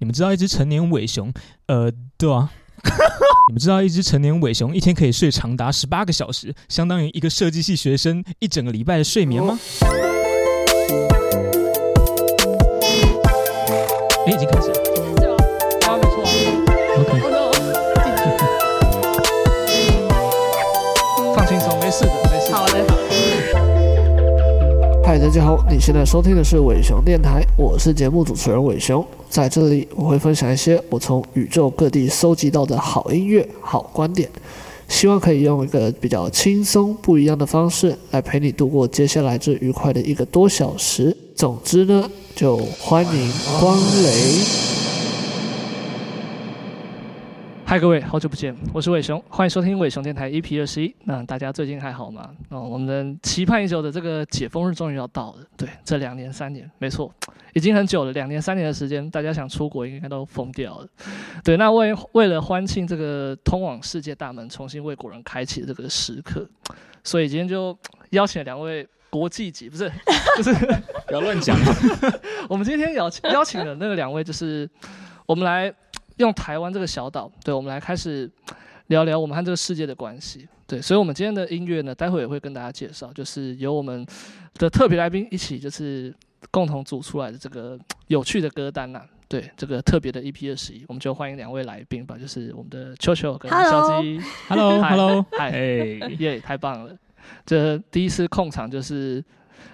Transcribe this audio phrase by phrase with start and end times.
[0.00, 1.30] 你们知道一只成年伟熊，
[1.66, 2.50] 呃，对啊，
[3.48, 9.58] 你们知道一只成年伟熊一天可以睡长达十八个小时，相当于一个设计系学生一整个礼拜的睡眠吗？
[14.26, 14.90] 哎，已经开始了，是
[15.28, 15.36] 吗？
[15.86, 16.24] 啊，没错
[16.96, 17.20] ，OK，
[21.36, 22.12] 放轻松，没事的，
[25.30, 34.28] 大家好，你现在收听的是伟雄电台，我是节目主持人伟雄，在这里我会分享一些我从宇宙各地搜集到的好音乐、好观点，
[34.88, 41.16] 希望可以用一个比较轻松、不一样的方式来陪你度过接下来这愉快的一个多小时。
[41.36, 44.69] 总之呢，就欢迎光临。
[47.70, 50.92] 嗨，各位，好久不见，我是伟雄，欢迎收听伟雄电台 EP 二十一。
[51.04, 52.28] 那大家最近还好吗？
[52.48, 55.46] 哦，我们的期盼已久的这个解封日终于要到了。
[55.56, 57.14] 对，这两年三年，没错，
[57.54, 60.88] 已经很久了，两年三年的时间，大家想出国应该都疯掉了。
[61.44, 66.44] 对，那为为了欢庆这个通往世界大门重新为国人开启的这个时刻，
[67.04, 67.78] 所以今天就
[68.10, 69.88] 邀请了两位国际级，不是，
[70.36, 70.52] 不是，
[71.06, 71.56] 不要乱讲。
[72.50, 74.68] 我们今天邀请邀请的那个两位，就是
[75.24, 75.72] 我们来。
[76.20, 78.30] 用台湾这个小岛，对，我们来开始
[78.88, 80.46] 聊聊我们和这个世界的关系。
[80.66, 84.06] 对，所以，我们今天的音乐呢，待会也会跟大家介绍，就是由我们
[84.54, 86.14] 的特别来宾一起，就是
[86.50, 89.06] 共同组出来的这个有趣的歌单呐、啊。
[89.26, 94.20] 对，这个特别的 EP 二十一，我们就欢迎两位来宾吧，就是我们的秋秋跟小鸡。
[94.48, 95.50] Hello，Hello，嗨，
[96.18, 96.94] 耶，太棒了！
[97.46, 99.24] 这第一次控场就是，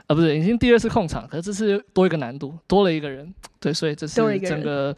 [0.07, 3.35] 啊，不是，已经第二次控场，可是这次多一个难度，多了一个人。
[3.59, 4.97] 对，所以这是整个。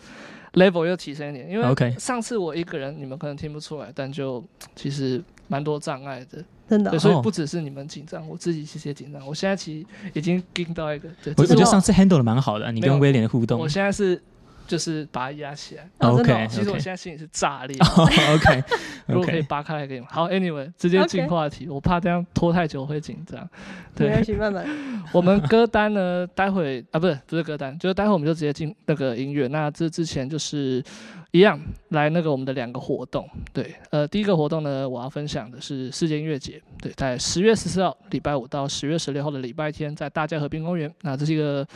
[0.54, 4.44] Level 又提升一点，因为上次我一个人，你们可能听不出来，但就
[4.76, 6.98] 其实蛮多障碍的，真的、哦。
[6.98, 9.26] 所以不只是你们紧张，我自己其实也紧张。
[9.26, 13.60] 我现在其实已经 get 到一个，对，我觉得上次 handle 的蛮好的，你跟威廉的互动。
[13.60, 14.20] 我现在是。
[14.68, 15.88] 就是把它压起来。
[15.98, 16.46] OK，, okay.
[16.46, 17.76] 其实我现在心里是炸裂。
[17.96, 18.62] Oh, OK，
[19.08, 20.08] 如果可以扒开来给你们。
[20.08, 21.68] 好，Anyway，直接进话题。
[21.68, 23.48] 我怕这样拖太久会紧张。
[23.96, 24.66] 对，没关系，慢慢。
[25.12, 26.26] 我们歌单呢？
[26.34, 29.48] 待会啊，不是不是歌单，就是待会我们就直接进那个音乐。
[29.48, 30.84] 那这之前就是
[31.30, 31.58] 一样
[31.88, 33.28] 来那个我们的两个活动。
[33.52, 36.60] 对，呃，第一个活动呢，我要分享的是世界音乐节。
[36.82, 40.92] 对，在十月十四号礼拜五到十月十六号的礼拜天，在大佳河滨公园。
[41.00, 41.66] 那这是一个。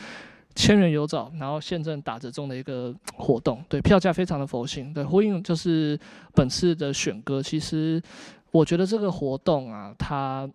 [0.55, 5.99] 千元有找，然后现正打折中的一个活动，对，票价非常的佛心，对，呼应就是
[6.35, 7.41] 本次的选歌。
[7.41, 8.01] 其实
[8.51, 10.47] 我觉得这个活动啊，它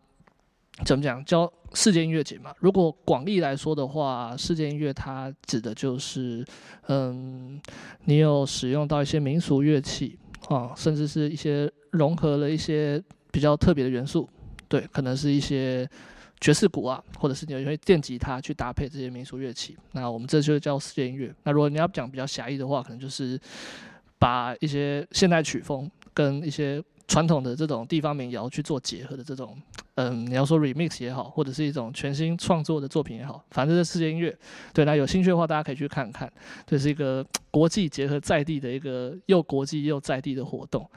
[0.84, 2.54] 怎么讲叫世界音乐节嘛？
[2.60, 6.44] 如果广义来说的话，世界音乐它指的就是，
[6.86, 7.60] 嗯，
[8.04, 10.16] 你有使用到一些民俗乐器
[10.48, 14.28] 啊，甚至是一些融合了一些比较特别的元素，
[14.68, 15.88] 对，可能是一些。
[16.40, 21.34] 爵士鼓啊，或者是你有一些电吉他去搭配这些民俗乐器，那我们这就叫世界音乐。
[21.44, 23.38] 那如果你要讲比较狭义的话，可能就是
[24.18, 29.56] 把一些现代曲风跟一些传统的这种地方民谣去做结合的这种，
[29.94, 34.36] 嗯，你要说 remix 也好，或者是一种全新创作的作品也好，反正是世界音乐。
[34.74, 36.30] 对，那有兴趣的话，大家可以去看看。
[36.66, 40.88] 这是一个国际结合在地的一个又国际又在地的活动。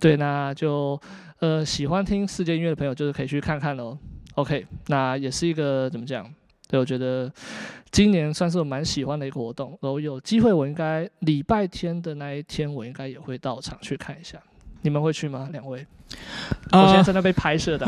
[0.00, 0.98] 对，那就
[1.40, 3.96] 呃喜欢听世界音乐的朋友，就是可以去看看喽。
[4.38, 6.24] OK，那也是一个怎么讲？
[6.68, 7.28] 对，我觉得
[7.90, 9.76] 今年算是我蛮喜欢的一个活动。
[9.80, 14.38] 然后有机会，我应该礼拜天的那一天，我应该也会到场去看一下。
[14.82, 15.48] 你们会去吗？
[15.50, 15.84] 两位？
[16.70, 17.84] 呃、我现在在那被拍摄的。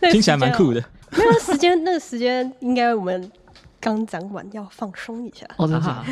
[0.12, 0.84] 听起来蛮酷的。
[1.12, 3.32] 没 有时间，那个时间应该我们。
[3.84, 6.04] 刚讲完要放松一下哦，真的。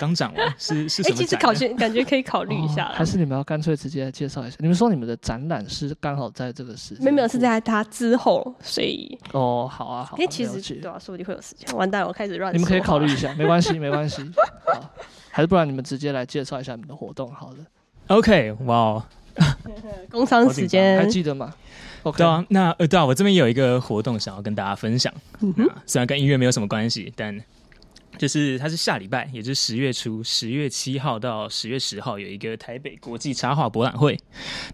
[0.00, 1.14] 刚讲完 是是什么？
[1.14, 4.56] 哎、欸，其实考虑感觉可以考虑一下、哦，还是你们要干脆直接来介绍一下？
[4.58, 7.04] 你们说你们的展览是刚好在这个时间？
[7.04, 10.18] 没有没有，是在他之后，所以哦，好啊好啊。
[10.18, 11.72] 因为其实对啊，说不定会有时间。
[11.76, 12.52] 完蛋，我开始乱。
[12.52, 14.28] 你们可以考虑一下，没关系没关系。
[14.66, 14.90] 好，
[15.30, 17.58] 还是不然你们直接来介绍一下你们的活动好了。
[18.08, 19.04] OK，哇哦，
[20.10, 21.54] 工商时间还记得吗
[22.02, 22.16] ？Okay.
[22.16, 25.12] 对啊，那呃，对啊，我这边有一个活动想要跟大家分享。
[25.40, 27.38] 嗯哼，虽然跟音乐没有什么关系，但
[28.18, 34.18] 就是它是下礼拜，也就是十月初，十月七号到十月十号有一个台北国际插画博览会。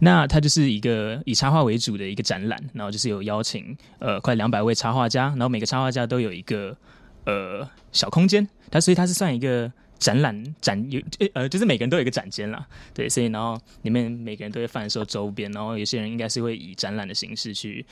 [0.01, 6.77] 那它就是一个以插画为主的一个展览，然后就是有邀请呃快两百位插画家，然后每个插画家都有一个
[7.25, 9.71] 呃小空间，它所以它是算一个。
[9.99, 11.01] 展览展有
[11.33, 17.85] 呃，就是每个人都有一个展间啦，对，所以然后里面每个人都会贩售周边，然后有些人应该是会以展览的形式去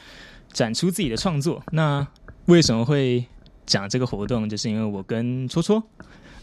[0.52, 1.62] 展出自己的创作。
[1.72, 2.06] 那
[2.46, 3.24] 为什么会
[3.64, 4.48] 讲这个活动？
[4.48, 5.82] 就是因为我跟戳戳，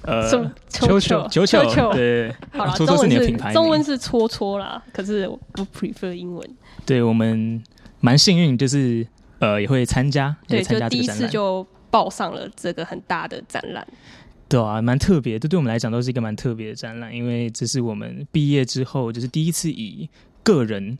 [0.02, 0.28] 呃，
[0.68, 6.50] 球球球球，对，好了，戳戳是你的品牌，中文是戳戳啦，可是我不 prefer 英文。
[6.86, 7.62] 对，我们
[8.00, 9.06] 蛮幸运，就是
[9.38, 13.88] 呃也会参加，对，参加第一次就报上了这个很大的展览。
[14.51, 20.09] 对啊，蛮特别，这对我们来讲都是一个蛮特别的展览，因为这是我们毕业之后就是第一次以
[20.44, 20.98] 个人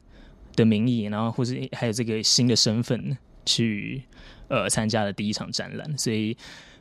[0.56, 4.02] 的名义，然后或是还有这个新的身份去
[4.48, 6.38] 呃参加的第一场展览，所以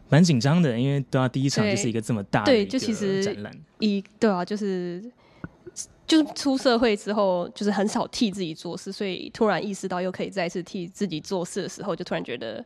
[0.08, 5.02] 蛮紧张的，因为对啊，第一场就是一个这么大的对，就其实展览，以对啊，就是。
[6.06, 12.64] 就是出社会之后，就是很少替自己做事，所以突然意识到又可以再次替自己做事的时候，就突然觉得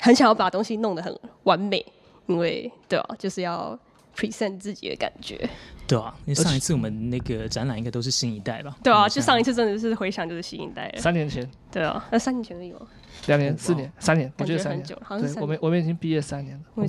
[0.00, 1.86] 很想要把东西弄得很完美，
[2.26, 3.78] 因为对啊，就是要
[4.16, 5.48] present 自己的感觉。
[5.86, 8.76] 对啊，因为上一次我们那个展览应该都是新一代吧？
[8.82, 10.92] 对啊，就上一次真的是回想就是新一代。
[10.96, 11.48] 三年前。
[11.70, 12.88] 对啊，那三年前有。
[13.26, 14.78] 两年、四年、三年，我觉得三年。
[14.78, 16.62] 很久，好像对，我们我们已经毕业三年了。
[16.74, 16.88] 我们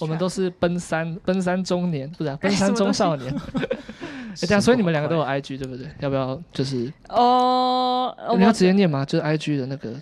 [0.00, 3.34] 我们都是奔三奔三中年，不是、啊、 奔三中少年。
[4.34, 5.88] 哎，这样，所以你们两个都有 IG 对不对？
[6.00, 8.14] 要不要就是哦？
[8.36, 9.04] 你要直接念吗？
[9.04, 9.94] 就是 IG 的那个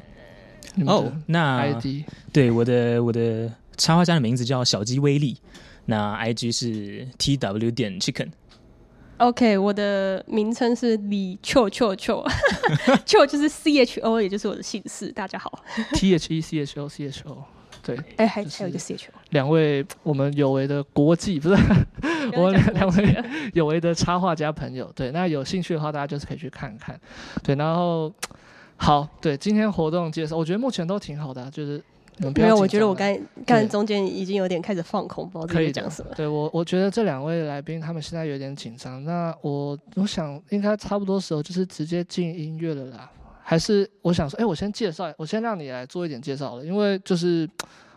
[0.86, 5.38] 哦，那 ID 对，我的我的插画家的名字叫小鸡威力，
[5.86, 8.30] 那 IG 是 TW 点 Chicken。
[9.18, 12.24] OK，我的名称是李秋秋秋，
[13.06, 15.12] 秋就是 C H O，也就是我的姓氏。
[15.12, 17.44] 大家好，T H E C H O C H O。
[17.84, 19.18] 对， 哎、欸，还还有一个 C H O。
[19.30, 21.62] 两位我们有为的国际不是，
[22.34, 27.00] 我们两位有为的插画家朋友，对，那有兴趣的话，大家就是可以去看看。
[27.44, 28.12] 对，然后
[28.76, 31.80] 好，对，今天活动介绍，我觉得目前都挺好的，啊，就是
[32.30, 36.12] 没有，我觉得我刚刚中间已经有点开始放空，不知道可以讲什么。
[36.14, 43.10] 对我，我觉得这两位来宾他们现在有点紧张，那我我想应该差不多时候就是直接进音乐了啦。
[43.44, 47.48] 还是我想说，哎、欸，我先介绍，我先让你来做一点介绍了，因为就是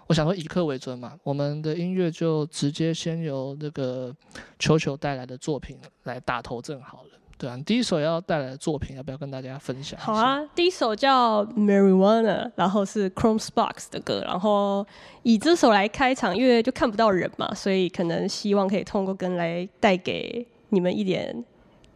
[0.07, 4.13] 我想说以客为尊嘛，我们的音乐就直接先由那个
[4.57, 9.99] 球球带来的作品来打头阵好了，对啊，第一首要带来的作品要不要跟大家分享？
[9.99, 14.85] 好啊，第一首叫 Marijuana，然后是 Chrome Sparks 的歌，然后
[15.23, 21.43] 以这首来开场，因为就看不到人嘛，所以可能希望可以通过跟来带给你们一点。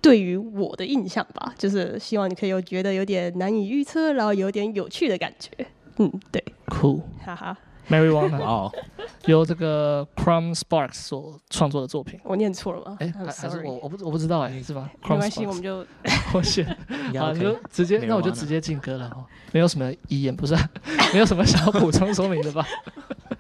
[0.02, 5.52] 对于我的印象吧，就是希望你可以有觉得有点难以预测，然后有点有趣的感觉。
[5.98, 7.58] 嗯，对，Cool，哈哈
[7.90, 8.72] ，Marijuana，哦，
[9.26, 12.20] 由这个 Chrome Sparks 所创作的作品。
[12.24, 12.98] 我念错了吗？
[13.00, 14.90] 哎，还是我我不我不知道哎，是吧？
[15.04, 15.86] 没关系，我们就
[16.34, 16.66] 我选，
[17.18, 20.56] 好，你就直接，那我就直接进歌了哈，没有什么遗言，不是，
[21.14, 22.66] 没有什么想要补充说明的吧？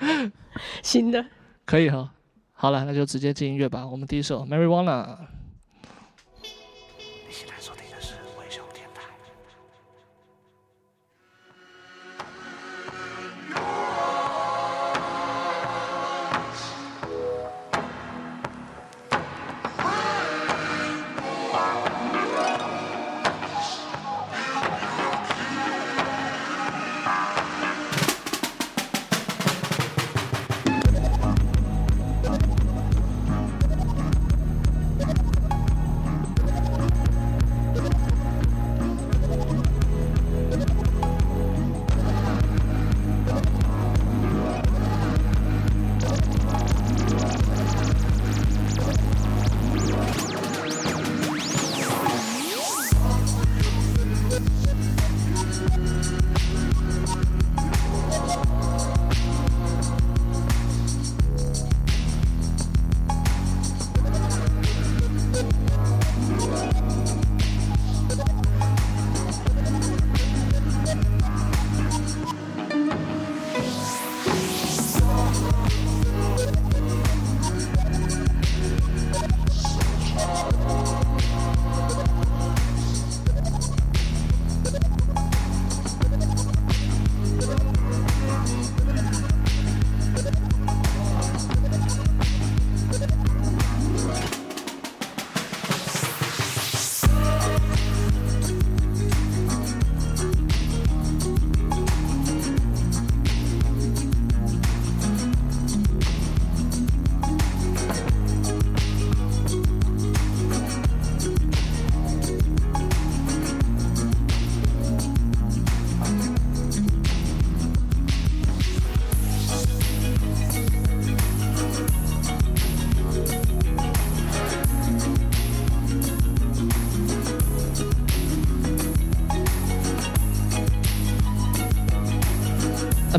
[0.83, 1.25] 新的，
[1.65, 2.09] 可以哈，
[2.53, 3.85] 好了，那就直接进音乐吧。
[3.85, 5.15] 我们第一首 Marijuana。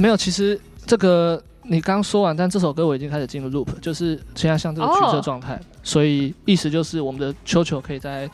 [0.00, 5.62] 没有，其实这个你刚刚说完，但这首歌我已经开始进入 loop，就是现在像这个橘色状态，oh.
[5.82, 8.28] 所以意思就是我们的球球可以在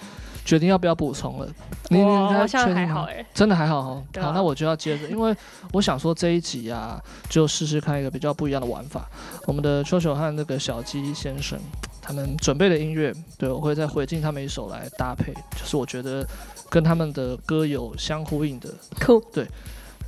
[0.45, 1.49] 决定要不要补充了。
[1.89, 5.37] 你你好你像还好哎、欸，真的还好好，那我就要接着，因为
[5.73, 9.09] 我想说这一集啊，就试试看一个比较不一样的玩法。
[9.47, 11.59] 我们的秋秋和那个小鸡先生
[12.01, 16.25] 他们准备的音乐，对，我会再回敬他们一首来搭配，就是我觉得
[16.71, 18.69] 跟他们的歌有相呼应的。
[19.05, 19.21] 酷，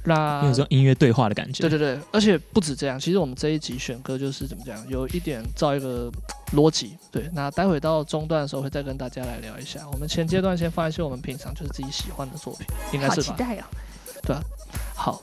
[0.05, 1.61] 那有这种音乐对话的感觉。
[1.61, 6.11] 对对对，而且不止这样，其实我们这一集选歌就是怎么讲，有一点造一个
[6.52, 6.97] 逻辑。
[7.11, 9.81] 对，那待会到中段的时候会再跟大家来聊一下。
[9.93, 13.23] 我们前阶段先放一些我们平常就是自己喜欢的作品，应该是吧？
[13.23, 13.69] 期待啊！
[14.95, 15.23] 好，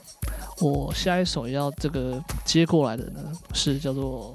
[0.60, 3.20] 我下一首要这个接过来的呢，
[3.52, 4.34] 是叫做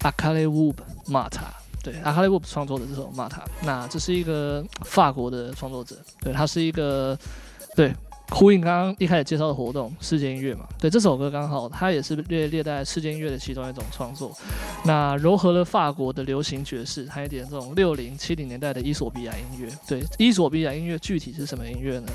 [0.00, 0.76] Akale Wub
[1.08, 1.50] Mata。
[1.82, 7.18] 对，Akale Wub 创作的这首 Mata，那这是一个法国的创作者，对，他是一个
[7.74, 7.92] 对。
[8.32, 14.36] 呼应刚刚一开始介绍的活动，世界音乐嘛，对，这首歌刚好它也是列列在世界音乐的其中一种创作，
[14.84, 19.68] 那糅合了法国的流行爵士，还有一点这种六零七零年代的伊索比亚音乐。
[19.86, 22.08] 对，伊索比亚音乐具体是什么音乐呢？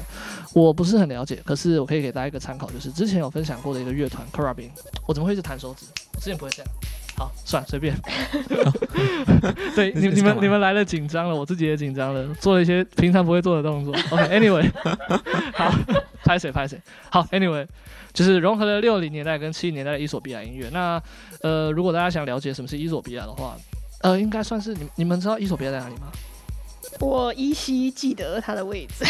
[0.54, 4.70] 我不是很了解，可是我可以给大家一个参考，就是之前有分享过的一个乐团 Carabin。
[5.06, 5.86] 我怎么会一直弹手指？
[6.14, 6.72] 我之前不会这样。
[7.18, 7.96] 好，算了，随便。
[9.76, 13.92] 对，你你们你们来了，紧张了，我自己也紧张了，做了一些平常不会做的动作。
[14.12, 15.20] OK，Anyway，、okay,
[15.54, 15.74] 好，
[16.24, 16.80] 拍谁拍谁。
[17.10, 17.66] 好，Anyway，
[18.14, 20.70] 就是融合了六零年代跟七零年代的伊索比亚音乐。
[20.72, 21.02] 那
[21.42, 23.58] 呃，如果大家想了解什么是伊索比亚的话，
[24.02, 26.12] 呃，应该算是你你们知道伊索比亚在哪里吗？
[27.00, 29.04] 我依稀记得它的位置。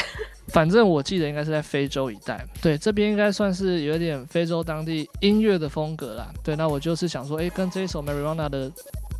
[0.48, 6.28] 反正我记得应该是在非洲一带，对，这边应该算是有点非洲当地音乐的风格啦。
[6.44, 8.72] 对，那我就是想说，哎、欸，跟这一首 Marijuana 的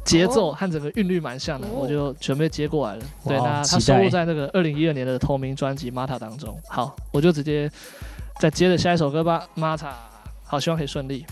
[0.06, 3.04] 节奏和整个韵律蛮像的，我就准备接过来了。
[3.26, 6.58] 对，那它收录在那个二零一二年的同名专辑《Mata》当中。
[6.68, 7.70] 好，我就直接
[8.40, 9.78] 再接着下一首歌吧，《Mata》。
[10.46, 11.26] 好，希望可以顺利。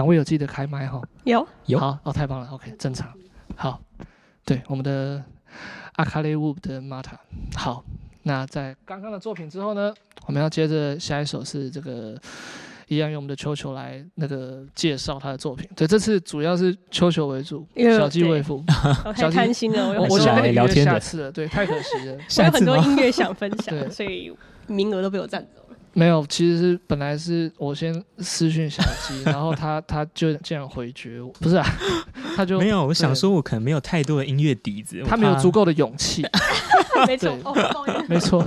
[0.00, 0.98] 两位有记得开麦哈？
[1.24, 3.12] 有有好哦，太棒了，OK，正常。
[3.54, 3.78] 好，
[4.46, 5.22] 对我们的
[5.96, 7.12] 阿卡雷乌的 Mata。
[7.54, 7.84] 好，
[8.22, 9.92] 那在刚刚的作品之后呢，
[10.24, 12.18] 我们要接着下一首是这个。
[12.88, 15.70] 一样用我们的秋球来那个介绍他的作品。
[15.76, 18.64] 对，这次主要是秋球为主，小鸡为辅。
[19.06, 22.14] 我太贪心了， 我我想跟你聊天下次了，对，太可惜了。
[22.38, 24.34] 我有很多音乐想分享，所以
[24.66, 25.59] 名额都被我占走了。
[25.92, 31.66] 没有，其实是本来是我先私讯小鸡， 然后他他就这样回绝我，不是啊，
[32.36, 32.86] 他就没有。
[32.86, 36.24] 我想说，我可能没有太多的音乐底子，他没有足够的勇气。
[37.06, 38.46] 没错，哦，没错。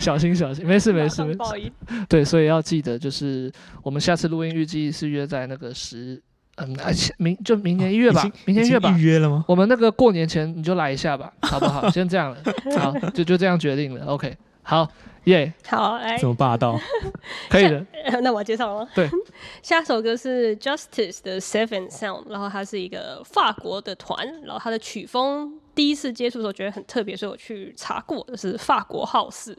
[0.00, 1.72] 小心小心，没事没事没事。
[2.08, 3.50] 对，所以要记得，就是
[3.82, 6.20] 我们下次录音预计是约在那个十，
[6.56, 8.94] 嗯，而且明就明年一月吧，明年一月吧。
[8.98, 9.44] 预约了吗？
[9.48, 11.88] 我们那个过年前你就来一下吧，好不好？
[11.90, 12.38] 先这样了，
[12.78, 14.04] 好，就就这样决定了。
[14.06, 14.86] OK，好，
[15.24, 16.78] 耶，好，来，这么霸道，
[17.50, 17.84] 可以的。
[18.22, 18.90] 那我要介绍了吗？
[18.94, 19.08] 对，
[19.62, 25.60] 下首歌是 Justice 的 Seven Sound，然后它是一个法国的团，然后它的曲风。
[25.74, 29.56] 第一次接触的时候觉得很特别，所以我去查过，就是法国号式。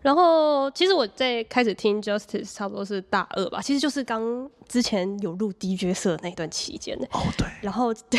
[0.00, 7.06] 然后其实我在开始听 Justice 差不多是大二吧，其实就是刚之前有入 DJ 社那段期间的。
[7.12, 7.46] 哦，对。
[7.60, 8.18] 然后对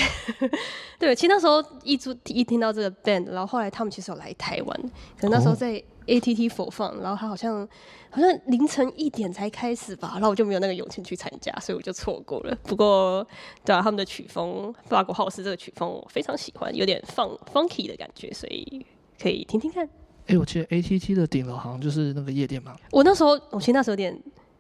[0.98, 4.80] 对，其实那时候一出一听到这个 band，然后后来他们其实有来台湾，
[5.20, 7.68] 可能那时候在 ATT 4 Fun，然后他好像。
[8.16, 12.56] 好像凌晨一点才开始吧，然后我就没有那个勇气去参加，所以我就错过了。
[12.62, 13.26] 不过，
[13.66, 18.86] 对啊，他们的曲风，法国号式这个曲风我非常喜欢，有点放 funky 的感觉，所以
[19.20, 19.84] 可以听听看。
[19.84, 19.90] 哎、
[20.28, 22.76] 欸，我记得 ATT 的顶楼好像就是那个夜店嘛。
[22.92, 24.14] 我那时候，我其实那时候有点，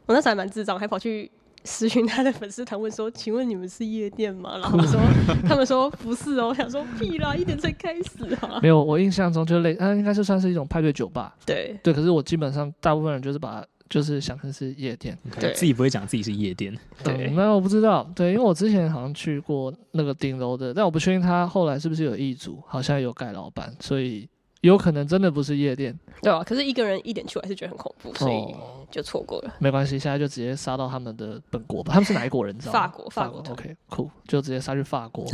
[0.07, 1.29] 我那时候还蛮智障，还跑去。
[1.65, 4.99] 私讯他的粉丝团问说：“请问你们是夜店吗？”然后他说
[5.47, 8.59] ：“他们说不是哦。”我想说屁啦，一点才开始啊！
[8.61, 11.35] 没有，我印象中就类，它，应该是算是一种派对酒吧。
[11.45, 16.77] 对对，可是我基本上大部分人就是把就是想成是夜店，对，自己不会讲自己是夜店。
[17.03, 24.27] 对，那、嗯、我不知道，对，因为我之前好像去过那个顶楼的，但我不确定他后来是不是有易主，好像有改老板，所以。
[24.63, 28.55] 有可能真的不是夜店，对啊，可是一个人一点去，我还是觉得很恐怖，所以
[28.89, 29.49] 就错过了。
[29.49, 31.91] 哦、没关系，现在就直接杀到他们的本国吧。
[31.93, 32.57] 他们是哪一国人？
[32.57, 32.79] 知道吗？
[32.87, 33.39] 法国，法国。
[33.51, 35.25] OK，酷，就直接杀去法国。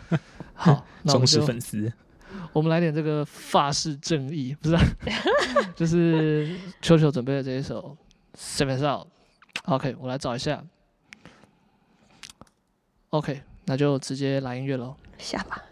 [0.54, 1.92] 好，忠实粉丝。
[2.54, 4.82] 我们来点这个法式正义，不是、啊？
[5.76, 7.94] 就是秋秋准备的这一首
[8.38, 9.04] 《Seven Sound》。
[9.66, 10.64] OK，我来找一下。
[13.10, 14.96] OK，那就直接来音乐喽。
[15.18, 15.62] 下吧。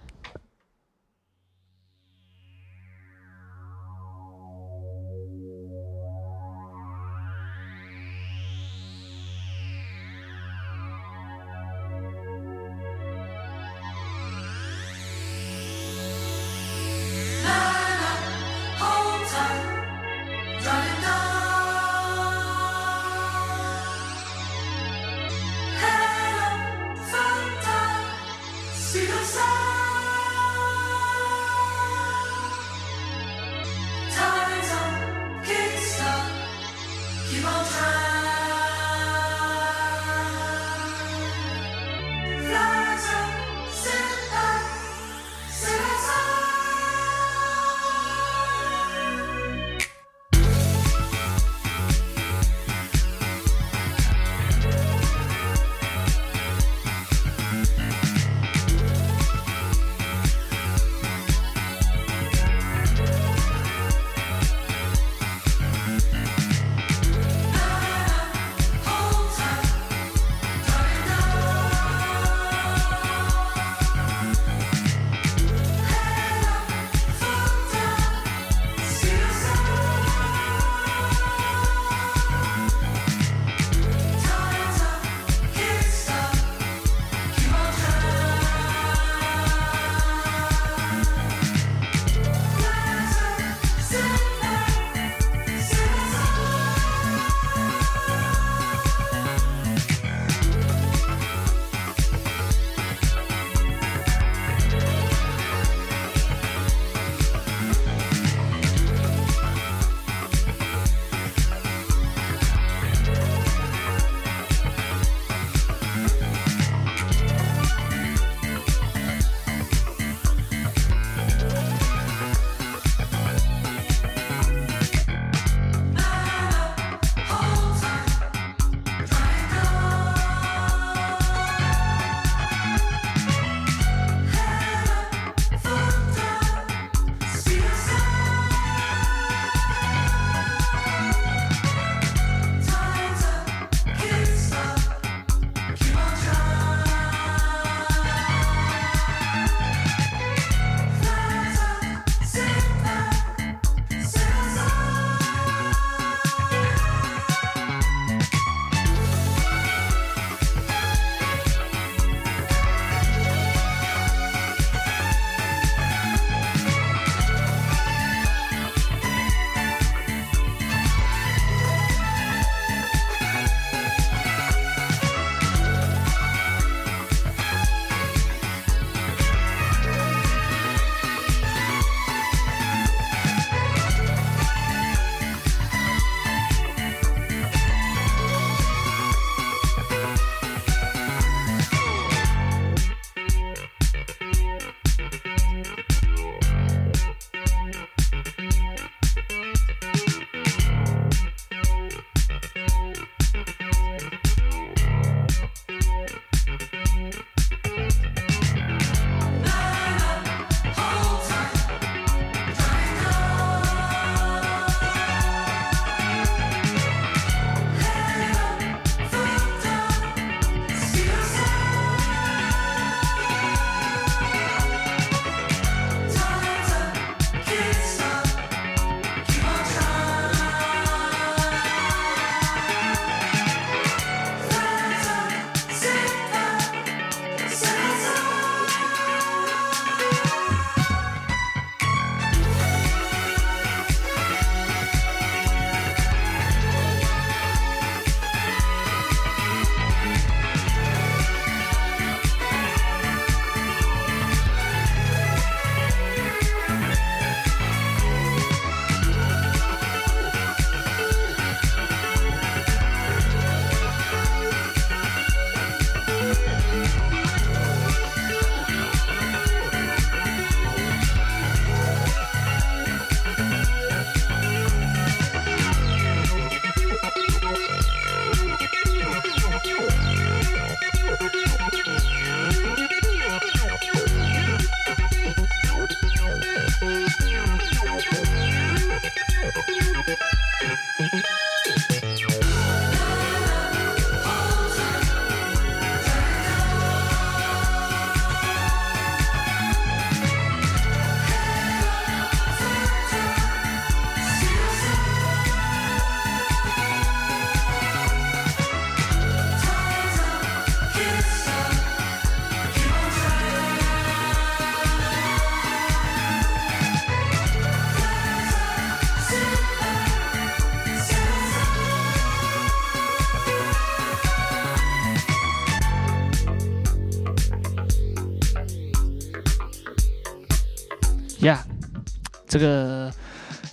[332.58, 333.12] 这个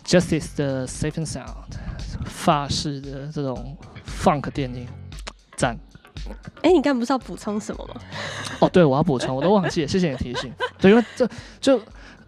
[0.05, 1.45] Justice 的 Safe and Sound
[2.25, 4.87] 法式的这种 Funk 电音，
[5.57, 5.77] 赞。
[6.61, 8.01] 哎，你刚刚不是要补充什么吗？
[8.59, 10.51] 哦，对，我要补充，我都忘记了，谢谢你提醒。
[10.79, 11.29] 对，因为这
[11.61, 11.79] 就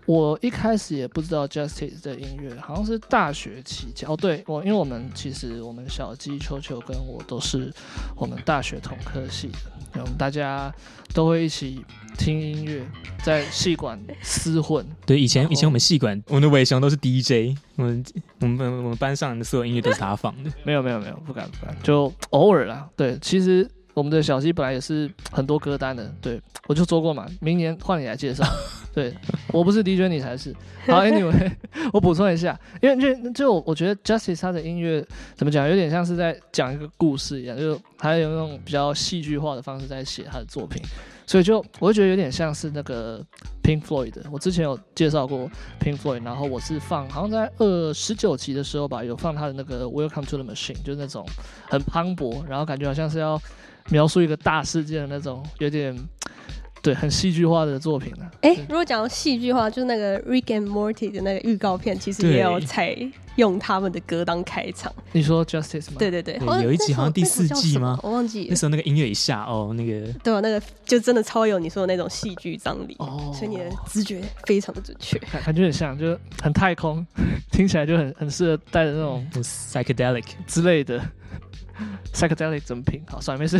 [0.05, 4.07] 我一开始也不知道 Justice 的音乐，好像是大学期间。
[4.07, 7.73] 哦，对，我因为我们其实我们小鸡球球跟我都是
[8.15, 10.73] 我们大学同科系的，我们大家
[11.13, 11.83] 都会一起
[12.17, 12.85] 听音乐，
[13.23, 14.85] 在戏馆厮混。
[15.05, 18.03] 对，以前以前我们戏馆，我们的伟雄都是 DJ，我们
[18.39, 20.51] 我们我们班上的所有音乐都是他放的。
[20.65, 22.89] 没有没有没有，不敢不敢，就偶尔啦。
[22.95, 23.69] 对，其实。
[23.97, 28.45] 我们的小鸡本来也是很多歌单的，对，我就说过嘛，明年换你来介绍。
[28.93, 29.11] 对，
[29.51, 30.55] 我不是 DJ，你才是。
[30.85, 31.51] 好， Anyway，
[31.91, 40.79] 我补充一下，因为就就我觉得 Justice 他的音乐怎么讲，有点像是在讲一个故事一样，就他有那种比较戏剧化的方式在写他的作品，
[41.25, 43.19] 所以就我会觉得有点像是那个
[43.63, 44.23] Pink Floyd 的。
[44.31, 51.25] 我之前有介绍过 Pink Floyd，然后我是放好像在二十九集的时候吧，有放他的那个 Welcome to the Machine，就是那种
[51.67, 53.41] 很磅礴，然后感觉好像是要。
[53.89, 55.95] 描述一个大事件的那种，有点
[56.81, 58.29] 对，很戏剧化的作品呢。
[58.41, 62.95] 哎、欸，如果讲到戏剧化，就是那个 Rick and Morty 的那个预告片，其实也有采
[63.35, 64.93] 用他们的歌当开场。
[65.11, 65.95] 你说 Justice 吗？
[65.99, 67.99] 对对对，对有一集好像第四季吗？
[68.03, 68.47] 我忘记了。
[68.49, 77.05] 那时候那个音乐一下，哦，那个对啊，那个就真的超有你说的那种戏剧张力哦，所以你的直觉非常的准确，感觉很像，就很太空，
[77.51, 81.03] 听起来就很很适合带着那种 psychedelic 之类的。
[82.13, 83.01] Psychedelic 怎么拼？
[83.07, 83.57] 好，算了，没事。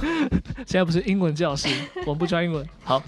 [0.66, 1.68] 现在不是英文教室，
[2.06, 2.66] 我们不教英文。
[2.82, 3.02] 好，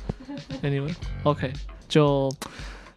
[0.63, 1.53] 那你们 OK，
[1.89, 2.33] 就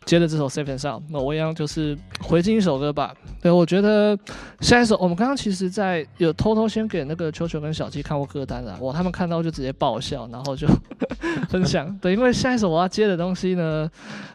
[0.05, 3.13] 接着这首 Safe and Sound，那我一样就是回敬一首歌吧。
[3.41, 4.17] 对，我觉得
[4.59, 10.67] 下一首，我们刚刚其实在有偷偷先给那个球球跟小鸡看过歌单了，哇，他们看到就直接爆笑，然后就
[11.49, 11.95] 分享。
[11.99, 13.89] 对，因为下一首我要接的东西呢，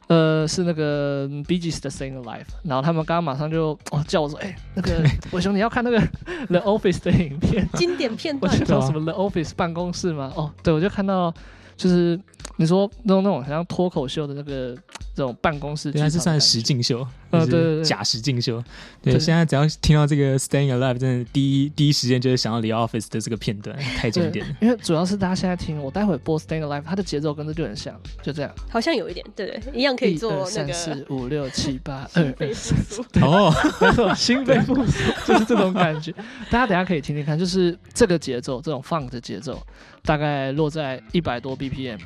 [0.06, 5.98] 呃，是那个 Bee Gees 的 Staying Alive，然后他们刚刚马上就哦叫我说，哎、欸，那个伟雄你要看那个
[6.46, 10.32] The Office 的影片， 经典片段， 我知道什么 The Office 办公室吗？
[10.36, 11.34] 哦，对，我就看到。
[11.76, 12.18] 就是
[12.56, 14.74] 你说那种那种像脱口秀的那个
[15.16, 16.98] 这种办公室，对，它是算实境秀，
[17.30, 18.62] 呃，对对对，假实境秀。
[19.00, 24.54] 对，现在只要听到这个 Staying Alive，真的第一第一时间就是想到 The Office 的这个片段，太经典了。
[24.60, 28.52] 因为主要是大家现在听，我待会播 Staying Alive，它的节奏跟这就很像，就这样。
[28.68, 32.74] 好像有一点，对对，一样可以做那个三四五六七八二二四。
[33.22, 33.50] 哦，
[33.80, 34.92] 没错，心肺复苏
[35.26, 36.12] 就是这种感觉。
[36.52, 39.58] 大家等下可以听听看，就是这个节奏，这种 Funk 的节奏。
[40.04, 41.98] 大概落在一百多 BPM，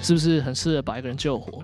[0.00, 1.62] 是不是很适合把一个人救活？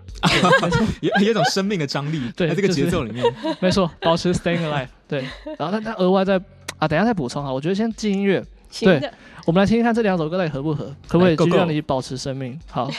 [1.00, 4.88] 有有一种生命的张力， 对，在这个节奏里面，就是、没错，保持 staying alive。
[5.06, 5.24] 对，
[5.58, 6.40] 然后他他额外再
[6.78, 8.44] 啊，等一下再补充哈，我觉得先进音乐，
[8.80, 9.10] 对，
[9.44, 12.58] 我们来听听看这两首歌到底合不合，可不可以继续让你保持生命？
[12.68, 12.90] 好。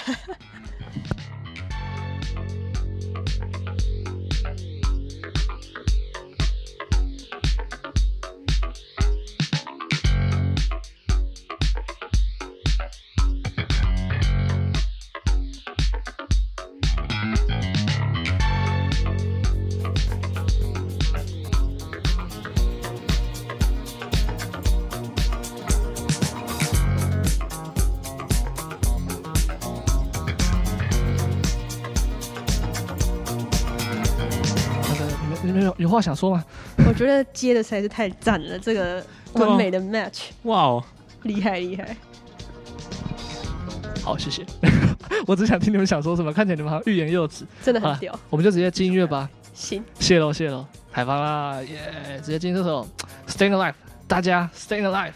[35.93, 36.43] 话想说吗？
[36.87, 39.03] 我觉得接的实在是太赞了，这个
[39.33, 40.83] 完美的 match，哇哦，
[41.23, 41.95] 厉害厉害！
[44.03, 44.45] 好，谢谢。
[45.25, 48.19] 我只想听你们想说什么，看起来你们好像欲言又止，真的很屌。
[48.29, 49.29] 我们就直接进音乐吧。
[49.53, 52.19] 行，谢喽谢喽，太棒啦，耶、yeah！
[52.19, 52.85] 直接进这首
[53.31, 53.71] 《Staying Alive》，
[54.07, 55.11] 大家《Staying Alive》。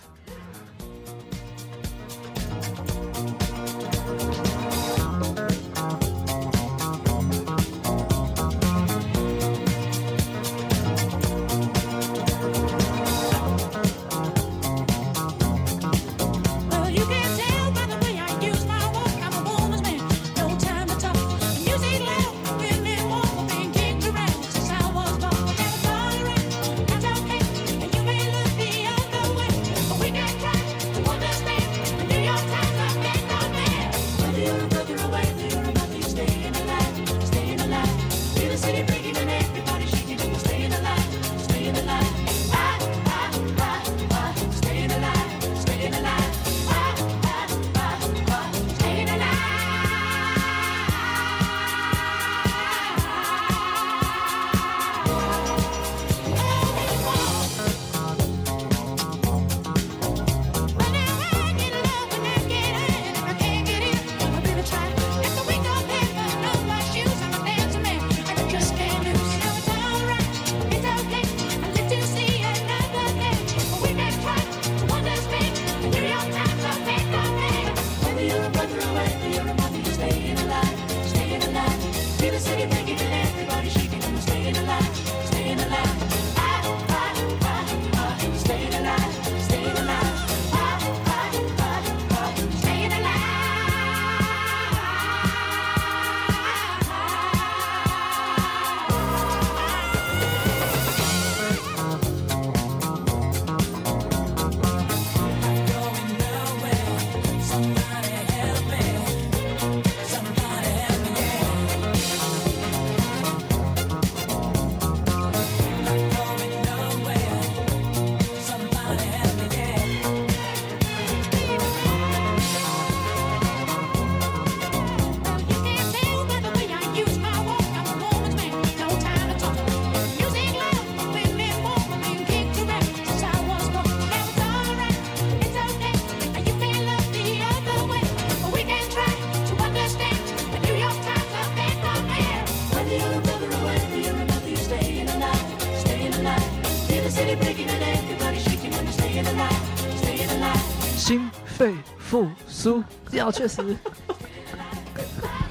[152.67, 153.75] 复苏，要确实。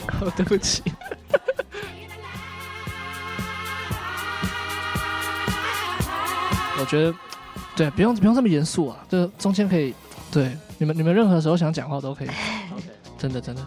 [0.08, 0.82] 好，对不起。
[6.78, 7.14] 我觉得，
[7.74, 9.94] 对，不用不用这么严肃啊，就中间可以，
[10.30, 12.28] 对，你们你们任何时候想讲话都可以。
[13.18, 13.66] 真的真的。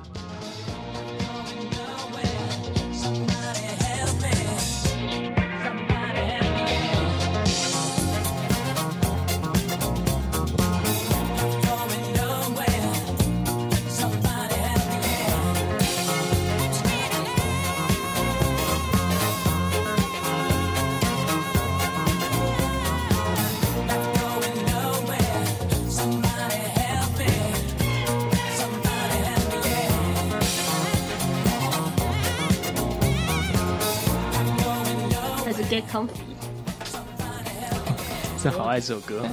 [38.79, 39.27] 爱这首歌。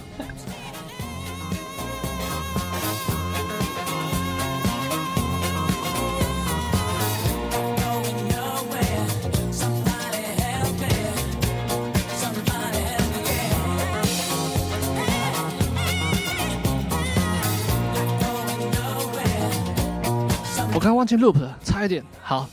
[20.75, 22.05] 我刚忘记 loop 了，差一点。
[22.21, 22.49] 好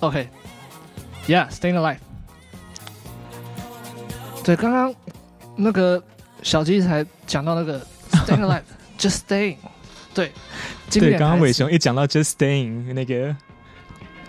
[0.00, 1.98] ，OK，Yeah，Staying Alive。
[4.42, 4.94] 对，刚刚
[5.54, 6.02] 那个
[6.48, 7.78] 小鸡才讲到那个
[8.24, 9.56] Staying Alive，Just Staying。
[10.14, 10.32] 对，
[10.90, 13.36] 对，刚刚伟雄一讲到 Just Staying 那个，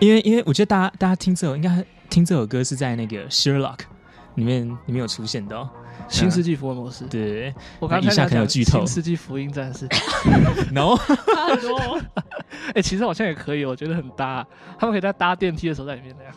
[0.00, 3.78] 因为因为我觉得大家大家听这首应该听这首歌是在那个 Sherlock
[4.34, 5.66] 里面里面有出现的，
[6.10, 7.06] 新世纪福尔摩斯。
[7.06, 9.88] 对，我刚才讲新世纪福音战士。
[10.72, 10.96] No。
[12.68, 14.46] 哎、欸，其实好像也可以，我觉得很搭。
[14.78, 16.34] 他们可以在搭电梯的时候在里面那样。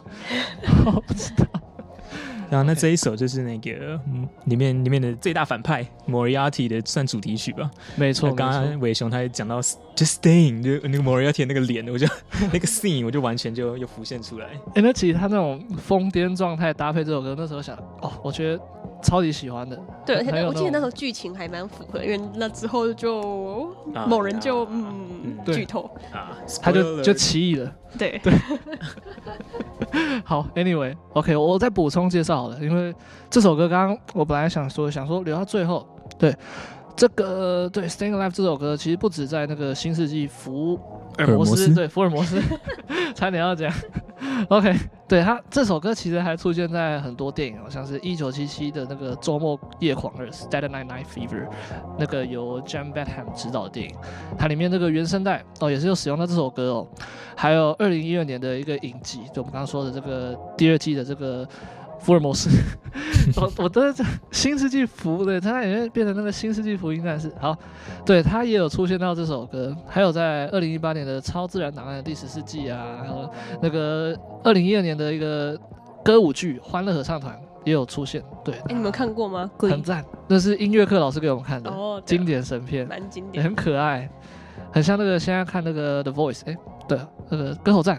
[0.85, 1.45] 我不知道。
[2.53, 7.67] 然后那这一首就是那个嗯，里面里面的最大反派 Moriarty 的算主题曲吧。
[7.95, 12.05] 没错，刚刚伟雄他也讲到 Just Staying，就那个 Moriarty 那个脸，我就
[12.53, 14.49] 那个 scene 我就完全就又浮现出来。
[14.75, 18.61] 哎，那其实他那种疯癫状态搭配这首歌，那时候想哦，我觉得
[19.03, 19.79] 超级喜欢的。
[20.05, 23.75] 对，而且我记得那时候剧情还蛮符合，因为那之后就
[24.07, 25.89] 某人就、啊、嗯剧透。
[26.11, 27.71] 啊，他就就奇异了。
[27.97, 28.19] 对。
[28.23, 28.33] 对。
[30.25, 32.93] 好，Anyway，OK，、okay, 我再补充介绍好了，因为
[33.29, 35.87] 这首歌刚刚我本来想说想说留到最后，
[36.17, 36.35] 对，
[36.95, 40.79] 这个对《Staying Alive》这首歌其实不止在那个新世纪福
[41.17, 42.39] 尔摩斯，对福尔摩斯，
[43.15, 43.71] 差点要讲
[44.49, 44.75] ，OK，
[45.07, 51.45] 对他这首歌其实还出现在很多电影，好像是一九七七的那个周末夜狂热《Saturday Night Night Fever》，
[51.97, 53.95] 那个由 John Badham 执导的电影，
[54.37, 56.87] 它里面那个原声带哦也是有使用到这首歌哦。
[57.35, 61.47] 还有二零一二年的一个影集，就我们刚刚说的这个第二季的这个
[62.03, 62.49] 福尔摩斯，
[63.37, 67.31] 我我的这新世纪福对，它也会变成那个新世纪福音战士。
[67.39, 67.57] 好，
[68.05, 73.29] 对，他也有出现到这首歌，还有在二零一八年的超自然档案的第十四季啊，还有
[73.61, 74.13] 那个
[74.43, 75.57] 二零一二年的一个
[76.03, 78.21] 歌舞剧《欢乐合唱团》也有出现。
[78.43, 79.49] 对，哎，你们看过吗？
[79.57, 84.09] 很赞，那是音乐课老师给我们看的哦，经典神片，蛮经典，很可爱，
[84.71, 86.57] 很像那个现在看那个 The Voice，哎。
[86.85, 87.97] 对，那个歌喉战，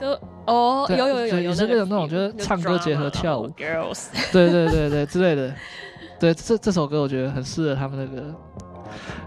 [0.00, 5.54] 歌哦，有有有有，也是那种那种，就是唱歌结合跳舞，girls， 对对对对之类的，
[6.18, 8.34] 对这这首歌我觉得很适合他们那个，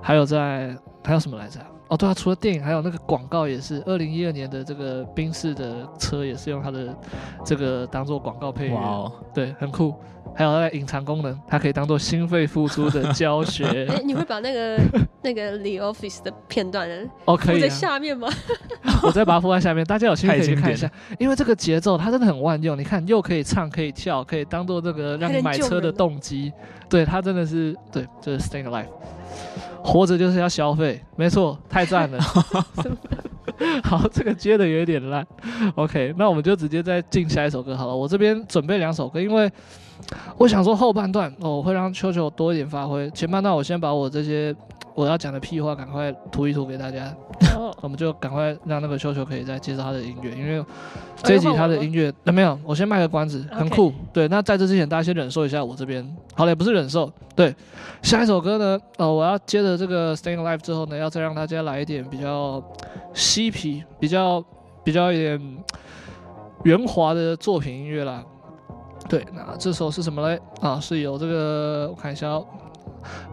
[0.02, 1.60] 还有在还有什么来着？
[1.90, 6.96] 哦，对啊，除了电影，还有那个广告也是，二零一二年的这个宾士的车也是用它的
[7.46, 9.94] 这个当做广告配乐，哇，对，很酷。
[10.36, 13.66] 还有那个隐藏功能，它可以当做心肺复苏的教学。
[13.88, 14.80] 哎、欸，你会把那个
[15.22, 16.90] 那个 The Office 的片段
[17.26, 18.28] 哦，可以在下面吗？
[19.04, 20.90] 我再把它放在下面，大家有兴趣可以去看一下。
[21.20, 26.52] 因为这个节奏它真的很万用，你看又可以唱，可以跳，可以当做这个让你买车的动机。
[26.90, 28.88] 对，它真的是对，就是 Staying Alive，
[29.84, 32.20] 活着就是要消费，没错，太赞了。
[33.84, 35.26] 好，这个接的有点烂。
[35.76, 37.96] OK，那我们就直接再进下一首歌好了。
[37.96, 39.52] 我这边准备两首歌，因为。
[40.38, 43.10] 我想说后半段哦，我会让秋秋多一点发挥。
[43.12, 44.54] 前半段我先把我这些
[44.96, 47.14] 我要讲的屁话赶快吐一吐给大家。
[47.56, 47.74] Oh.
[47.82, 50.66] 我们就赶快让那个秋秋可以再介绍他的音乐，因为
[51.22, 53.94] 这一集他的音乐那、哎、没有，我先卖个关子，很酷。
[54.12, 56.04] 对，那在这之前大家先忍受一下我这边。
[56.34, 57.12] 好了，也不是忍受。
[57.36, 57.54] 对，
[58.02, 62.64] 下一首歌呢，哦，我要接着这个 Staying Alive 之后呢，要再让大家来一点比较
[63.14, 64.44] 嬉皮、比较
[64.84, 65.58] 比较一点
[66.64, 68.24] 圆滑的作品音乐啦。
[69.10, 70.40] 对，那这首是什么嘞？
[70.62, 72.46] 啊，是由这个我看一下哦，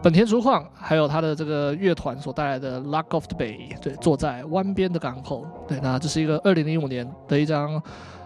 [0.03, 3.75] 本田竹晃还有他的这个乐团所带来的《Luck of the Bay》。
[3.81, 5.47] 对，坐在湾边的港口。
[5.69, 7.81] 对，那这是一个二零零五年的一张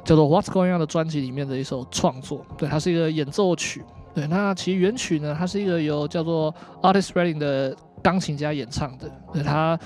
[0.04, 2.44] 叫做《What's Going On》的专辑里面的一首创作。
[2.56, 3.82] 对，它是一个演奏曲。
[4.14, 9.76] 对，那其实原曲呢，它是一个由叫做 Artis Redding 的钢琴家演唱的，对，它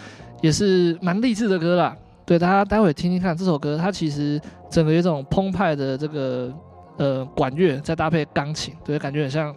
[0.43, 1.97] 也是蛮励志的歌啦。
[2.27, 6.53] 对，大家待会听听看这首歌，它其实整个一种澎湃的这个
[6.99, 9.57] 呃管乐，再搭配钢琴，对，感觉很像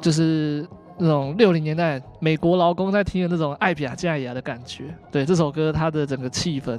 [0.00, 0.66] 就是
[0.98, 4.94] 那种六零年代美国劳工在听的那种艾比亚加亚的感觉。
[5.10, 6.78] 对，这首歌它的整个气氛，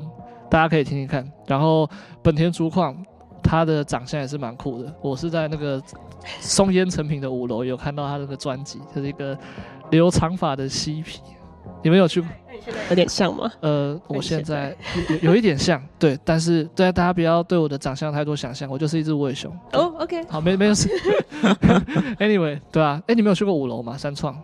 [0.50, 1.30] 大家可以听听看。
[1.48, 1.90] 然后
[2.22, 2.96] 本田竹矿，
[3.44, 4.94] 他的长相也是蛮酷的。
[5.02, 5.82] 我是在那个
[6.40, 9.38] 松烟成品的五楼有看到他那个专辑，就是一个
[9.92, 11.20] 留长发的嬉皮。
[11.84, 12.30] 你们有去过？
[12.90, 13.52] 有点像吗？
[13.60, 14.76] 呃，我现在
[15.22, 19.52] 有有一点像， 对，但是对大家不要对我的长相太多想象，我就是一只无尾熊。
[19.74, 20.90] 哦、oh,，OK，好，没没有事。
[22.18, 23.96] Anyway，对啊，哎，你们有去过五楼吗？
[23.98, 24.36] 三创？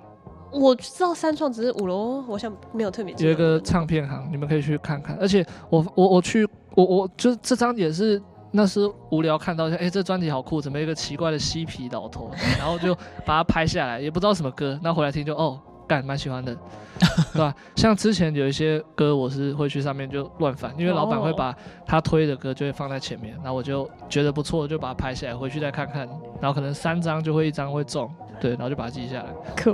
[0.52, 3.16] 我知道三创，只是五楼，我想没有特别。
[3.18, 5.18] 有一个唱片行，你们可以去看看。
[5.20, 12.30] 而且我我我去我我就这张也是那是无聊看到一下，哎，这专辑好酷，怎么一个奇怪的嬉皮老头？
[12.60, 12.94] 然后就
[13.26, 15.60] 把它拍下来，也不知道什么歌，那回来听就哦。
[15.92, 16.56] 干蛮喜欢的，
[17.34, 17.54] 对吧？
[17.76, 21.54] 像之前有一些歌，我是会去上面就乱翻，因为老板会把
[21.86, 26.08] 他推的歌就会放在前面，然后我就觉得不错，就把它拍下来，回去再看看，
[26.40, 29.26] 然后可能三张就会一张会中，对，然后就把它记下来，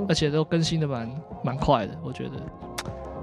[0.09, 1.07] 而且都更新的蛮
[1.43, 2.32] 蛮快的，我觉得。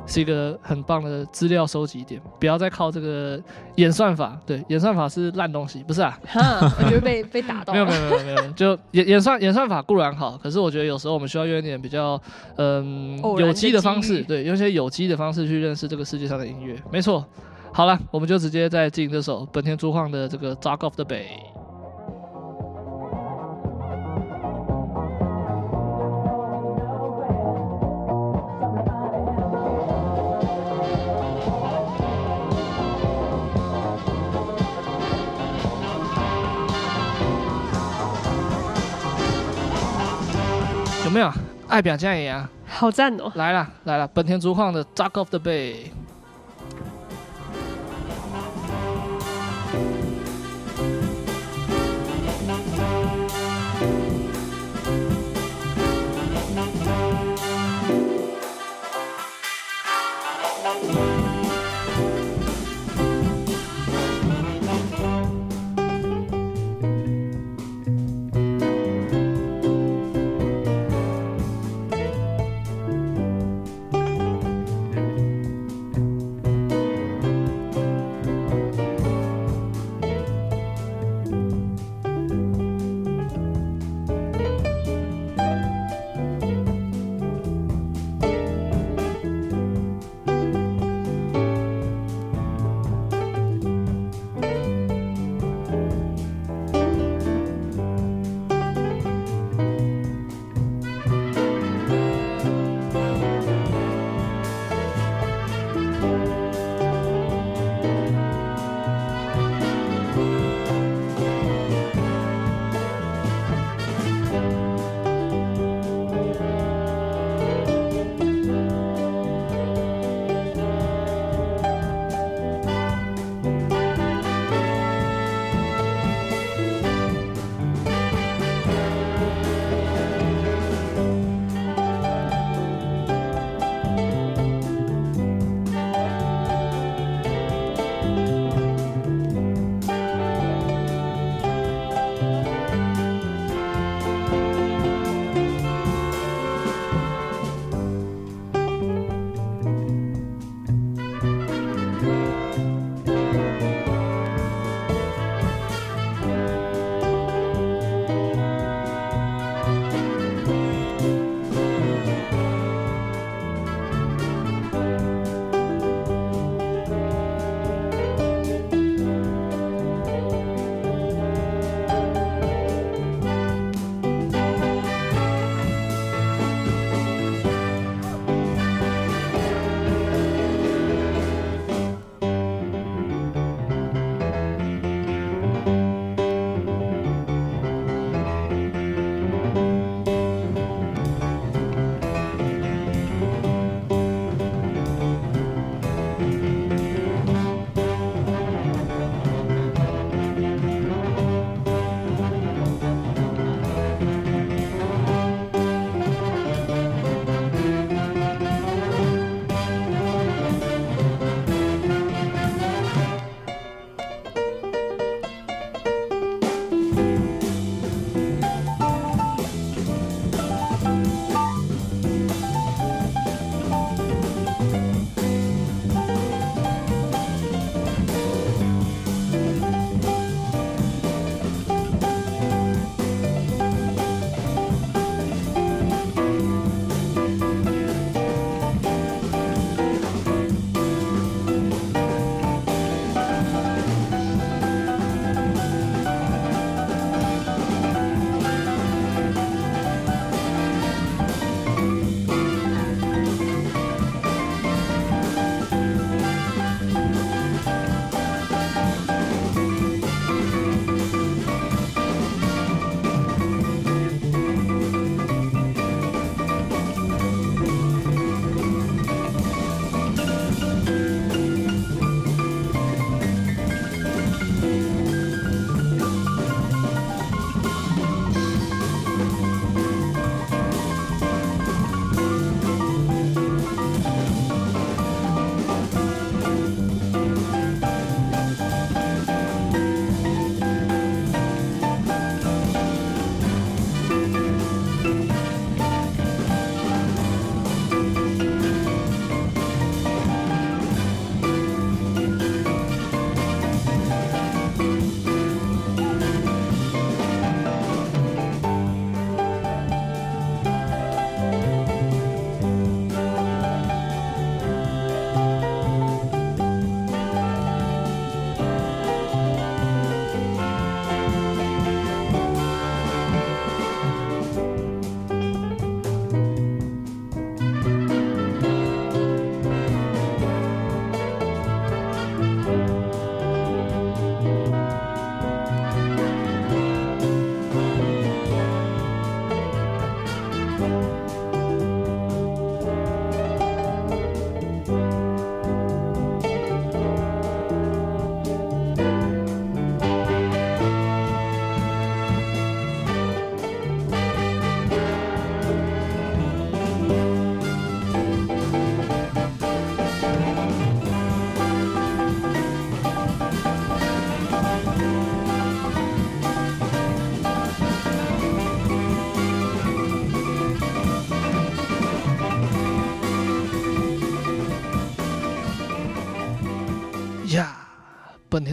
[0.06, 3.40] 是一个很棒的资料收集点，不要再靠这个
[3.76, 4.38] 演算法。
[4.44, 6.18] 对，演算法是烂东西，不是啊？
[6.26, 7.72] 哈，我觉得被被打到。
[7.72, 12.20] 没有没有没有没有， 就演演算演算法固然好，可是我觉得有时候我们需要用一点比较
[12.56, 16.76] 嗯有机的方式，对，用一些有机的方式去认识这个世界上的音乐。
[16.90, 17.24] 没错。
[17.72, 21.22] 好了，我们就直接再进这首本田朱晃的这个《Dark of the Bay》。
[41.14, 41.32] 没有
[41.68, 42.50] 爱表这样也啊？
[42.66, 43.30] 好赞哦！
[43.36, 45.74] 来了来了，本田竹矿的《Dark of the Bay》。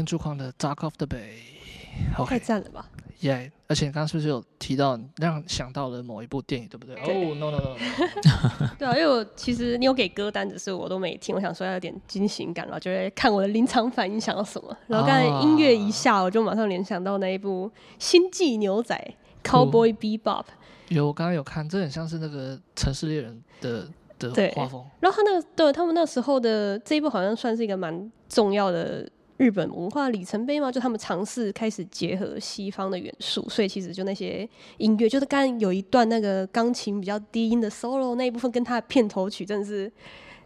[0.01, 1.19] 本田出况的《Dark of the Bay》
[2.25, 2.89] 太赞了吧！
[3.19, 3.51] 耶、yeah！
[3.67, 6.95] 而且你刚刚是不是有提到让想到了某一部电影，对不对？
[6.95, 7.75] 哦、oh, no no no！.
[8.79, 11.35] 对啊，因为我其实你有给歌单，只是我都没听。
[11.35, 14.75] 我想说要有点惊喜感，然后就会看我的临场反应想到什么。
[14.87, 19.13] 然后刚才音乐一下，我就马上联想到那一部《星际牛仔》
[19.47, 20.45] （Cowboy Bebop）。
[20.87, 23.87] 有，我刚刚有看，这很像是那个《城市猎人》的
[24.17, 24.83] 的画风。
[24.99, 29.07] 然后他那个对他们那时候的这一部，好像算是一个蛮重要的。
[29.41, 39.91] 日本文化里程碑嘛，就他们尝试开始结合西方的元素，所以其实就那些音乐，就是刚刚有一段那个钢琴比较低音的 solo 那一部分，跟他的片头曲真的是，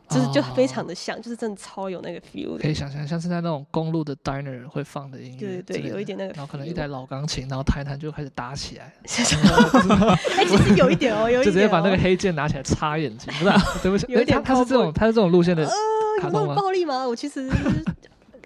[0.09, 2.57] 就是就非常的像，哦、就是真的超有那个 feel。
[2.57, 8.93] 可以想象，像是在那种公路的 diner 会放的音乐，对对对，有一点那个，然后可能一台老钢琴，然后弹一弹就开始打起来。
[9.03, 13.61] 哎，其实有一点哦， 有一点、哦、就直接把那个黑键拿起来插眼睛，不是、啊？
[13.83, 15.69] 对不起，有一点他是这种，他是这种路线的有
[16.31, 17.05] 那么暴力吗？
[17.05, 17.51] 我其实。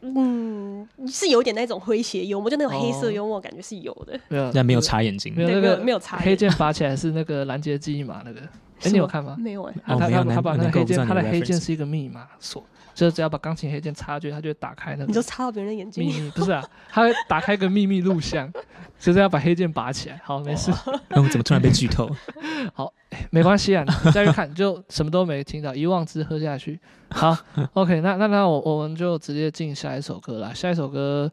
[0.01, 4.19] 嗯，是有点那种诙谐幽默，就那种黑色幽默感觉是有的。
[4.27, 5.33] 没有，但没有擦眼睛。
[5.35, 6.17] 没有那个没有擦。
[6.17, 8.39] 黑键拔起来是那个拦截记忆码那个。
[8.81, 9.35] 哎，你有看吗？
[9.37, 9.73] 没有哎。
[9.85, 12.63] 他他他把那个黑剑，他的黑键是一个密码锁，
[12.99, 15.05] 就是只要把钢琴黑键插进去，它就会打开那个。
[15.05, 16.05] 你就插到别人的眼睛？
[16.05, 18.51] 秘密不是啊，它会打开一个秘密录像，
[18.99, 20.19] 就是要把黑键拔起来。
[20.21, 20.69] 好，没事。
[21.07, 22.09] 那我怎么突然被剧透？
[22.75, 22.91] 好，
[23.31, 26.77] 没关系啊，你再去看就什么都没听到，一望之喝下去。
[27.11, 27.37] 好
[27.71, 30.53] ，OK，那那那我我们就直接进下一首歌了。
[30.53, 31.31] 下一首歌，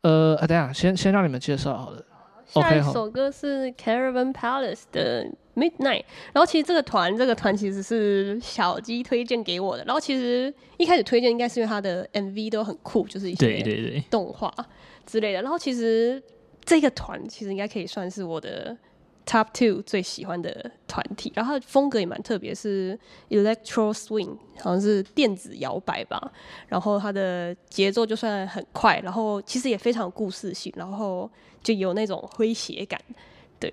[0.00, 2.02] 呃，啊、等一下先先让你们介绍好了。
[2.46, 6.04] 下一首歌是 Caravan Palace 的 Midnight。
[6.32, 9.84] 然后其实这个团这个团其实是小鸡推荐给我的。
[9.84, 14.52] 然后其实一开始推荐应该是因为他的 MV 都很酷，就是一些动画
[15.06, 15.42] 之类的。
[15.42, 16.22] 然后其实
[16.64, 18.76] 这个团其实应该可以算是我的。
[19.26, 22.98] Top two 最喜欢的团体，然后它的风格也蛮特别，是
[23.30, 26.30] Electro Swing，好像是电子摇摆吧。
[26.68, 31.30] 然后它的节奏就算很快，然后其实也非常有故事性，然后
[31.62, 33.00] 就有那种诙谐感。
[33.58, 33.72] 对，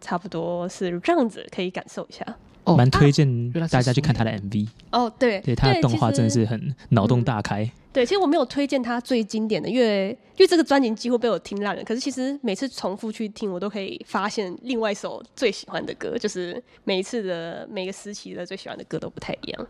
[0.00, 2.24] 差不多是这样子，可以感受一下。
[2.64, 4.68] 哦，蛮推荐大家去看他的 MV。
[4.92, 7.64] 哦，对，对，他的动画真的是很脑洞大开。
[7.64, 11.82] 嗯对，其实我没有推荐他最经典的，因为因为这个专辑几乎被我听烂了。
[11.82, 19.66] 可是其实每次重复去听，我都可以发现另外一首最喜欢的歌，就是每一次的每个时期的最喜欢的歌都不太一样。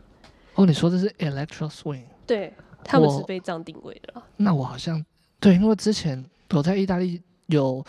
[0.54, 2.02] 哦，你说的是 Electro Swing？
[2.26, 2.52] 对，
[2.84, 4.22] 他们是被这样定位的。
[4.36, 5.02] 那我好像
[5.38, 7.82] 对，因为之前我在意大利有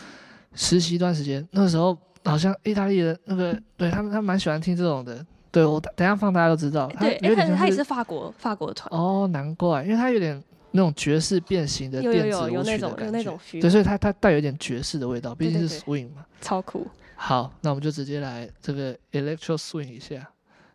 [0.54, 5.26] 实习一段时间，那时候好像意大利人那个 对他们，他们蛮喜欢听这种的。
[5.52, 6.88] 对，我等下放大家都知道。
[7.00, 8.88] 对，因为他他也是法国法国的团。
[8.92, 10.42] 哦，难怪，因为他有点
[10.72, 12.54] 那种爵士变形的电子舞曲的感觉。
[12.54, 13.62] 有有有，有那种有那种 feel。
[13.62, 16.26] 对，所以他他带有点爵士的味道，毕竟是 swing 嘛。
[16.40, 16.88] 超酷。
[17.16, 20.26] 好，那我们就直接来这个 electro swing 一下，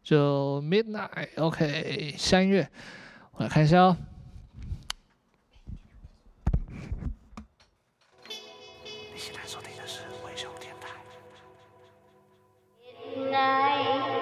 [0.03, 1.29] 就 midnight。
[1.37, 2.69] OK，下音乐，
[3.33, 3.97] 我来看一下哦。
[13.31, 14.16] 台。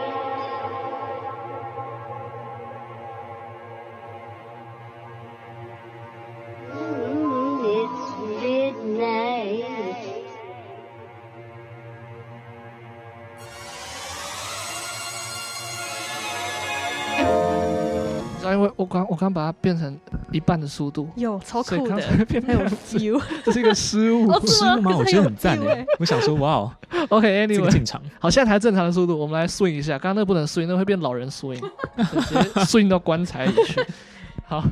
[18.64, 19.96] 为我刚我刚把它变成
[20.32, 24.96] 一半的速度，有超酷的，还有 feel，这是一个失误，失误吗？
[24.96, 26.72] 我觉得很赞诶， 我想说哇哦，
[27.10, 31.60] OK，Anyway，进场，好，现在才正常的速度，我们来 swing 一下，刚刚那个不能 swing，那会变老人 swing，
[31.96, 33.80] 直接 swing 到棺材里去，
[34.46, 34.64] 好。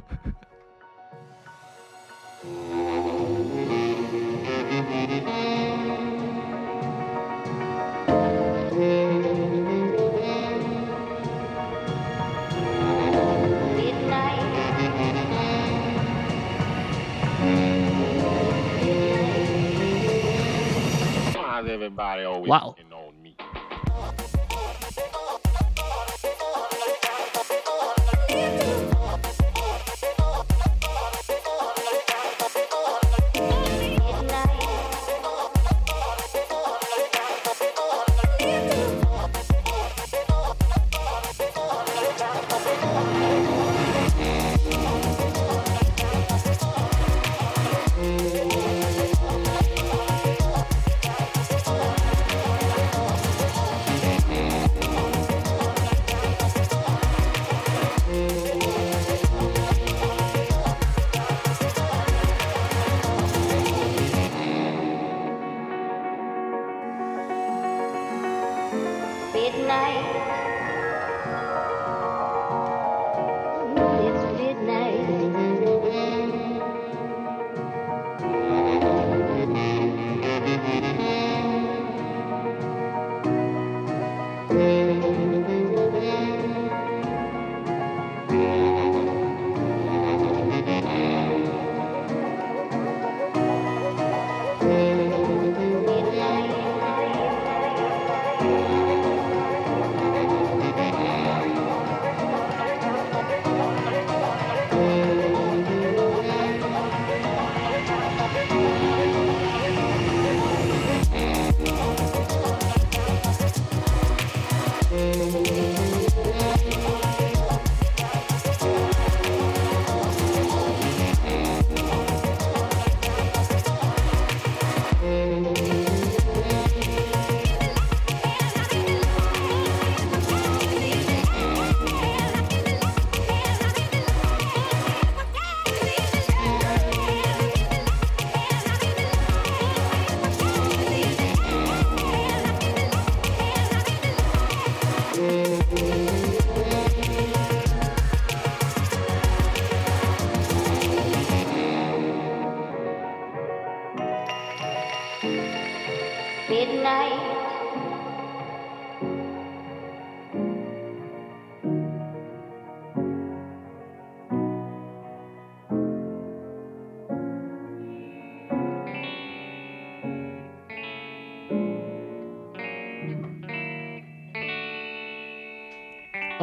[22.48, 22.91] 哇哦！midnight.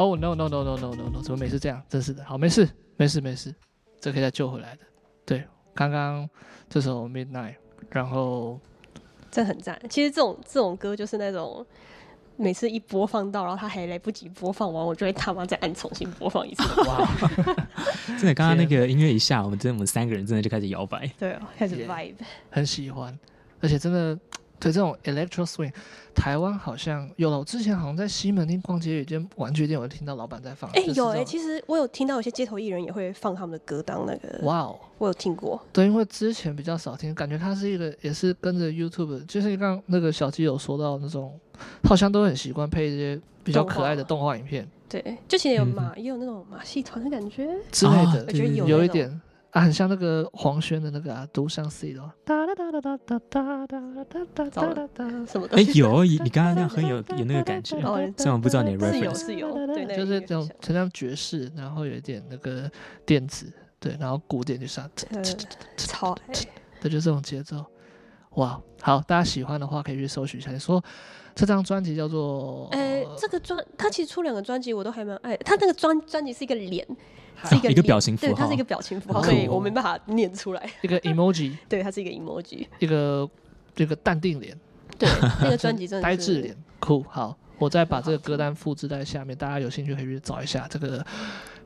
[0.00, 1.20] Oh no no no no no no no！
[1.20, 1.82] 怎么每次这样？
[1.86, 3.54] 真是的，好，没事没事没事，
[4.00, 4.80] 这可以再救回来的。
[5.26, 5.44] 对，
[5.74, 6.26] 刚刚
[6.70, 7.56] 这首 Midnight，
[7.90, 8.58] 然后
[9.30, 9.78] 这很赞。
[9.90, 11.66] 其实这种这种歌就是那种
[12.36, 16.62] 每次一播放到，然后他还来不及播放完，我就会他妈再按重新播放一次。
[16.88, 17.06] 哇！
[18.18, 21.06] 真的，刚刚那个音乐一下，我们真的我们三个人真的就开始摇摆。
[21.18, 22.14] 对哦，开始 vibe，
[22.48, 23.18] 很喜欢，
[23.60, 24.18] 而且真的。
[24.60, 25.72] 对这种 electro swing，
[26.14, 27.38] 台湾好像有了。
[27.38, 30.70] 我之前好像在西门町逛街，有一间玩具店，我听到老板在放。
[30.72, 34.38] 哎、欸，有哎、欸，其实我有听到有些街头艺人也会放他们的歌当那个。
[34.42, 35.58] 哇哦，我有听过。
[35.72, 41.32] 对，因为之前比较少听，感觉他是一个也是跟着 YouTube，就是刚刚那个小鸡有说到那种，
[41.84, 44.68] 好像都很习惯配一些比较可爱的动画影片。
[44.90, 49.20] 对，就其实有马、嗯，也有那种马戏团的感觉之类的，我觉得有有一点。
[49.50, 52.00] 啊，很像那个黄轩的那个啊，独上 C 的。
[52.24, 55.48] 哒哒哒哒哒哒哒哒哒哒哒哒什么？
[55.50, 57.76] 哎，有，你刚刚那样很有有那个感觉。
[58.16, 58.98] 虽然我不知道你的 reference。
[58.98, 62.70] 是有是有，对，就是这种很像爵士，然后有一点那个
[63.04, 64.88] 电子，对，然后古典就上。
[65.76, 66.32] 超爱。
[66.80, 67.64] 对，就这种节奏。
[68.36, 70.52] 哇，好，大家喜欢的话可以去搜寻一下。
[70.52, 70.80] 你说
[71.34, 72.68] 这张专辑叫做？
[72.70, 75.36] 哎，这个专，他其实出两个专辑，我都还蛮爱。
[75.38, 76.86] 他那个专专辑是一个脸。
[77.48, 80.70] 是一个，一个表情符号，对，它是一个表情符号，所以我没办法念出来。
[80.82, 83.28] 一个 emoji， 对，它是一个 emoji，一个
[83.74, 84.56] 这个淡定脸，
[84.98, 85.08] 对，
[85.40, 87.04] 那个专辑真的 呆滞脸，酷。
[87.08, 91.04] 好，我再把这个歌单复制在下面，大家有兴趣可以去找一下这个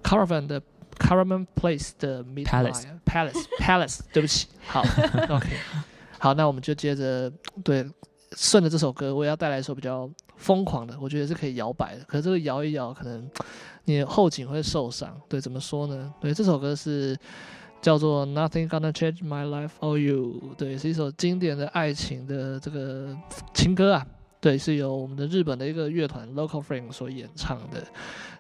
[0.03, 0.61] Caravan 的
[0.99, 4.01] Caravan Place 的 Palace Palace Palace。
[4.13, 4.81] 对不起，好，
[5.29, 5.49] OK，
[6.19, 7.85] 好，那我们就接着对。
[8.37, 12.05] 顺着这首歌，我要带来一首比较疯狂的，我觉得是可以摇摆的。
[12.05, 13.31] 可是这个摇一摇，可能
[13.85, 15.21] 你后颈会受伤。
[15.29, 16.13] 对，怎么说呢？
[16.21, 17.17] 对，这首歌是
[17.81, 23.17] 叫做《Nothing Gonna Change My Life for You》，对，是一首经典的爱情的这个
[23.53, 24.07] 情歌啊。
[24.41, 27.83] 对，是由我们的日本的一个乐团 Local Frame 所演唱的。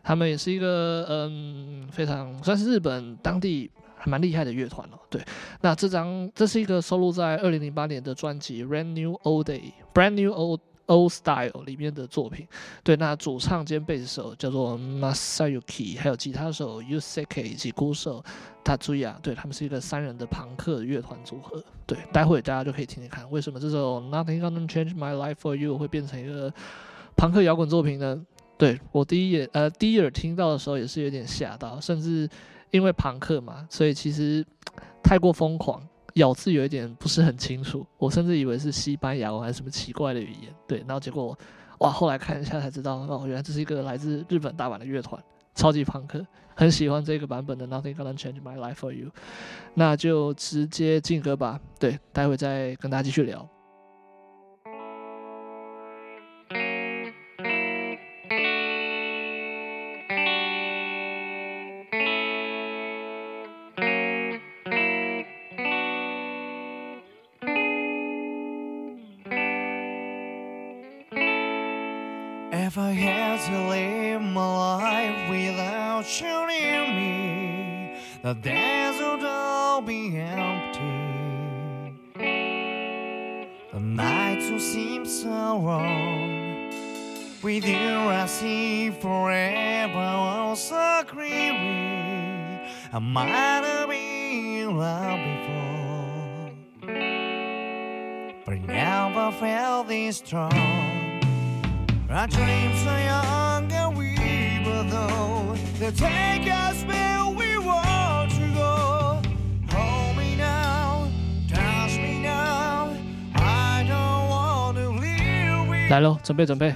[0.03, 4.11] 他们也是一个嗯，非常算是日本当地还。
[4.11, 5.25] 蛮厉害的乐团哦，对，
[5.63, 9.61] 那这张这是一个收录在二零零八年的专辑《Brand New Old Day》
[9.95, 12.47] 《Brand New Old Old Style》里面的作品。
[12.83, 18.23] 对，那主唱兼贝斯手叫做 Masayuki，还有吉他手 Yusuke 以及鼓手
[18.63, 21.63] Tatsuya，对，他们是一个三人的朋克乐团组合。
[21.87, 26.53] 对，待会大家就可以听听看，为什么这首《Nothing Gonna Change My Life for You》会变成一个
[27.17, 28.21] 朋克摇滚作品呢？
[28.59, 32.29] 对，我第一眼呃第一耳听到的时候也是有点吓到，甚至。
[32.71, 34.45] 因为朋克嘛，所以其实
[35.01, 35.81] 太过疯狂，
[36.15, 37.87] 咬字有一点不是很清楚。
[37.99, 40.55] 我甚至以为是西班牙文还是什么奇怪的语言。
[40.67, 41.37] 对，然后结果
[41.79, 45.23] 哇，后来看一下才知道，哦，原来这是一个来自日本大阪的乐团，
[45.55, 49.11] 超级朋克，很喜欢这个版本的 Nothing Gonna Change My Life for You。
[49.75, 51.61] 那就直接进歌吧。
[51.79, 53.49] 对，待会再跟大家继续聊。
[72.75, 78.01] If I had to live my life without you near me.
[78.21, 81.95] The days would all be empty.
[83.73, 86.73] The nights would seem so long.
[87.45, 92.59] With you, I see forever was so creepy.
[92.93, 96.51] I might have been in love before,
[98.45, 100.94] but I never felt this strong.
[102.15, 104.15] Our dreams are young and we
[104.65, 109.21] will know They'll take us where we want to go.
[109.77, 111.09] Hold me now,
[111.49, 112.97] touch me now.
[113.35, 116.73] I don't want to leave 来喽，准备准备。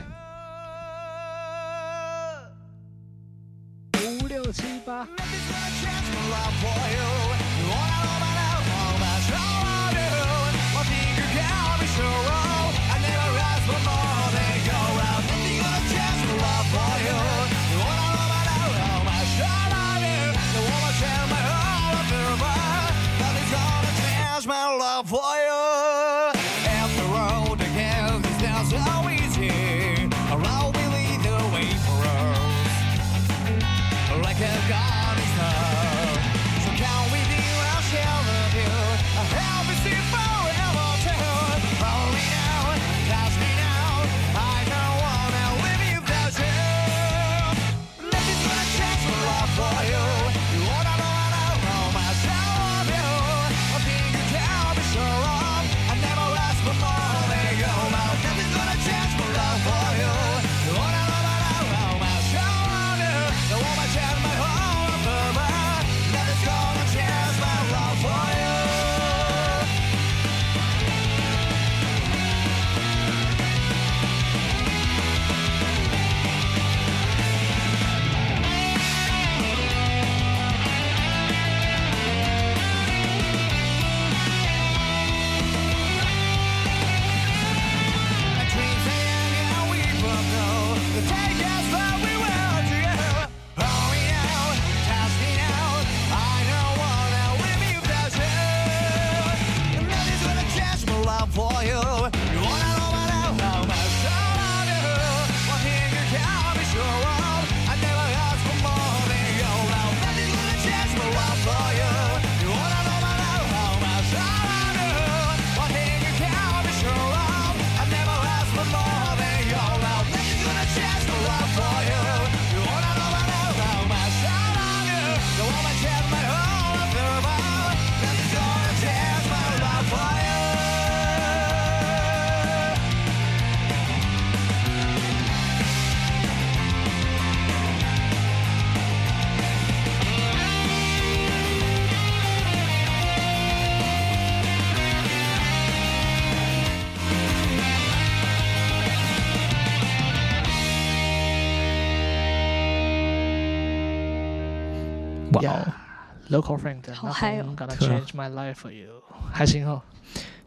[156.40, 159.82] Local Frank 的好嗨哦 Nothing Gonna Change My Life For You，还行哦。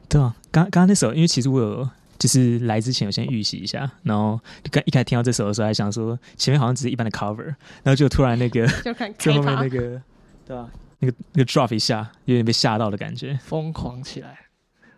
[0.07, 1.89] 对啊，刚刚刚那首，因为其实我有
[2.19, 4.39] 就是来之前有先预习一下，然后
[4.69, 7.43] 刚一开始听到这首的时候，还想说前面好像只是一般的 cover，
[7.83, 8.67] 然后就突然那个
[9.17, 10.01] 就后面那个
[10.45, 10.69] 对啊，
[10.99, 13.39] 那个那个 drop 一下，有点被吓到的感觉。
[13.43, 14.37] 疯狂起来，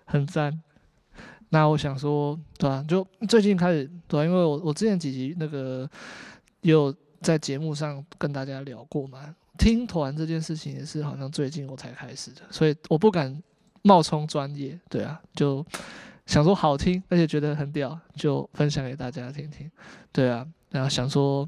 [0.05, 0.61] 很赞。
[1.49, 5.87] 那我想说，对啊，就最近开始，对啊，因为我我之前几集那个
[6.61, 13.41] 有在节目上跟大家聊过嘛，听团这件事情也是好像最近我才开始的，所以我不敢
[13.81, 15.65] 冒充专业，对啊，就
[16.25, 19.69] 想说好听，而且觉得很屌，就分享给大家听听，
[20.11, 21.47] 对啊，然后想说，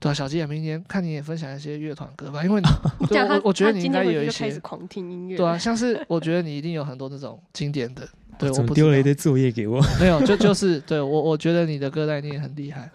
[0.00, 2.60] 对啊，小鸡也明年看你也分享一些乐团歌吧，因为
[3.08, 8.08] 对我我觉得你应该有一些狂听音乐，对啊，像是我觉得你一定有很多那种经典的。
[8.36, 9.80] 对，我丢了一堆作业给我。
[10.00, 12.90] 没有，就就是对我，我觉得你的歌单一定很厉害。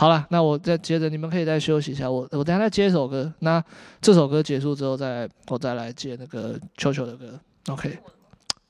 [0.00, 2.10] 好了，那我再接着，你们可以再休息一下。
[2.10, 3.30] 我我等下再接一首歌。
[3.40, 3.62] 那
[4.00, 7.38] 这首歌结束之后再，我再来接那个球球的歌。
[7.68, 7.98] OK，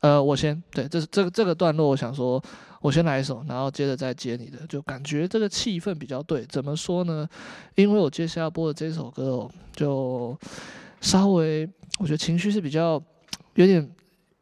[0.00, 2.42] 呃，我先对，这是这个这个段落，我想说，
[2.80, 6.44] 我先来一首，然后接着再接你的，就感觉这个气氛比较对。
[6.46, 7.28] 怎么说呢？
[7.76, 10.36] 因为我接下来播的这首歌哦，就
[11.00, 11.64] 稍微
[12.00, 13.00] 我觉得情绪是比较
[13.54, 13.88] 有点。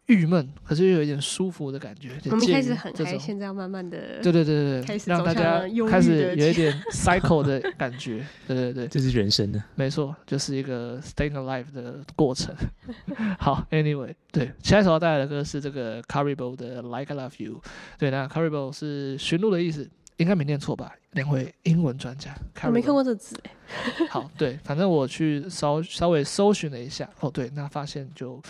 [0.08, 2.10] 郁闷，可是又有一点舒服的感觉。
[2.30, 8.26] 我们开始很开，现在要慢慢的，对对对对，让大家开始有一点 cycle 的感觉。
[8.48, 12.54] 对对对，这是人生的，没错，就是一个 staying alive 的过程。
[13.38, 17.60] 好，Anyway，对，下一首要带来的歌是这个 Caribou 的 Like I Love You。
[17.98, 19.88] 对，那 Caribou 是驯鹿的意思，
[20.18, 20.94] 应该没念错吧？
[21.12, 22.32] 两位英文专家，
[22.64, 23.36] 我没看过这字。
[24.08, 28.40] 好，对，反正我去稍稍微搜寻了一下，哦，对，那发现就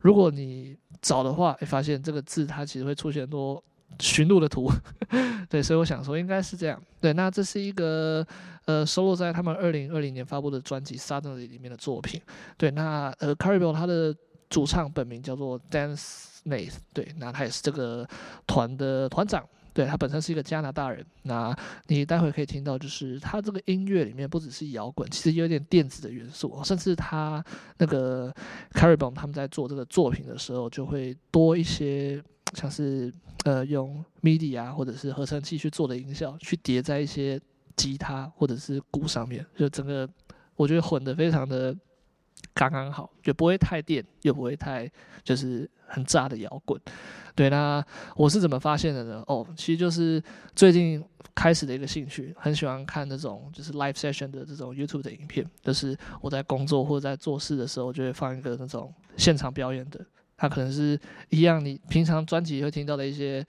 [0.00, 0.76] 如果你。
[1.02, 3.62] 找的话，会发现这个字它其实会出现很多
[4.00, 4.68] 寻路的图，
[5.48, 6.82] 对，所以我想说应该是这样。
[7.00, 8.26] 对，那这是一个
[8.64, 12.20] 呃收录在他们二零二零年发布的专辑《Suddenly》里面的作品。
[12.56, 14.12] 对，那呃 Caribou 他的
[14.48, 18.08] 主唱本名叫做 Dan Snaith，对，那他也是这个
[18.46, 19.46] 团的团长。
[19.76, 21.54] 对，他本身是一个加拿大人，那
[21.88, 27.44] 你待会可以听到，就是他这个音乐里面不只是摇滚，其实有点电子的元素，甚至他
[27.76, 28.34] 那个
[28.72, 32.24] Caribou 他们在做这个作品的时候，就会多一些
[32.54, 33.12] 像是
[33.44, 37.38] 呃用 MIDI 啊或者是合成器去做的音效，去叠在一些
[37.76, 40.08] 吉他或者是鼓上面，就整个
[40.56, 41.76] 我觉得混的非常的
[42.54, 44.90] 刚刚好，就不会太电，又不会太
[45.22, 46.80] 就是很炸的摇滚。
[47.34, 47.84] 对，那
[48.14, 49.22] 我是怎么发现的呢？
[49.26, 50.22] 哦，其实就是
[50.54, 60.00] 最近开始的一个兴趣，很喜欢看那种就是 live session 的这种 YouTube 的影片，就是我在工作或者在做事的时候，就会放一个那种现场表演的。
[60.38, 63.44] 它可能是一样，你平常专辑会听到的一些，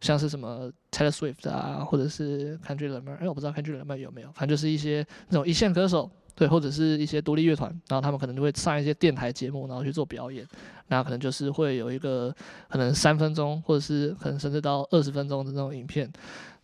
[0.00, 6.08] 像是什么 Taylor Swift 啊，或者是 Kendrick Lamar，哎，我不知道 Kendrick Lamar 有没有，反正就是一些那种一线歌手。
[6.34, 10.46] 对，或者是一些独立乐团，然后他们可能就会上一些电台节目，然后去做表演。
[10.88, 12.34] 那可能就是会有一个
[12.68, 16.10] 可能三分钟，或者是可能甚至到二十分钟的那种影片，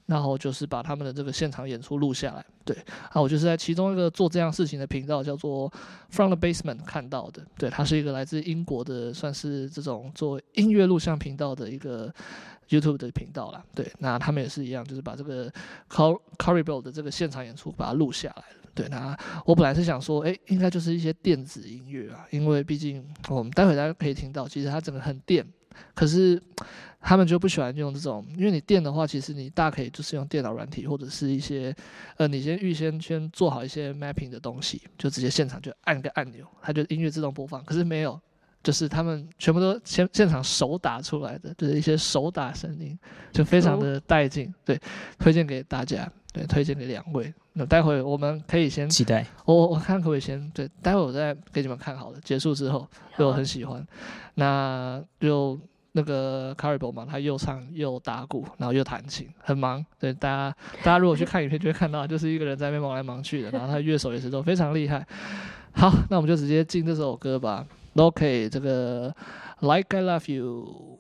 [0.06, 2.44] 然后就是把他们的这个现场演出录下来。
[2.64, 2.76] 对，
[3.10, 5.72] 啊，我就是在其中一个做这样事情的频道，叫做
[6.10, 7.42] From the Basement 看到的。
[7.56, 12.12] 对，它是一个来自英国的，算是这种做音乐录像频道的一个
[12.68, 13.64] YouTube 的频道啦。
[13.74, 15.50] 对，那他们也是一样，就是把这个
[15.88, 18.44] Car Caribou 的这个现场演出把它录下来。
[18.78, 25.44] 对，那我本来是想说，诶，应该就是一些电子音乐啊，因为毕竟我们待会大家可以听到，其实它整个很电，
[25.96, 26.40] 可是
[27.00, 31.74] 他们就不喜欢用这种，因为你电的话，其实你大可以就是用电脑软体或者是一些，
[32.18, 37.64] 呃，你先预先先做好一些 mapping 的东西，就直接现场就按个按钮，它就音乐自动播放。
[37.64, 38.20] 可是没有，
[38.62, 42.96] 就是他们全部都现现场手打出来的，就是一些手打声音，
[43.32, 44.54] 就非常的带劲。
[44.64, 44.80] 对，
[45.18, 46.08] 推荐给大家。
[46.30, 47.32] 对，推荐给两位。
[47.58, 49.26] 那待会我们可以先期待。
[49.44, 52.20] 我我看可不可以先对，待会我再给你们看好了。
[52.22, 53.84] 结束之后，对我很喜欢。
[54.34, 55.58] 那就
[55.90, 59.84] 那个 Caribou 嘛，他又唱又打鼓，然后又弹琴，很忙。
[59.98, 63.50] 对，大家大家如果去看影片就会看到，就是一个人在那边忙来忙去的。
[63.50, 65.04] 然后他乐手也是都非常厉害。
[65.72, 67.66] 好，那我们就直接进这首歌吧。
[67.96, 69.12] OK，这个
[69.58, 70.98] Like I Love You。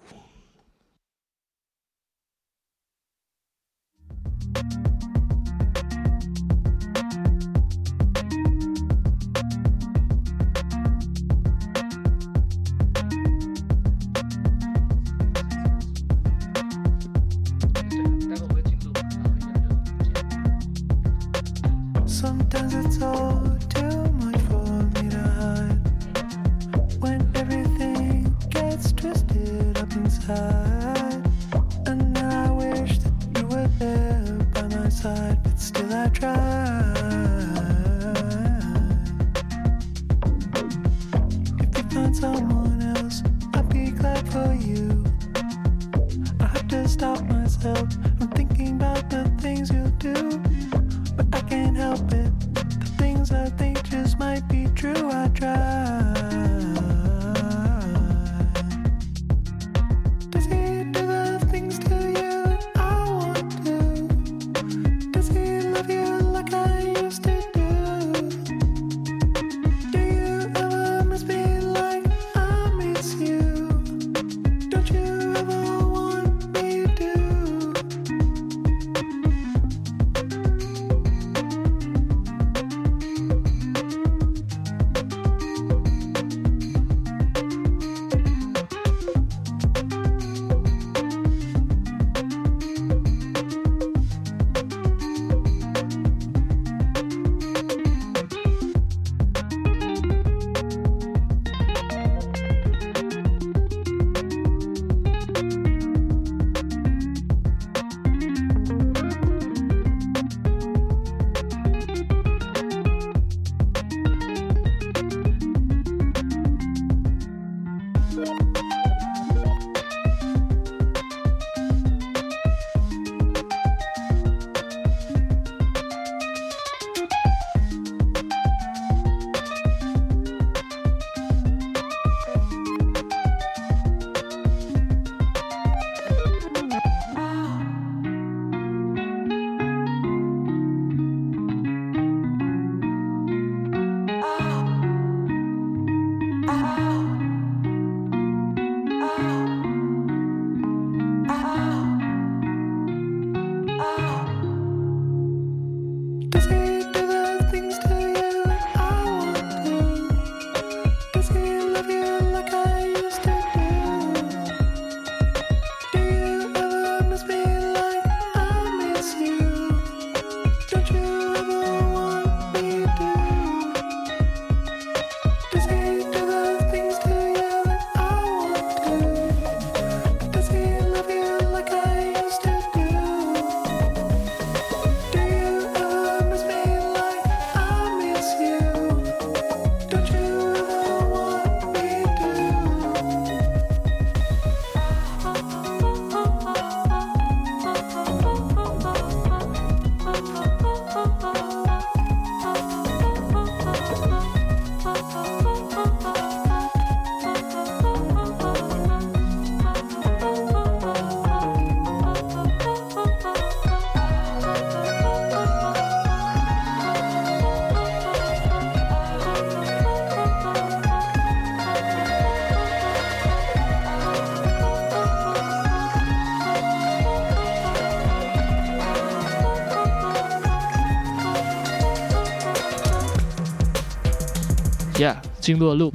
[235.48, 235.94] 进入了 loop，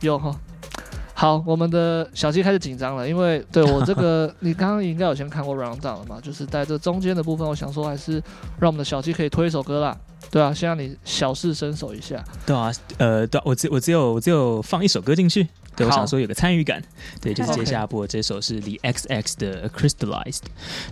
[0.00, 0.38] 有哈。
[1.14, 6.20] 好，我们的小七开始紧张了，因为对我这个， 你刚刚应该有先看过 round down 了嘛？
[6.20, 8.22] 就是在这中间的部分，我想说还是
[8.60, 9.96] 让我们的小七可以推一首歌啦。
[10.30, 12.22] 对啊，先让你小试身手一下。
[12.44, 16.82] 对啊，呃，对啊，我只我只有我只有放一首歌进去，对，我想说有个参与感，
[17.22, 20.42] 对，就是接下来播这首是 The XX 的 Crystallized。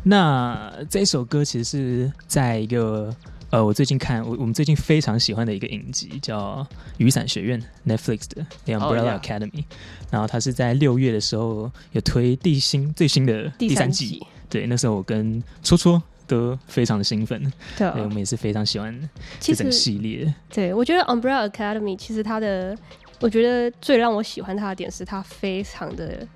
[0.05, 3.15] 那这一首歌其实是在一个
[3.55, 9.21] 呃，我最近看我我们最近非常喜欢的一个影集叫《雨伞学院》（Netflix 的 The Umbrella、Oh, yeah.
[9.21, 9.65] Academy），
[10.11, 14.09] 然后它是在六月的时候有推第新最新的第三季。
[14.09, 17.41] 季，对，那时候我跟戳戳都非常的兴奋，
[17.79, 18.93] 对我们也是非常喜欢
[19.39, 20.35] 这整个系列。
[20.53, 22.77] 对，我觉得 Umbrella Academy 其实它的，
[23.21, 26.27] 我觉得最让我喜欢它的点是它非常的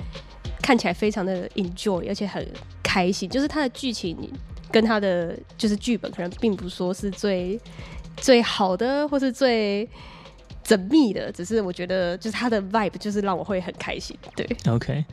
[0.63, 2.47] 看起来非常的 enjoy，而且很
[2.81, 3.29] 开心。
[3.29, 4.17] 就是它的剧情
[4.71, 7.61] 跟他的就是剧本可能并不说是最
[8.17, 9.89] 最好的，或是最
[10.65, 14.17] 缜密的，只是我觉得就是他的 vibe 就是让我会很开心。
[14.37, 15.05] 对，OK，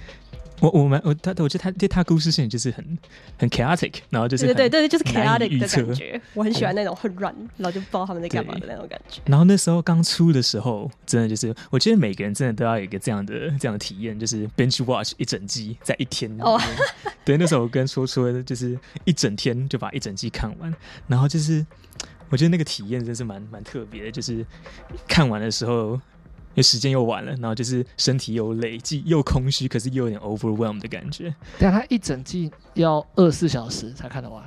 [0.62, 2.98] 我我们我他我觉得他对他故事性就是很
[3.38, 9.22] 很 chaotic，然后就是很对对对，就是 chaotic 的感觉，我很喜欢那种很乱，然后就不知道他们在干嘛的那种感觉。
[9.26, 16.34] 然后那时候刚出的时候，真的就是我觉得每个人真的都要有一个这样的这样的体验，就是 binge watch 一整季在一天。
[16.40, 16.60] 哦
[17.26, 20.74] 对，那时候我跟说说的就是一整天就把一整季看完，
[21.08, 21.66] 然后就是
[22.30, 24.46] 我觉得那个体验真是蛮蛮特别的，就是
[25.08, 26.00] 看完的时候。
[26.56, 31.36] 因为时间又晚了，然后就是身体又累，既又空虚，可是又有点 overwhelmed 的感觉。
[31.60, 34.44] 但他一整季要二十四小时才看得完。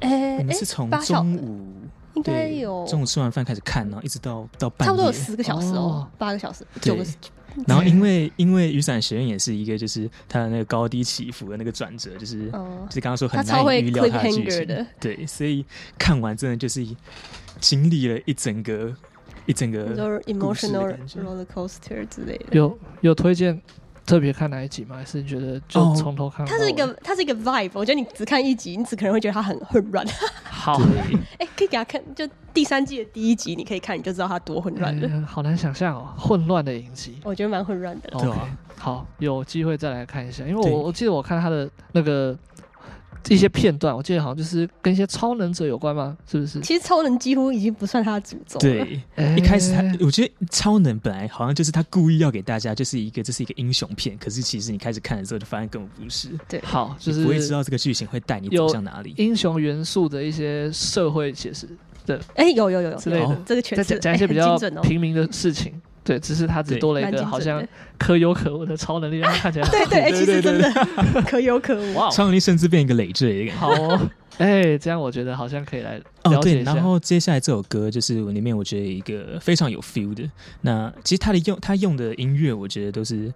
[0.00, 1.72] 哎、我们哎是从中午
[2.14, 7.04] 应该有中午吃完饭开始看，然后一直到到半夜，差不多有十个小时哦哦，八个小时，对九个
[7.68, 14.66] 然后因为因为雨伞学院也是一个，就是它的那个高低起伏的那个转折，就是、哦就是刚刚说很难以预料它的剧情。
[14.66, 15.64] 的，对，所以
[15.96, 16.84] 看完真的就是
[17.60, 18.92] 经历了一整个
[19.46, 22.46] 一整个 emotional roller coaster 之类的。
[22.52, 23.60] 有有推荐
[24.06, 24.96] 特别看哪一集吗？
[24.96, 26.44] 还是你觉得就哦从头看？
[26.46, 27.70] 它是一个，它是一个 vibe。
[27.74, 30.06] 我觉得你只看一集，你只可能会觉得它很混乱。
[30.44, 35.08] 好，对 哎、可以给他看，就第三季的第一集，你可以看，你就知道它多混乱了。
[35.08, 37.18] 嗯好难想象哦，混乱的影集。
[37.24, 38.20] 我觉得蛮混乱的啦。
[38.20, 38.30] 对
[38.76, 42.36] 好，有机会再来看一下，因为我我记得我看他的那个
[43.28, 46.16] 一些片段，我记得好像就是跟一些超能者有关吗？
[46.26, 46.60] 是不是？
[46.60, 48.60] 其实超能几乎已经不算他的主轴了。
[48.60, 59.14] 对，哎一开始他，我觉得超能本来好像就是他故意要给大家就是一个这是一个英雄片，可是其实你开始看的时候就发现根本不是，对，好，就是你不会知道这个剧情会带你走向哪里。
[59.16, 61.68] 英雄元素的一些社会解释
[62.04, 65.72] 的哎、有有有有之类的哦这个诠释再讲讲一些比较平民的事情。
[66.04, 67.66] 对，只是他只多了一个好像
[67.98, 70.70] 可有可无的超能力，让他看起来 对对，哎、其实真的
[71.26, 71.94] 可有可无。
[72.10, 73.60] 超能力甚至变一个累赘的感觉。
[73.60, 76.74] 好哦，哎，这样我觉得好像可以来哦，对，了解一下。
[76.74, 80.30] 然后接下来这首歌就是里面我觉得一个非常有 feel 的。
[80.60, 83.32] 那其实他的用他用的音乐，我觉得都是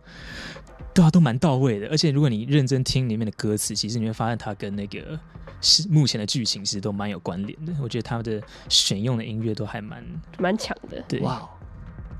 [0.93, 1.89] 对啊，都蛮到位的。
[1.89, 5.19] 而且如果你认真听里面的歌词，其实你会发现它跟那个
[5.63, 7.73] 是目前的剧情其实都蛮有关联的。
[7.83, 10.05] 我觉得他们的选用的音乐都还蛮
[10.39, 11.03] 蛮强的。
[11.09, 11.21] 对。
[11.21, 11.49] 哇哦，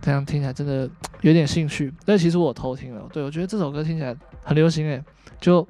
[0.01, 0.89] 这样听起来真的
[1.21, 1.93] 有点兴趣。
[2.05, 5.03] 但其实我偷听了，对我觉得这首歌听起来很流行诶，
[5.41, 5.67] 就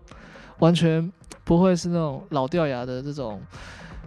[0.58, 1.10] 完全
[1.44, 3.40] 不会是那种老掉牙的这种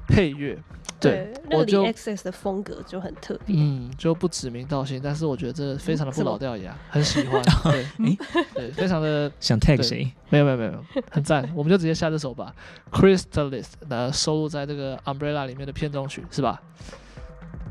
[0.08, 0.58] 配乐。
[1.00, 3.56] 对，那个我就 XS 的风格就很特别。
[3.58, 7.42] 嗯，就不指名道姓，但是我觉得这非常的不老掉牙，很喜欢。
[7.72, 8.18] 对，诶
[8.54, 10.12] 对，非常的 想 tag 对谁？
[10.30, 11.52] 没有没有没有，很赞。
[11.56, 12.54] 我们就直接下这首吧
[12.92, 16.62] ，Crystallis，那收录在这个 Umbrella 里面的片中曲是吧？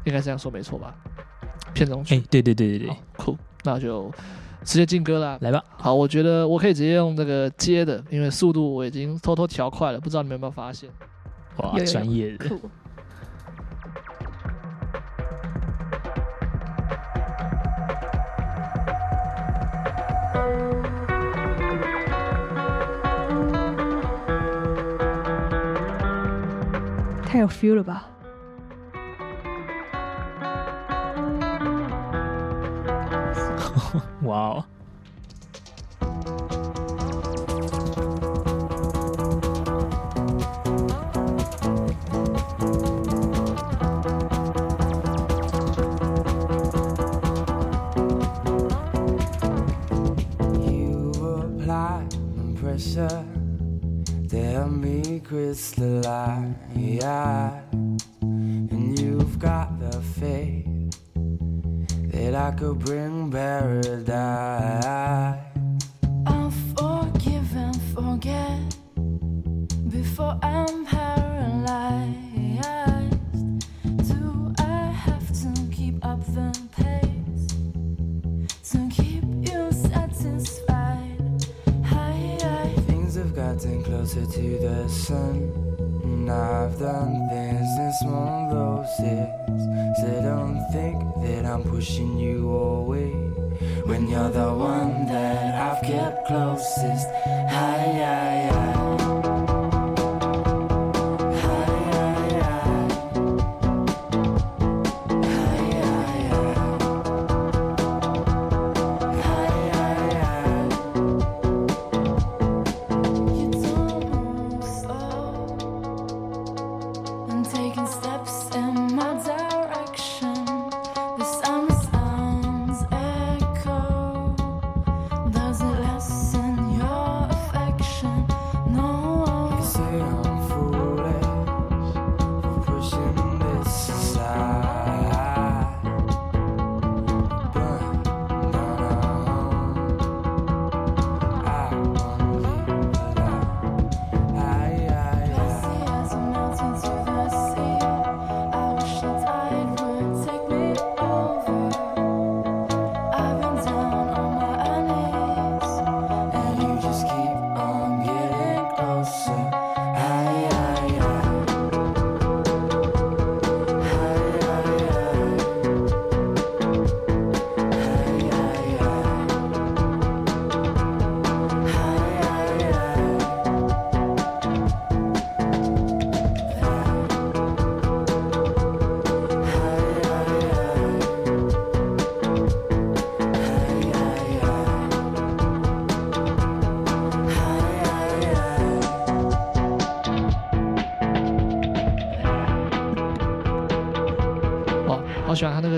[0.02, 0.92] 应该这样说没错吧？
[1.72, 2.16] 片中曲。
[2.16, 4.10] 哎，对对对对对，酷，那就
[4.64, 5.38] 直接进歌啦。
[5.40, 5.62] 来吧。
[5.76, 10.90] 好，我觉得我可以直接用这个接的，因为速度我已经偷偷调快了，不知道你们有没有发现？
[11.56, 12.50] 哇，专业的。
[27.24, 28.08] 太有 feel 了吧？
[34.22, 34.64] wow.
[52.80, 53.24] pressure
[54.28, 56.54] They'll me crystallize
[58.20, 60.59] And you've got the faith
[62.30, 64.14] that I could bring paradise.
[66.26, 68.76] I'll forgive and forget
[69.88, 72.18] before I'm paralyzed.
[74.08, 77.46] Do I have to keep up the pace
[78.70, 81.18] to keep you satisfied?
[81.84, 82.74] High, high.
[82.86, 85.52] Things have gotten closer to the sun.
[86.04, 89.29] And I've done things in small doses.
[90.10, 93.12] So don't think that I'm pushing you away.
[93.86, 97.06] When you're the one that I've kept closest.
[97.06, 98.50] Hi, hi.
[98.50, 98.69] Hi,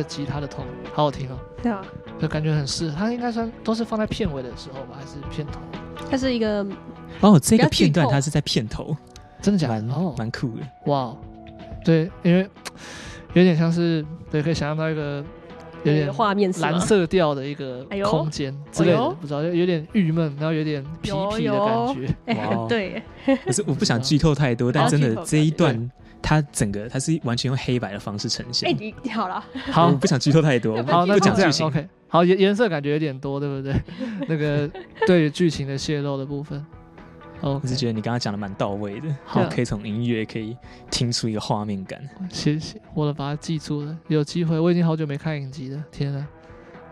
[0.02, 1.80] 个吉他的痛，好好听哦，对啊，
[2.20, 2.96] 就感觉很适合。
[2.96, 5.60] 他应该算都是放在片尾的时候吧，还是片头？
[6.10, 6.66] 它是一个
[7.20, 8.96] 哦，这个片段它是在片头，
[9.40, 9.74] 真的假的？
[9.82, 10.62] 蛮哦，蛮酷的。
[10.86, 11.16] 哇，
[11.84, 12.48] 对，因为
[13.34, 15.24] 有点像是对，可以想象到一个
[15.84, 22.14] 有点画面蓝色调的一个空间之类的，哎不知道，就有点郁闷，然后有点皮皮的感觉。
[22.26, 22.66] 哎、哇哦。
[22.68, 23.02] 对，
[23.44, 25.90] 可是我不想剧透太多，但真的这一段，
[26.22, 28.70] 它整个它是完全用黑白的方式呈现。
[28.70, 31.66] 哎、你你好了，好我不想剧透太多，好，那讲剧情。
[31.66, 31.88] OK。
[32.08, 33.74] 好，颜颜色感觉有点多，对不对？
[34.28, 34.70] 那个
[35.06, 36.64] 对于剧情的泄露的部分。
[37.40, 40.54] 我 OK，是觉得你刚刚讲的蛮到位的，好好，可以从音乐可以
[40.90, 42.00] 听出一个画面感。
[42.30, 43.98] 谢谢，我都把它记住了。
[44.08, 45.82] 有机会，我已经好久没看影集了。
[45.90, 46.28] 天啊，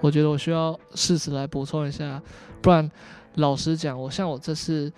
[0.01, 2.21] 我觉得我需要适时来补充一下，
[2.63, 2.91] 不然
[3.35, 4.91] 老实讲，我像我这次，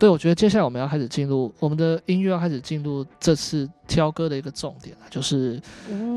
[0.00, 5.60] 对我觉得接下来我们要开始进入我们的音乐要开始进入这次挑歌的一个重点了，就是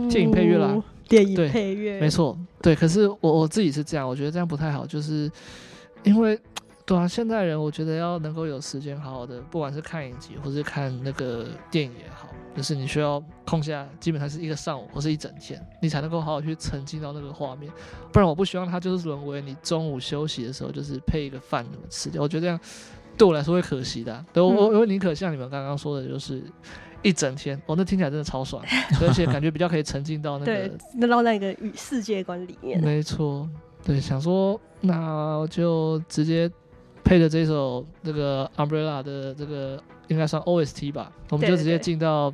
[0.09, 2.73] 电影配乐啦哦，电影配乐，没错，对。
[2.73, 5.29] 可是我我自己是这样，我觉得这样不太好，就是
[6.03, 6.39] 因为。
[6.85, 12.27] 对啊，现代人我觉得要能够有时间好好的，不管是看影集或是看那个电影也好，
[12.57, 17.71] 就是你需要空下，基本上是一个上午或是一整天，你才能够好好去沉浸到那个画面。
[18.11, 22.59] 不然我不希望它就是沦为你中午休息的时候就是配一个饭吃掉，我觉得这样
[23.17, 26.41] 对我来说会可惜的啊、对我我我宁可像你们刚刚说的，就是
[27.01, 28.63] 一整天，哦，那听起来真的超爽，
[29.01, 33.47] 而且感觉比较可以沉浸到那个 对，那到那个与世界观里面，没错，
[33.83, 36.49] 对，想说那我就直接
[37.03, 42.33] 配着这首这个 Umbrella 的这个应该算 OST 吧，我们就直接进到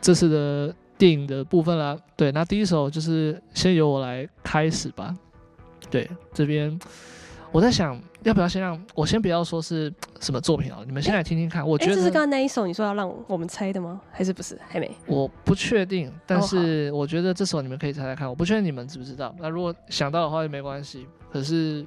[0.00, 1.96] 这次的电影的部分啦。
[2.16, 5.16] 对，那第一首就是先由我来开始吧。
[5.90, 6.78] 对，这边
[7.50, 11.66] 我在想要不要先让我先不要说是什么作品啊，你们先来听听看。
[11.66, 14.00] 我哎、觉得这是刚刚那一首你说要让我们猜的吗？
[14.10, 14.58] 还是不是？
[14.68, 14.90] 还没。
[15.06, 18.28] 我不确定，但哦是我觉得这首你们可以猜猜看。
[18.28, 19.34] 我不确定你们知不知道。
[19.38, 21.06] 那如果想到的话也没关系。
[21.32, 21.86] 可是，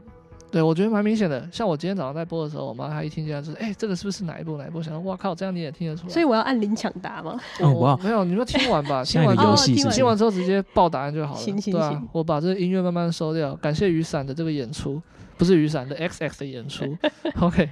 [0.50, 1.48] 对我觉得蛮明显的。
[1.52, 4.82] 像我今天早上在播的时候，我妈她一听见就是，哎、这个是不是哪一部哪一部？
[4.82, 6.10] 想说，哇靠，这样你也听得出来。
[6.14, 7.40] 所以我要按铃抢答吗？
[7.60, 9.96] 我哦哇没有，你说听完吧， 听完之后有游戏是不哦是？
[9.98, 11.40] 听完之后直接报答案就好了。
[11.40, 13.56] 行行对啊行，我把这个音乐慢慢收掉。
[13.58, 15.02] 感谢雨伞的这个演出，
[15.42, 16.96] 不是雨伞的 XX 的演出。
[17.42, 17.68] OK，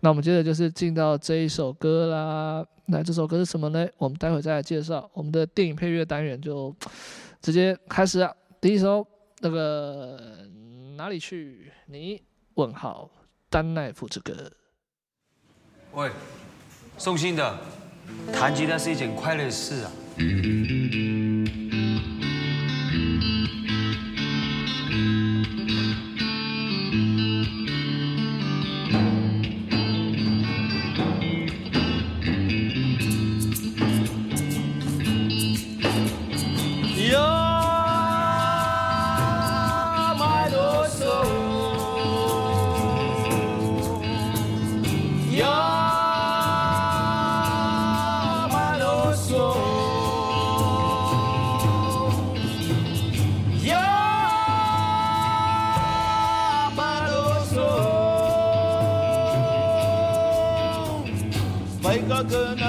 [0.00, 2.62] 那我们接着就是进到这一首歌啦。
[2.84, 3.88] 那这首歌是什么呢？
[3.96, 5.10] 我们待会再来介绍。
[5.14, 6.76] 我们的电影配乐单元就
[7.40, 8.30] 直接开始啊。
[8.60, 9.06] 第一首
[9.40, 10.20] 那个
[10.98, 11.72] 哪里去？
[11.86, 12.20] 你
[12.56, 13.10] 问号
[13.48, 14.52] 丹奈夫之歌。
[15.94, 16.10] 喂，
[16.98, 17.58] 送信的，
[18.34, 19.90] 弹吉他是一件快乐的事啊。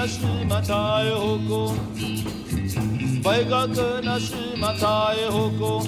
[0.07, 1.73] しまたえほこ
[3.23, 5.83] バイカクなしまたえほこ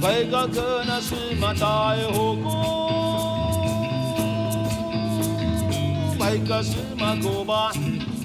[0.00, 0.54] バイカク
[0.86, 2.76] なしまたえほこ
[6.18, 7.72] バイカスマコバ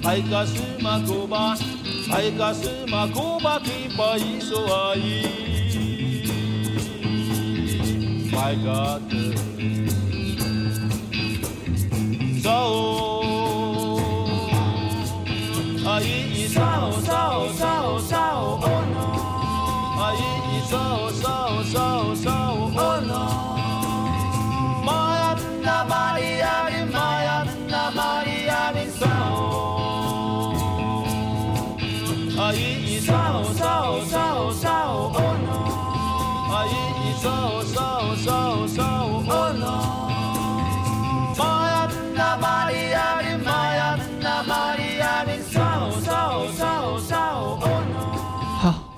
[0.02, 1.56] バイカスマコバ
[2.10, 5.42] バイカスマコバキバイソアイ
[16.46, 16.60] バイカク走，啊一走
[17.02, 17.10] 走
[17.52, 17.64] 走
[18.00, 18.16] 走
[18.62, 18.98] 哦 no，
[19.98, 20.74] 啊一走
[21.20, 21.26] 走
[21.64, 21.76] 走
[22.14, 22.45] 走哦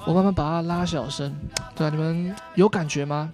[0.10, 1.32] 我慢慢把它拉小声。
[1.76, 3.32] 对啊，你们有感觉吗？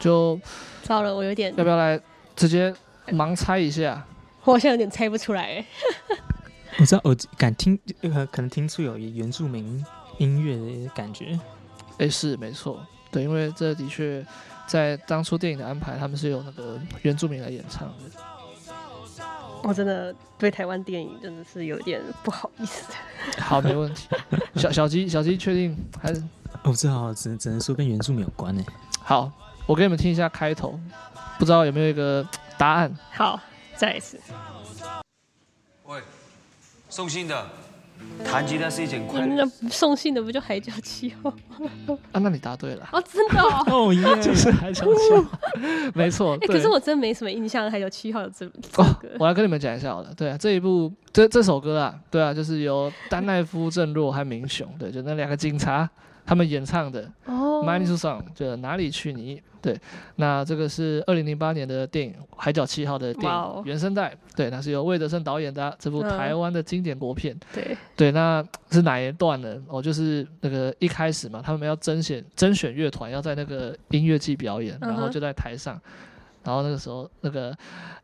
[0.00, 0.40] 就
[0.82, 2.00] 糟了，我有点要，不要来
[2.34, 2.74] 直接
[3.08, 4.02] 盲猜一下？
[4.44, 5.66] 我好像有点猜不出来欸。
[6.78, 9.84] 我知道，我敢听，呃，可能听出有原住民
[10.16, 11.38] 音乐的感觉。
[11.98, 12.80] 哎，是没错，
[13.10, 14.24] 对，因为这的确
[14.66, 17.94] 在当初电影的安排，他们是有那个原住民来演唱的。
[19.66, 22.84] 我真的对台湾电影真的是有点不好意思。
[23.42, 24.06] 好，没问题。
[24.54, 26.22] 小小鸡，小鸡确定还是
[26.62, 28.64] 我知道，只能只能说跟原著没有关呢。
[29.00, 29.28] 好，
[29.66, 30.78] 我给你们听一下开头，
[31.36, 32.24] 不知道有没有一个
[32.56, 32.96] 答案？
[33.10, 33.40] 好，
[33.74, 34.20] 再一次。
[35.86, 36.00] 喂，
[36.88, 37.44] 送信的，
[38.24, 39.34] 弹吉他是一件快乐。
[39.34, 41.96] 那送信的不就海角七号吗？
[42.12, 43.64] 啊，那你答对了， 哦，真的哦。
[43.88, 44.02] 哦耶！
[44.22, 45.24] 就是海角七号，
[45.94, 46.34] 没错。
[46.34, 50.12] 哎、对可是我真没什么印象，海角七号有这这哦歌。，我来跟你们讲一下好了。
[50.16, 55.88] 对啊，这一部这这首歌啊，对啊，就是由丹奈夫、郑若和明雄，对，就那两个警察
[56.26, 57.10] 他们演唱的。
[57.24, 59.42] 哦 to Song 就哪里去你？
[59.62, 59.76] 对，
[60.16, 67.36] 那这个是二零零八年的电影《海角七号》的电影原声带，对，那是由魏德圣导演的啊这部嗯台湾的经典国片。
[67.52, 69.56] 对，对，那是哪一段呢？
[69.68, 75.80] 哦，就是那个一开始嘛，他们要甄选甄选乐团，要在那个音乐季表演，然后就在台上，
[76.46, 77.52] 然后那个时候那个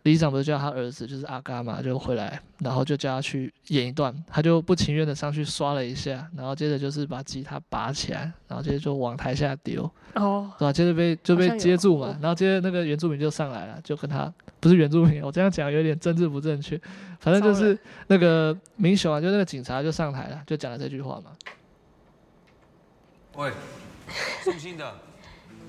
[0.03, 10.73] 李长不是叫他儿子就是阿嘎嘛，就回来，然后就叫他去演一段，他就不情愿的上去刷了一下，然后接着就是把吉他拔起来，然后接着就往台下丢，哦，对吧？
[10.73, 16.77] 接着被就被接住嘛，然后接着那个原住民就上来了，就跟他不是原住民，我这样讲有点政治不正确，
[17.21, 17.79] 反正就是
[18.09, 21.31] 那个民雄啊，就那个警察就上台了，就讲了这句话嘛。
[23.37, 23.51] 喂，
[24.45, 24.95] 送信的，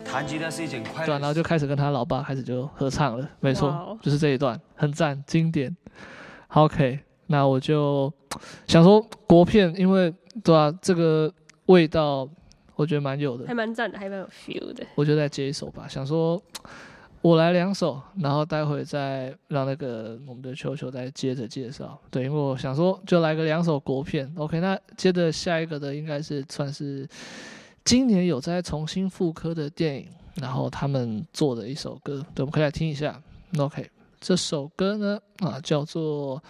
[0.06, 1.06] 弹吉他是一件快乐。
[1.06, 5.76] 对啊、然后就开始跟他老爸开始就合唱了，没错就是这一段，很赞，经典。
[6.48, 8.14] 好 OK，那我就
[8.68, 10.14] 想说国片，因为
[10.44, 11.34] 对啊，这个
[11.66, 12.30] 味道
[12.76, 14.86] 我觉得蛮有的还，蛮赞的，还蛮有 feel 的。
[14.96, 15.88] 我就再接一首吧。
[15.88, 16.42] 想说
[17.22, 22.00] 我来两首，然后待会再让那个我们的球球再接着介绍。
[22.12, 24.32] 对，因为我想说就来个两首国片。
[24.38, 27.08] OK，那接着下一个的应该是算是
[27.84, 33.22] 今年有在重新复刻的电影，然后他们做的一首歌，对，我们可以来听一下。
[33.58, 33.90] OK，
[34.22, 36.40] 这首歌呢啊叫做《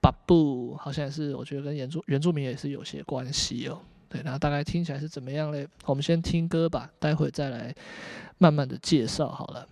[0.00, 3.80] 巴布》，好像也是我觉得跟原住原住民也是有些关系哦。
[4.10, 5.66] 对，然后大概听起来是怎么样嘞？
[5.86, 7.74] 我们先听歌吧，待会再来
[8.36, 9.66] 慢慢的介绍好了。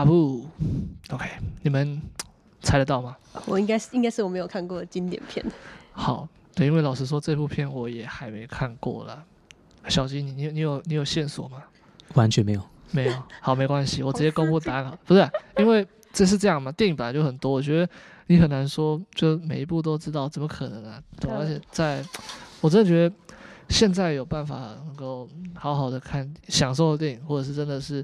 [0.00, 0.46] 巴布》
[1.14, 1.28] ，OK，
[1.60, 2.00] 你们
[2.62, 3.14] 猜得到吗？
[3.44, 5.44] 我应该是应该是我没有看过的经典片。
[5.92, 9.22] 好，对，因为老实说，这部片我也还没看过了。
[9.88, 11.62] 小金，你你你有你有线索吗？
[12.14, 12.62] 完全没有。
[12.92, 13.22] 没有。
[13.42, 14.98] 好，没关系， 我直接公布答案了。
[15.04, 17.92] 不是、啊，因为这是这样嘛，电影本来就很多，我觉得
[18.28, 20.98] 你很难说，就每一部都知道，怎么可能啊？
[21.20, 22.02] 对，而且在，
[22.62, 23.14] 我真的觉得
[23.68, 28.02] 现在有办法能够好好的看、享受的电影，或者是真的是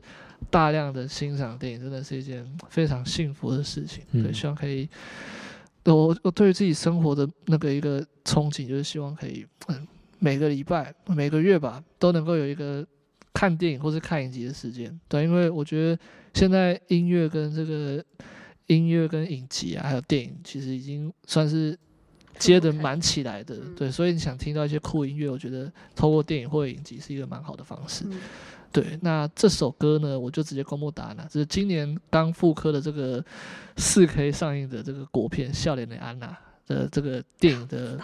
[0.50, 4.04] 大量的欣赏电影，真的是一件非常幸福的事情。
[4.12, 4.88] 对，希望可以。
[5.84, 9.86] 我我对于自己生活的那个一个憧憬，就是希望可以，嗯，
[10.18, 12.84] 每个礼拜、每个月吧，都能够有一个
[13.32, 14.98] 看电影或是看影集的时间。
[15.08, 16.02] 对，因为我觉得
[16.34, 18.04] 现在音乐跟这个
[18.66, 21.78] 音乐跟影集啊，还有电影，其实已经算是
[22.36, 23.56] 接的蛮起来的。
[23.76, 28.04] 对，所以你想听到一些酷音乐，我觉得透过电影或者影集是一个蛮好的方式。
[28.82, 31.24] 对，那这首歌呢，我就直接公布答案了。
[31.30, 33.24] 就是今年刚复刻的这个
[33.76, 36.26] 四 K 上映的这个国片《笑脸的安娜》
[36.68, 37.98] 的这个电影的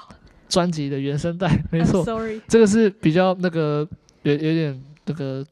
[0.48, 2.04] 专辑的原声带， 没错
[2.48, 3.86] 这个是比较那个
[4.22, 5.44] 有有点那个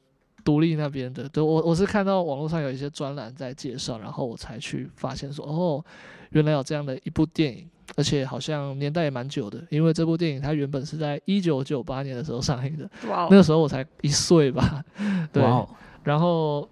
[0.42, 1.28] 独立那边的。
[1.28, 5.84] 对，我我是看到网络上有一些专栏在介绍，然后我才去发现说，哦，
[6.30, 7.68] 原来有这样的一部电影。
[7.96, 13.28] 而且好像年代也蛮久的，因为这部电影它原本是在一九九八年的时候上映的，wow.
[13.30, 14.84] 那个时候我才一岁吧，
[15.32, 15.68] 对，wow.
[16.04, 16.68] 然后。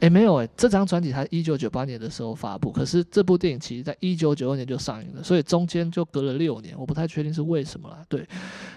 [0.00, 8.04] 诶，没有诶，这张专辑它一九九八年的时候发布，可是这部电影其实在一九九二年就上映了，所以中间就隔了六年，我不太确定是为什么啦。
[8.08, 8.24] 对，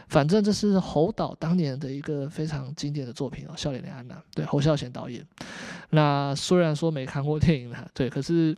[0.08, 5.24] 反正这是侯导当年的一个非常经典的作品哦，《笑脸的安娜》，对，侯孝贤导演。
[5.92, 8.58] 那虽然说没看过电影啦，对，可是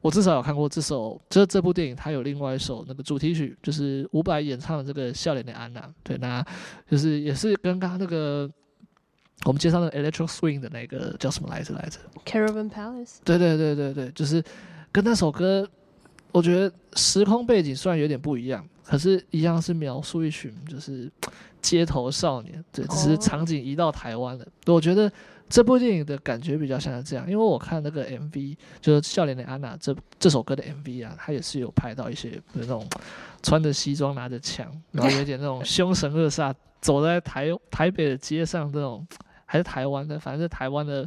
[0.00, 6.42] 我至少有看过这首，这这部电影它有另外一首那个主题曲，就是伍佰演唱的这个《笑脸的安娜》，对，那
[6.90, 8.50] 就是也是跟刚刚那个。
[9.44, 11.74] 我们介绍的 Electro Swing 的那个叫什么来着？
[11.74, 13.16] 来着？Caravan Palace。
[13.24, 14.42] 对对对对对，就是
[14.92, 15.68] 跟那首歌，
[16.30, 21.10] 我觉得时空背景虽然有点不一样，可是一样是描述一群就是
[21.60, 24.46] 街头少年，对，只是场景移到台湾了。
[24.66, 24.76] Oh.
[24.76, 25.10] 我觉得
[25.48, 32.86] 这部电影的感觉比较像是这样，因为我看那个 MV，就是《笑脸的安娜》这这首歌的 MV 啊，它也是有拍到一些那种
[33.42, 39.04] 穿着西装拿着枪，然后有点那种凶神恶煞走在台台北的街上这种。
[39.52, 41.06] 还是台湾的，反正是台湾的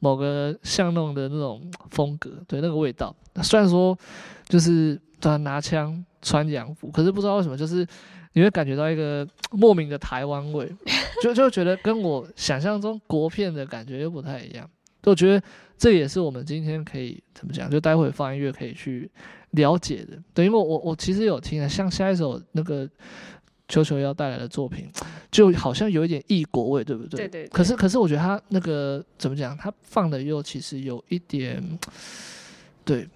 [0.00, 3.14] 某个巷弄的那种风格，对那个味道。
[3.40, 3.96] 虽然说
[4.48, 7.86] 就是他拿枪穿洋服，可是不知道为什么，就是
[8.32, 10.68] 你会感觉到一个莫名的台湾味，
[11.22, 14.68] 就就觉得跟我想象中国片的感觉又不太一样。
[15.00, 15.40] 就我觉得
[15.78, 19.08] 这也是我们今天可以怎么讲，就待会放音乐可以去
[19.52, 20.18] 了解的。
[20.34, 22.90] 对，因为我我其实有听啊，像下一首那个。
[23.74, 24.88] 球球要带来的作品，
[25.32, 27.26] 就好像有一点异国味，对不对？
[27.26, 27.48] 对对，对。
[27.48, 29.56] 可是，可是我觉得他那个怎么讲？
[29.56, 31.60] 他放的又其实有一点，
[32.84, 33.08] 对，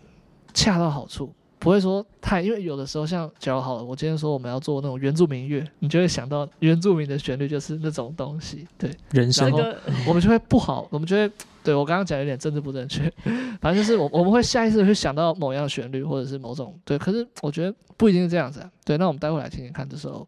[0.52, 1.32] 恰到好处。
[1.58, 9.74] 不会说太，因为有的时候像假如好了，我今天说我们要做那种原住民乐，你就会想到原住民的旋律就是那种东西，对，人生，然后
[10.06, 11.30] 我们就会不好，我们就会，
[11.62, 13.12] 对我刚刚讲有点政治不正确，
[13.60, 20.26] 反正就是我我们会下意识会想到某样旋律或者是某种，对，可是我觉得不一定是这样子啊，对，那我们待会来听听看这首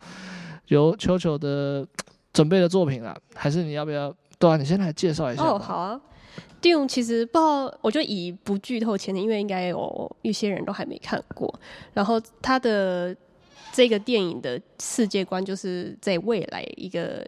[0.66, 1.86] 由球球的
[2.32, 4.14] 准备的作品啦，还是你要不要？
[4.38, 5.42] 对啊，你先来介绍一下。
[5.44, 6.00] 哦，好啊。
[6.60, 11.52] Dune 其实不好，我就以不剧透前提，因为应该有一些人都还没看过。
[11.94, 13.16] 然后他的
[13.72, 17.26] 这个电影的世界观就是在未来一个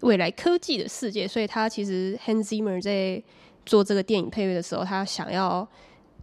[0.00, 3.22] 未来科技的世界，所以他其实 Hans Zimmer 在
[3.64, 5.66] 做这个电影配乐的时候，他想要，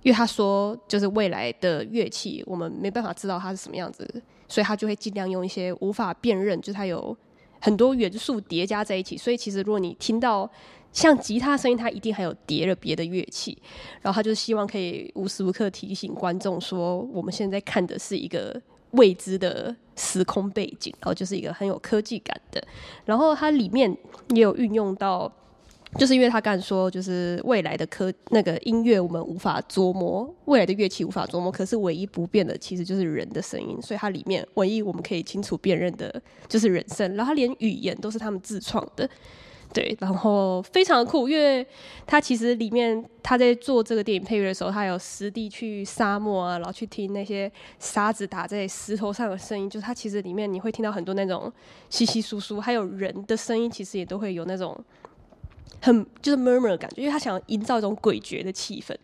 [0.03, 4.07] 因为他说就是未来的乐器我们没办法知道它是什么样子，
[4.47, 7.17] 所以他就会尽量用一些无法辨认，就是它有
[7.59, 10.47] 很多元素叠加在一起，所以其实如果你听到。
[10.93, 13.57] 像吉他声音，它一定还有叠了别的乐器，
[14.01, 18.59] 然后他就希望可以无时无刻提醒观众说，我们现在看的是一个
[18.91, 22.63] 未知的时空背景，然后就是一个很有科技感的。
[23.05, 23.95] 然后它里面
[24.29, 25.31] 也有运用到，
[25.99, 39.07] 就是因为他刚才说，就是未来的科那个音乐我们无法琢磨，未来的乐器无法琢磨，可是唯一不变的其实就是人的声音，所以它里面唯一我们可以清楚辨认的就是人声，然后它连语言都是他们自创的。
[39.73, 41.65] 对，然后非常酷，因为
[42.05, 51.51] 他其实里面他在做这个电影配乐的时候，他有实地去沙漠啊，然后去听那些沙子打在石头上的声音，就是他其实里面你会听到很多那种
[51.89, 54.75] 稀稀疏疏，还有人的声音，其实也都会有那种
[55.81, 58.95] 很就是 murmur 的感觉，因为他想要营造一种诡谲的气氛。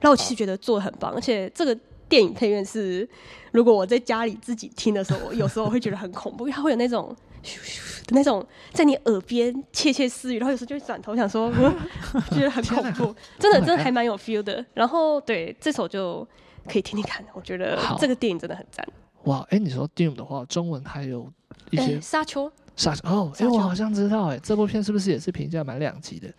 [0.00, 1.74] 然后我其实觉得做得很棒，而且这个
[2.08, 3.08] 电影配乐是
[3.52, 7.16] 如果我在家里自己听的时候，我有时候会觉得很恐怖，因为它会有那种。
[7.42, 14.64] 咻咻的那种，在你耳边窃窃私语，然后有时候就会转头想说， 嗯觉得很恐怖，真的真的还蛮有 feel 的。
[14.74, 16.26] 然后对这首就
[16.66, 18.86] 可以听听看，我觉得好这个电影真的很赞。
[19.24, 21.30] 哇，哎，你说 Doom 的话，中文还有
[21.70, 26.32] 一些哎沙丘，沙丘哦，哎，我好像知道，哎，这部片是不是也是评价蛮两极的？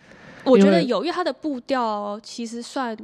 [0.44, 2.96] 我觉得有，因为它的步调其实算，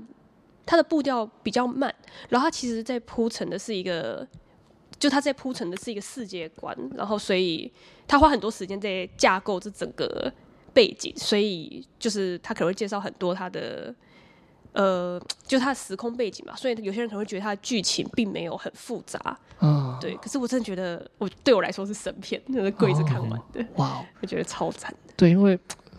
[0.64, 1.94] 它的步调比较慢，
[2.30, 4.26] 然后它其实在铺陈的是一个，
[4.98, 7.70] 就他在铺陈的是一个世界观，然后所以
[8.06, 10.32] 他花很多时间在架构这整个
[10.72, 13.94] 背景，所以就是他可能会介绍很多他的。
[14.72, 20.14] 呃，就他的时空背景嘛，所以有些人可能会觉得他的剧情并没有很复杂，嗯，对。
[20.16, 25.14] 可是我真的觉得，我对我来说是神片，就是跪着看完的，哇哦， 我觉得超赞的。
[25.16, 25.58] 对，因为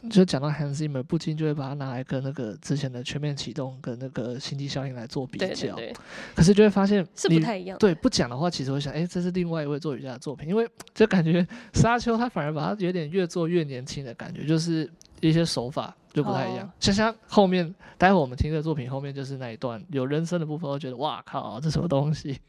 [0.10, 5.94] 就讲到 Hans Zimmer，不禁就会把它拿来跟那个之前的全面启动跟那个星际效应来做比较，对对对，
[6.36, 7.78] 可是就会发现是不太一样。
[7.78, 14.90] 对，不讲的话，其实会想，哎，这是另外一位作曲家的作品，因为就感觉沙丘他反而把它有点越做越年轻的感觉，就是
[15.22, 16.68] 一些手法就不太一样。
[16.68, 22.40] 哦像像后面，待会我们听的作品后面就是那一段有人声的部分，我觉得哇靠，这什么东西，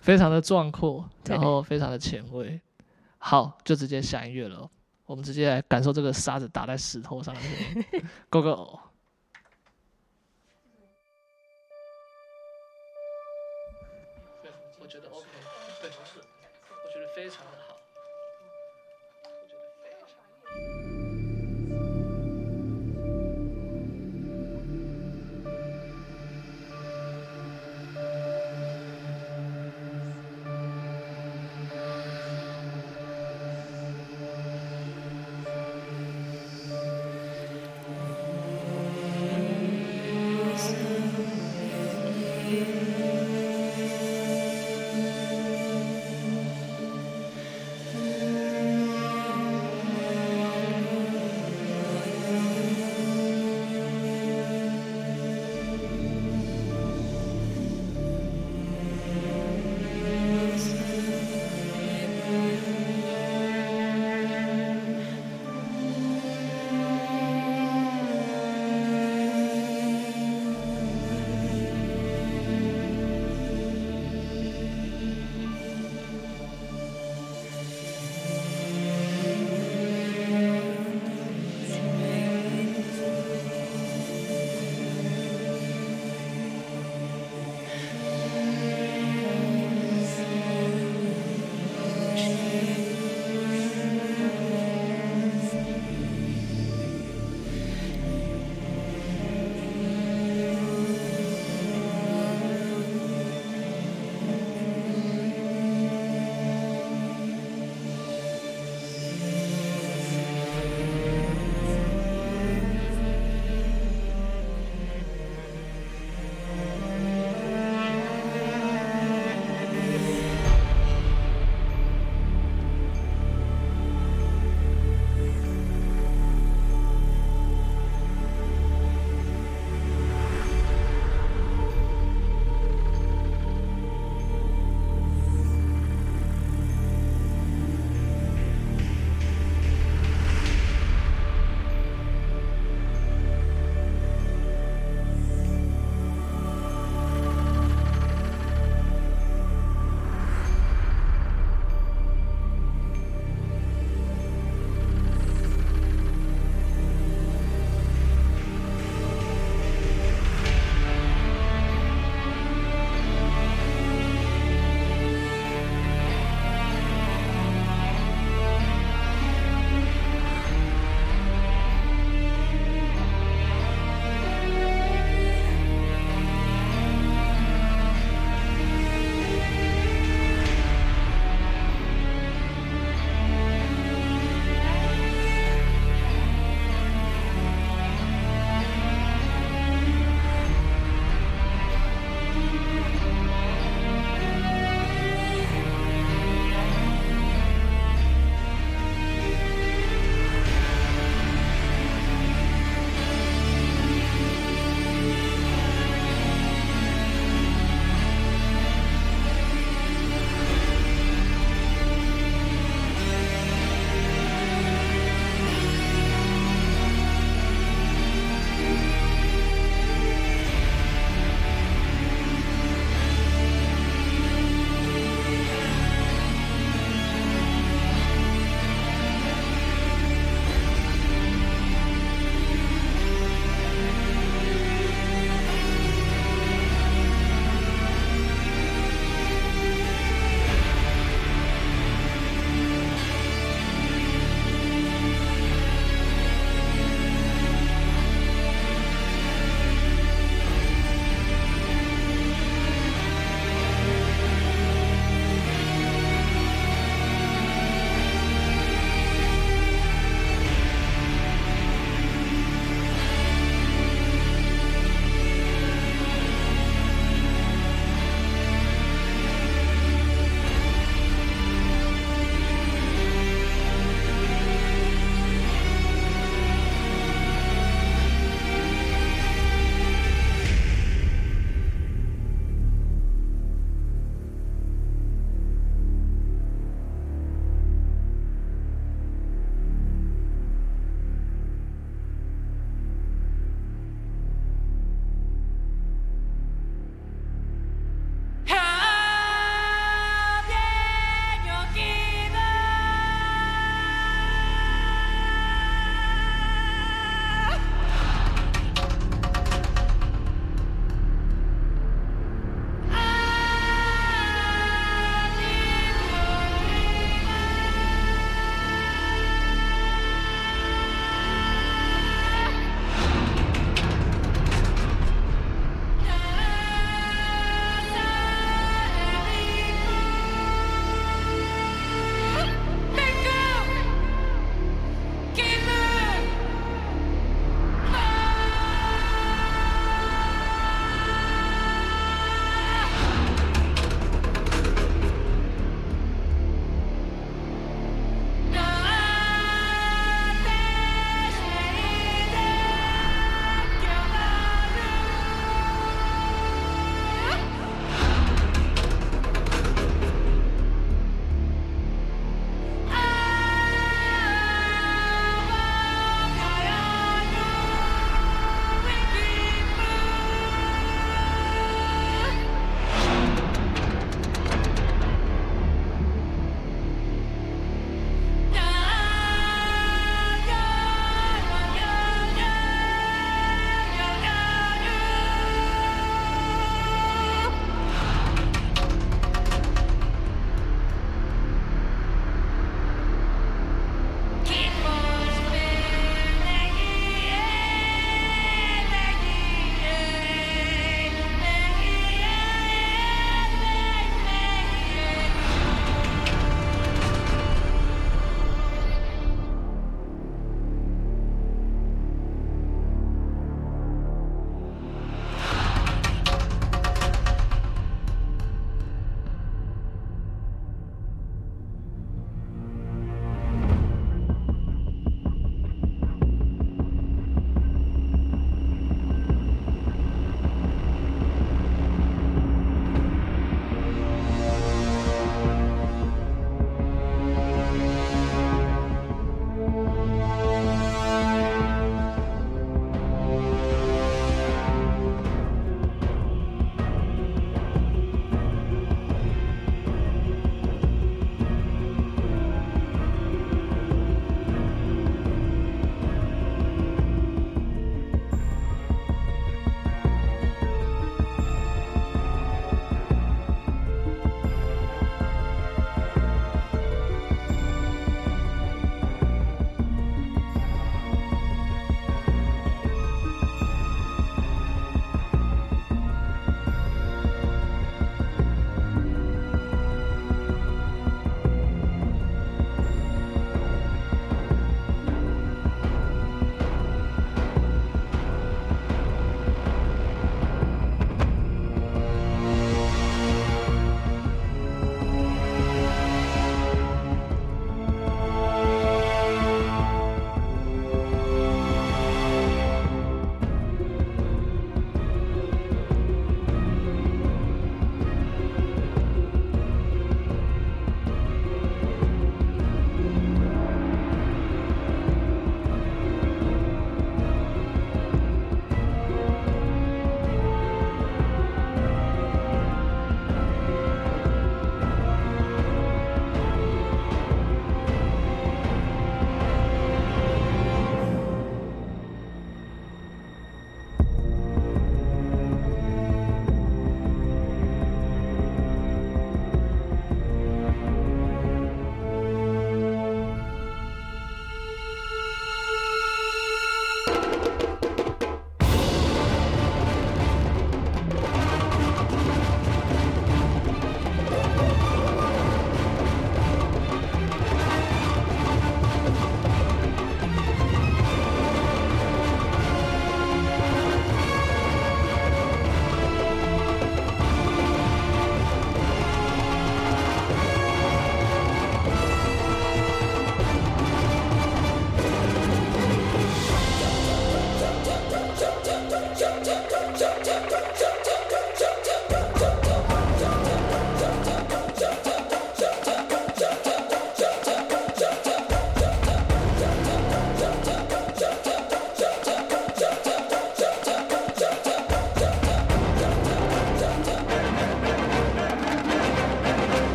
[0.00, 2.60] 非常的壮阔，然后非常的前卫。
[3.18, 4.70] 好，就直接下音乐了哦，
[5.06, 8.02] 我们直接来感受这个沙子打在石头上面。
[8.30, 8.78] Go go！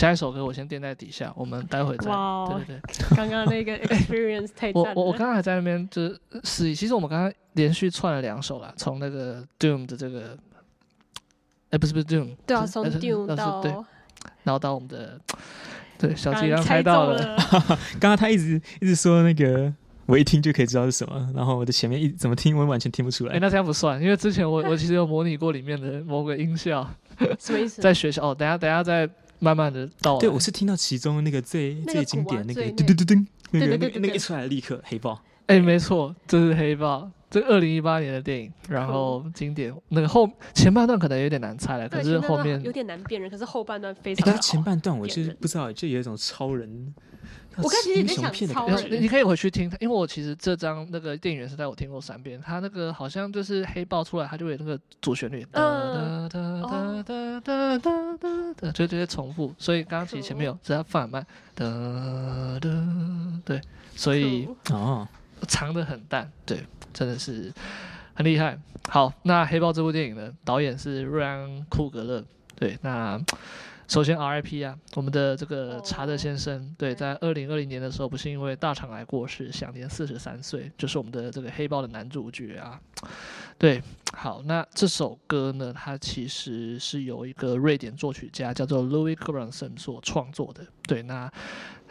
[0.00, 2.06] 下一首歌我先垫在底下，我们待会再。
[2.06, 4.92] 对对对，刚刚那个 experience 太赞了。
[4.96, 10.38] 我我我刚刚还在那边就是示意，其实我们刚刚连续串了两首啦，从那个 Doom 的这个，
[11.68, 13.70] 哎不是不是 Doom，对啊，从呃是 Dune 呃是到对，
[14.44, 15.20] 然后到我们的
[15.98, 17.36] 对小刚吉刚猜到了，
[18.00, 19.70] 刚刚他一直一直说那个，
[20.06, 23.34] 我一听就可以知道是什么，然后我的前面一怎么听我完全听不出来。
[23.34, 26.88] 哎那这样不算，因为之前我我其实有模拟过里面的某个音效，
[27.38, 27.82] 什么意思？
[27.84, 29.06] 在学校哦，等下等下再
[29.40, 30.18] 慢慢的到。
[30.18, 35.20] 对，我是听到其中那个最最经典那个噔噔噔噔，那个那个那个一出来立刻黑豹。
[35.46, 44.36] 哎、没错，这是黑豹，这二零一八年的电影，然后经典那个后前半段可能有点难猜了，可，是后面有点难辨认，可是后半段非哎，常好。
[44.36, 46.94] 可是前半段我就是不知道，就有一种超人，
[47.62, 55.60] 我刚其实在想超人，你可以回去听，因为我其实这张那个电影原声带我听过三遍，他那个好像就是黑豹出来，他就有那个主旋律，哒
[56.28, 58.18] 哒哒哒哒哒
[58.54, 61.64] 哒，就这些重复，所以刚刚其实前面有只要放慢，哒
[62.60, 62.70] 哒，
[63.44, 63.60] 对，
[63.94, 65.06] 所以哦，
[65.48, 67.52] 藏的很淡，对，真的是。
[68.12, 68.58] 很厉害，
[68.90, 70.30] 好，那《黑豹》这部电影呢？
[70.44, 72.22] 导演是瑞安·库格勒，
[72.54, 73.18] 对，那
[73.90, 82.80] 首先 RIP 啊，我们的这个查德先生，对，在二零二零年的时候，不是因为大肠癌过世，享年四十三岁，就是我们的这个《黑豹》的男主角啊。
[83.58, 90.64] 对，好，那这首歌呢，它其实是由一个瑞典作曲家叫做 Louis Göransson 所创作的。
[90.86, 91.28] 对，那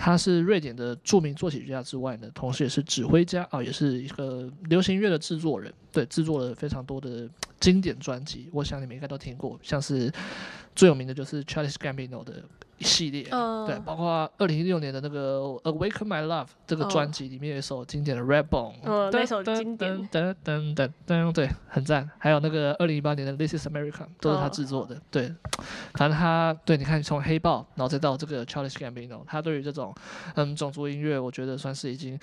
[0.02, 5.72] 他是瑞典的著名作曲家之外呢，同时也是指挥家啊，也是一个流行乐的制作人。
[5.92, 10.10] 对，制作了非常多的经典专辑，我想你们应该都听过，像是
[10.74, 12.42] 最有名的就是 Charles Gambino 的
[12.80, 13.68] 一系列，嗯。
[13.68, 20.10] 对，包括二零一六年的那个 Awaken My Love 这个专辑里面有一首经典的 Redbone，嗯那首经典。
[20.10, 22.10] 噔噔噔噔，对，很赞。
[22.18, 25.32] 还有那个二零一八年的 This Is America 都是他制作的，对，
[25.94, 29.94] 反正他对，你看从黑豹，然后再到这个 Childish Gambino，他对于这种
[30.36, 32.20] 嗯种族音乐，我觉得算是已经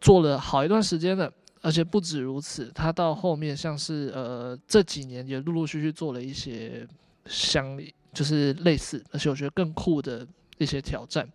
[0.00, 1.30] 做了好一段时间了。
[1.62, 6.86] 而且不止如此，他到后面像是呃这几年也陆陆续续做了一些
[7.24, 7.76] 相
[8.16, 10.26] 就是类似，而且我觉得更酷的
[10.56, 11.28] 一些挑战。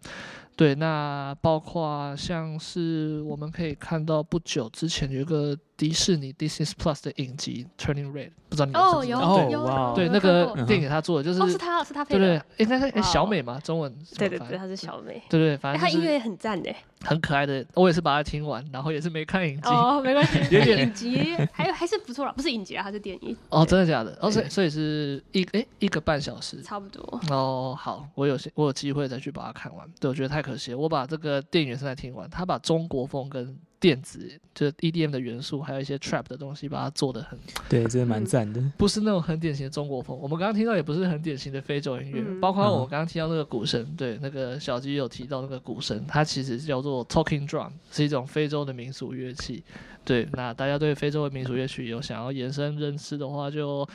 [0.55, 16.71] 对，那包括像是我们可以看到不久之前有一个迪士尼 Disney Plus 的影集 Turning Red，不知道你哦，有对，那个电影他做的就是，哦，是他是他配对的对，，应该是小美嘛，中文对对对，他是小美，对对，反正他音乐也很赞的。
[17.03, 19.69] 很可爱的，我也是把它听完，然后也是没看影集。
[19.69, 24.15] 哦，没关系， 有点影集还有还是不错啦，不是影集啊，它是电影，哦，真的假的？
[24.21, 26.61] 哦，所以所以是一诶一个半小时。
[26.61, 27.19] 差不多。
[27.31, 29.87] 哦，好，我有我有机会再去把它看完。
[29.99, 37.37] 对，我觉得太可惜了，我把这个电影原声带听完，他把中国风跟电子就是 EDM 的元素，还有一些 trap 的东西，把它做的很
[37.67, 38.61] 对，真的蛮赞的。
[38.77, 40.15] 不是那种很典型的中国风。
[40.17, 49.63] 我们刚刚听到也不是很典型的非洲音乐，嗯包括我刚刚听到那个鼓声，对，那个小鸡有提到那个鼓声，它其实叫做 talking drum，是一种非洲的民俗乐器。
[50.05, 53.87] 对，那大家对非洲的民俗乐曲有想要延伸认识的话，就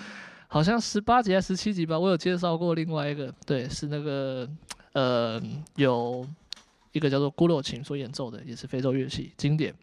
[0.48, 4.48] 好像十八集还是十七集吧，我有介绍过另外一个，对，是那个
[4.94, 5.40] 呃
[5.76, 6.26] 有
[6.96, 9.74] 一个叫做古罗琴所演奏的，也是非洲乐器经典。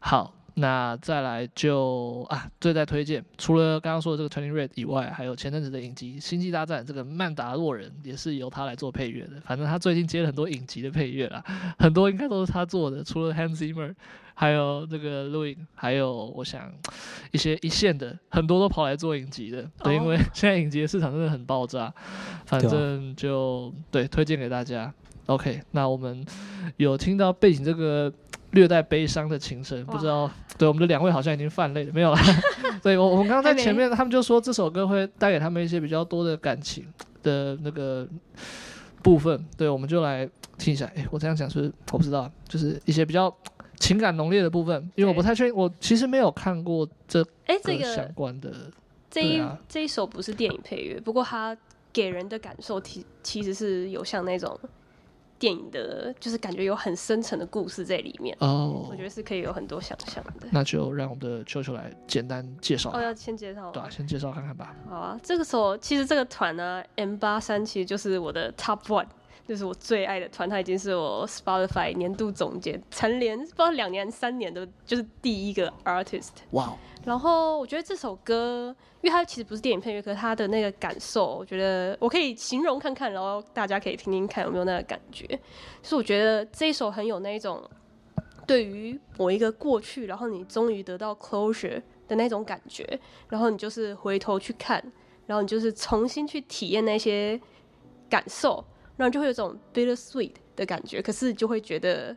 [0.00, 9.38] 好，那再来就啊，最在推荐，除了刚刚说的这个 Turning Red 以外，还有前阵子的影集《星际大战》，这个曼达洛人也是由他来做配乐的。
[9.42, 11.44] 反正他最近接了很多影集的配乐啦，
[11.78, 13.04] 很多应该都是他做的。
[13.04, 13.94] 除了 Hans Zimmer，
[14.32, 16.72] 还有这个 Louis，还有我想
[17.32, 19.70] 一些一线的，很多都跑来做影集的。
[19.82, 21.92] 对，哦因为 现在影集的市场真的很爆炸，
[22.46, 24.90] 反正就对推荐给大家。
[25.26, 26.24] OK，那我们
[26.76, 28.12] 有听到背景这个
[28.50, 32.20] 略带悲伤的琴声，不知道对我们的两位好像已经泛泪了，没有啦。
[32.82, 36.86] 对我我们刚刚在前面，他们就说这首歌会带给他们一些比较多的感情
[37.22, 38.06] 的那个
[39.02, 40.28] 部分，对，我们就来
[40.58, 40.84] 听一下。
[40.94, 43.34] 诶，我这样讲是是我不知道，就是一些比较
[43.78, 48.52] 情感浓烈的部分，因为我不太确定，我其实没有看过这哎，这个相关的。
[49.10, 51.56] 这一啊这一首不是电影配乐，不过它
[51.92, 54.58] 给人的感受其其实是有像那种
[55.38, 58.36] 电影的，就是感觉有很深层的故事在里面。
[58.40, 60.48] 哦我觉得是可以有很多想象的。
[60.50, 62.98] 那就让我们的秋秋来简单介绍吧。
[62.98, 64.74] 哦，要先介绍吗对啊，先介绍看看吧。
[64.88, 69.06] 好啊，这个时候其实这个团呢，M 八三其实就是我的 Top One，
[69.46, 76.30] 就是我最爱的团，它已经是我 Spotify 年度总结蝉联不知道两年三年的，就是第一个 artist。
[76.52, 85.26] 哇哦，然后我觉得这首歌，因为它其实不是电影配乐，可是它的那个感受，我觉得我可以形容看看，然后大家可以听听看有没有那个感觉。
[85.26, 87.62] 就是我觉得这一首很有那一种
[88.46, 92.98] 对于某一个过去，然后你终于得到 closure 的那种感觉，
[93.28, 94.82] 然后你就是回头去看，
[95.26, 97.40] 然后你就是重新去体验那些
[98.08, 98.64] 感受。
[98.96, 102.16] 然后就会有种 bitter sweet 的感觉，可是就会觉得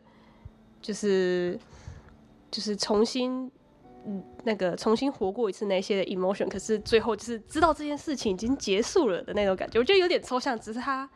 [0.79, 1.59] 就是
[2.51, 3.51] 就是重新
[4.43, 11.09] 那个重新活过一次那些 emotion，可是最后就是知道这件事情已经结束了的那种感觉，我觉得有点抽象，只是他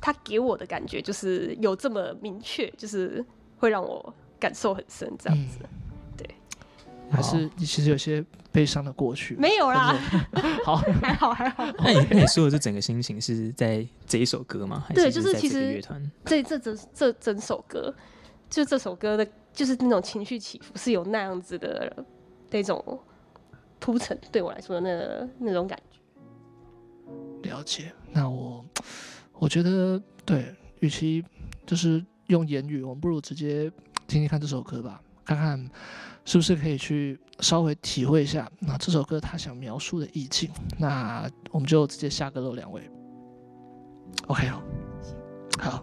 [0.00, 3.24] 他给我的感觉就是有这么明确，就是
[3.58, 5.58] 会让我感受很深这样子。
[7.12, 9.34] 还是你其实有些悲伤的过去？
[9.34, 9.98] 没有啦，
[10.64, 11.66] 好，还好还好。
[11.78, 14.84] 那你那你说的这整个心情是在这一首歌吗？
[14.86, 17.92] 还对，就是其在这个乐实团这这整这整首歌，
[18.48, 21.92] 就这首歌的，就是那种情绪起伏是有那样子的
[22.50, 23.00] 那种
[23.78, 27.50] 铺陈，对我来说的那那种感觉。
[27.50, 27.92] 了解。
[28.12, 28.64] 那我
[29.38, 31.24] 我觉得，对，与其
[31.66, 33.70] 就是用言语，我们不如直接
[34.06, 35.70] 听听看这首歌吧，看看。
[36.22, 40.50] 是不是可以去稍微体会一下那这首歌他想描述的意境？
[40.78, 42.88] 那我们就直接下歌喽，两位。
[44.28, 44.62] OK 哦，
[45.58, 45.82] 好。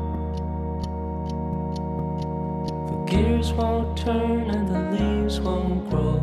[3.21, 6.17] Gears won't turn and the leaves won't grow.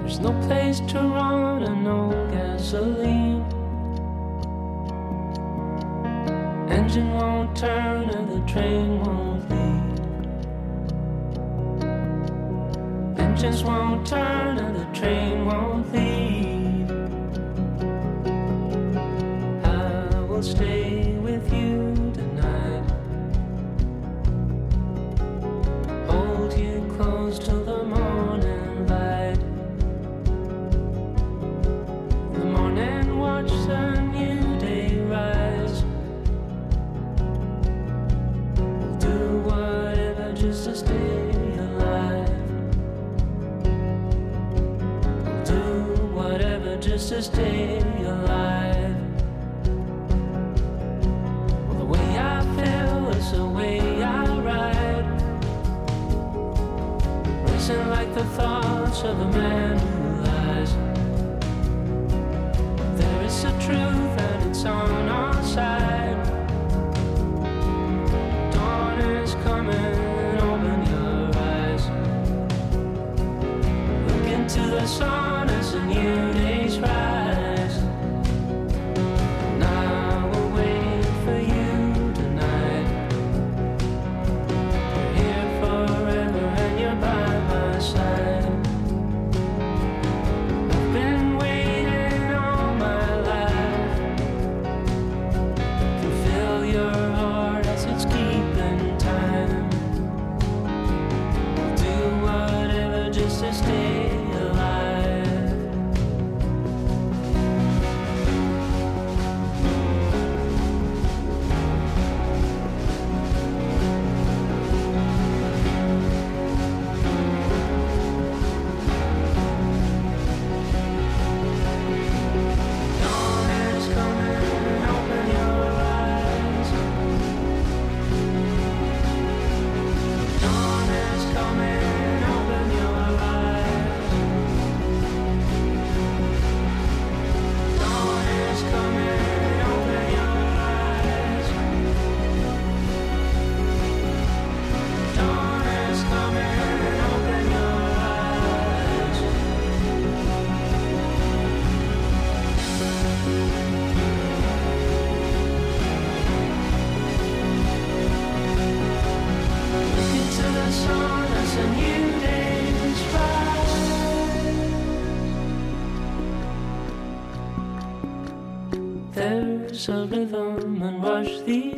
[0.00, 2.00] There's no place to run and no
[2.30, 3.42] gasoline.
[6.70, 9.98] Engine won't turn and the train won't leave.
[13.18, 16.90] Engines won't turn and the train won't leave.
[19.64, 21.77] I will stay with you
[47.32, 48.96] stay alive.
[51.66, 54.78] Well, the way I feel is the way I ride.
[57.98, 60.72] Like the thoughts of a man who lies.
[62.98, 66.24] There is a truth and it's on our side.
[68.52, 69.98] Dawn is coming,
[74.70, 76.17] the sun as a new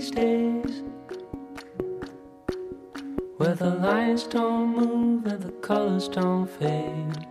[0.00, 0.82] these days
[3.36, 7.26] where the lights don't move and the colors don't fade.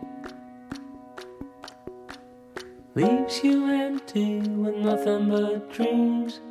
[2.94, 6.42] Leaves you empty with nothing but dreams.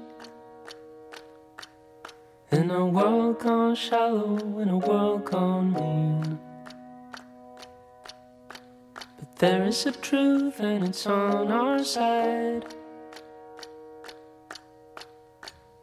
[2.51, 6.41] In a world gone shallow, in a world gone mean.
[9.19, 12.75] But there is a truth and it's on our side.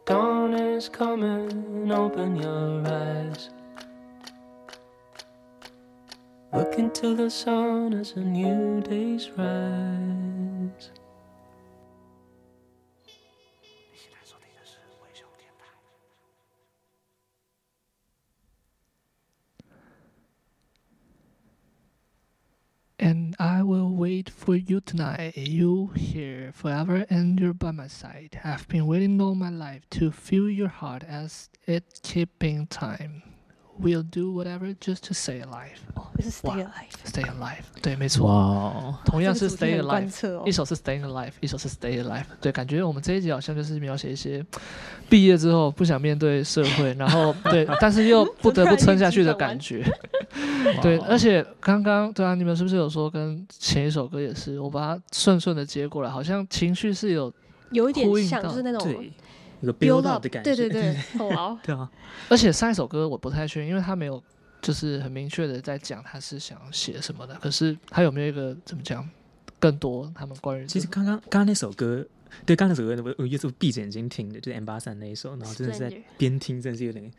[0.06, 3.50] Dawn is coming, open your eyes.
[6.52, 10.90] Look into the sun as a new day's rise.
[22.98, 25.36] And I will wait for you tonight.
[25.36, 28.40] You here forever, and you're by my side.
[28.42, 33.22] I've been waiting all my life to feel your heart as it keeping time.
[33.78, 35.76] We'll do whatever just to stay alive.
[35.94, 38.94] 哦，这是 Stay Alive，Stay alive，对，没错。
[39.04, 42.24] 同样是 Stay alive，一首是 Staying Alive，一首是 Stay Alive。
[42.40, 44.42] 对，感觉我们这一集好像就是描写一些
[45.10, 49.84] 毕业之后不想面对社会，然后 对，但是又不得不撑下去的感觉。
[50.80, 57.30] 对，而且刚刚对啊，你们是不是有说跟前一首歌也是，我把它顺顺的接过来，好像情绪是有
[57.72, 59.04] 有一点呼应像，是那种
[59.72, 61.90] 对，有个 build build up 的感觉，对对 对，哇哦，对啊，
[62.28, 64.22] 而且上一首歌我不太确定，因为他没有
[64.62, 67.34] 就是很明确的在讲他是想写什么的。
[67.36, 69.08] 可是他有没有一个怎么讲
[69.58, 72.06] 更多他们关于、这个、其实刚刚刚刚那首歌，
[72.44, 77.10] 对，刚刚那首歌我我也是闭着眼睛听的，就是 M 八三那一首，然后真的是在边听，真的是有点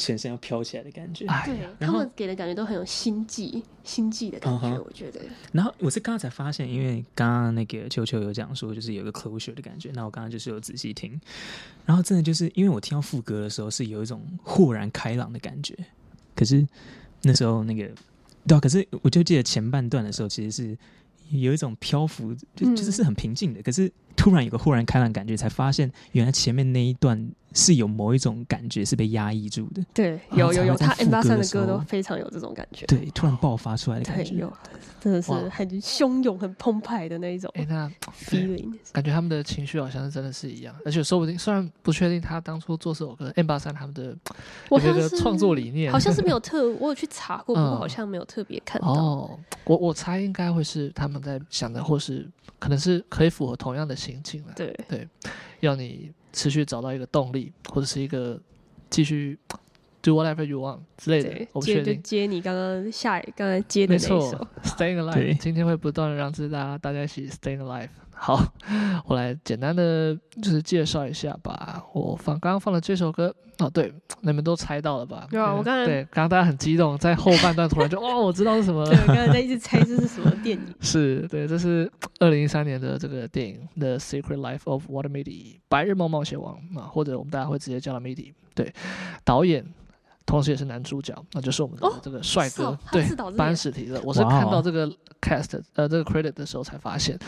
[0.00, 1.26] 全身要飘起来的感觉。
[1.44, 5.20] 对然们给的感觉都很有心悸、心悸的感觉，我觉得。
[5.52, 9.90] 然后我是刚刚才发现，因为刚刚那个秋秋有讲说，就是有一个 closure 的感觉。
[9.92, 11.20] 那我刚刚就是有仔细听，
[11.84, 15.76] 然后真的就是因为我听到副歌的时候是有一种豁然开朗的感觉。
[16.34, 16.66] 可是
[17.22, 17.90] 那时候那个
[18.46, 20.78] 对啊，可是我就记得前半段的时候其实是
[21.28, 23.62] 有一种漂浮，就嗯就是是很平静的。
[23.62, 29.82] 可是突然有个豁然开朗感觉，才发现原来前面那一段是有某一种感觉是被压抑住的。
[29.94, 32.86] 对，有有有，他 M 八三的歌都非常有这种感觉。
[32.86, 34.34] 对，突然爆发出来的感对，觉。
[34.36, 34.52] 有，
[35.00, 38.72] 真的是很汹涌、很澎湃的那一种哎，那 feeling。
[38.92, 44.16] 感觉他们的情绪好像是真的是一样，而且说不定虽然不确定他当初做这首歌 M 八三他们的
[44.68, 48.88] 我好像是有没有一个创作理念，好像是没有特，我有去查过，不过嗯好像没有特别看到。
[48.88, 52.28] 哦，我我猜应该会是他们在想的，或是
[52.58, 54.52] 可能是可以符合同样的心境了。
[54.56, 55.06] 对，对，
[55.60, 58.40] 要你持续找到一个动力，或者是一个
[58.88, 59.38] 继续
[60.00, 61.84] do whatever you want 之类的，，我不确定。
[61.84, 64.48] 接就接你刚刚下刚才接的没那一首错。
[64.64, 67.90] ，Staying 对 Alive，今天会不断的让大家大家一起 Staying Alive。
[68.22, 68.38] 好，
[69.06, 71.82] 我来简单的就是介绍一下吧。
[71.94, 73.90] 我放刚刚放的这首歌，哦，对，
[74.20, 75.26] 你们都猜到了吧？
[75.30, 78.90] 对啊我刚才对，刚刚大家很激动，在后半段突然就哇， 我知道是什么了。
[78.90, 80.62] 对，刚才在一直猜这是什么电影。
[80.82, 85.24] 是对，这是二零一三年的这个电影《The Secret Life of Walter Mitty》
[85.70, 88.34] 白日梦冒险王啊，或者我们大家会直接叫他 Mitty。
[88.54, 88.70] 对，
[89.24, 89.64] 导演
[90.30, 94.00] 同时也是男主角，那就是我们的哦这个帅哥，哦对是导，致班的史提勒。
[94.04, 94.88] 我是看到这个
[95.20, 97.18] cast 呃这个 credit 的时候才发现，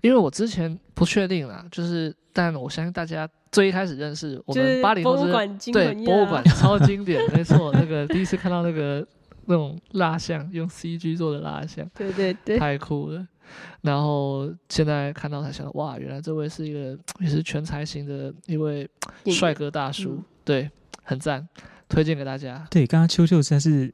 [0.00, 9.04] 因为我之前不确定啦，就是但我相信大家最一开始认识我们八零后是博物馆对博物馆超经典，没错，那个第一次看到那个
[9.46, 11.84] 那种蜡像，用 CG 做的蜡像。
[11.96, 13.26] 对对对，太酷了。
[13.80, 18.88] 然后现在看到才想到，哇，原来这位是一个也是全才型的一位
[19.26, 20.70] 帅哥大叔，嗯对，
[21.02, 21.46] 很赞，
[21.92, 22.66] 推荐给大家。
[22.70, 23.92] 对，刚刚秋秋实在是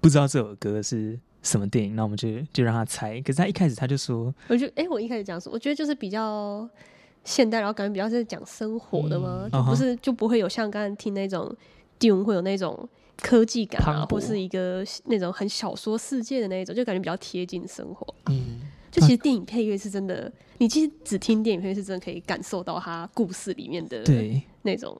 [0.00, 3.20] 不知道这首歌是什么电影，那我们就就让他猜。
[3.22, 6.68] 可是他一开始他就说，我觉得，哎，我一开始讲说，我觉得就是比较
[7.24, 11.54] 现代，然后感觉比较是讲生活的嘛，嗯就不是就不会有像刚才听那种
[11.98, 12.86] Dune 会有那种
[13.22, 18.14] 科技感啊，或是一个那种很小说世界的那一种，就感觉比较贴近生活。
[18.26, 18.60] 嗯，
[18.90, 24.96] 就其实电影配乐是真的，你其实只听电影配乐是真的可以感受到它故事里面的对，那种，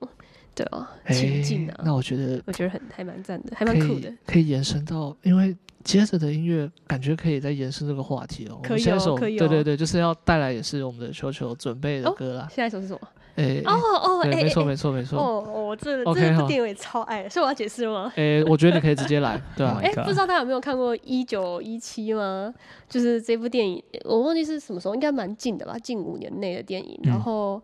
[0.58, 4.12] 对啊，哎情境啊，那我觉得我觉得很还蛮赞的，还可蛮酷的。
[4.26, 8.58] 可以延伸到，因为接着的音乐感觉可以再延伸这个话题哦。
[8.62, 12.48] 可以哦下一首，可以哦对对对，就是要带来也是我们的球球准备的哦歌啦。
[12.50, 13.00] 下一首是什么？
[13.36, 15.16] 哎，哦哦，对，哎没错哎没错没错。
[15.16, 18.12] 哦哦，这这部好电影我也超爱的，所以我要解释了吗？
[18.18, 22.52] 哎，我觉得你可以直接来，对啊 Oh，哎不知道大家有没有看过《一九一七》吗？
[22.88, 26.98] 就是这部电影，我忘记是什么时候，应该蛮近的吧，近五年内的电影。
[27.04, 27.62] 嗯然后，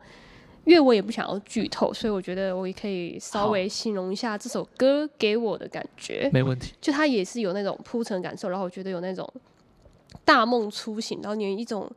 [0.65, 6.31] 因为我也不想要剧透，所以我觉得我也可以稍微形容一下这首歌给我的感觉。
[6.33, 6.73] 没问题。
[6.81, 9.31] 就它也是有那种铺陈感受，然后我觉得有那种
[10.25, 11.91] 大梦初醒，然后你有一种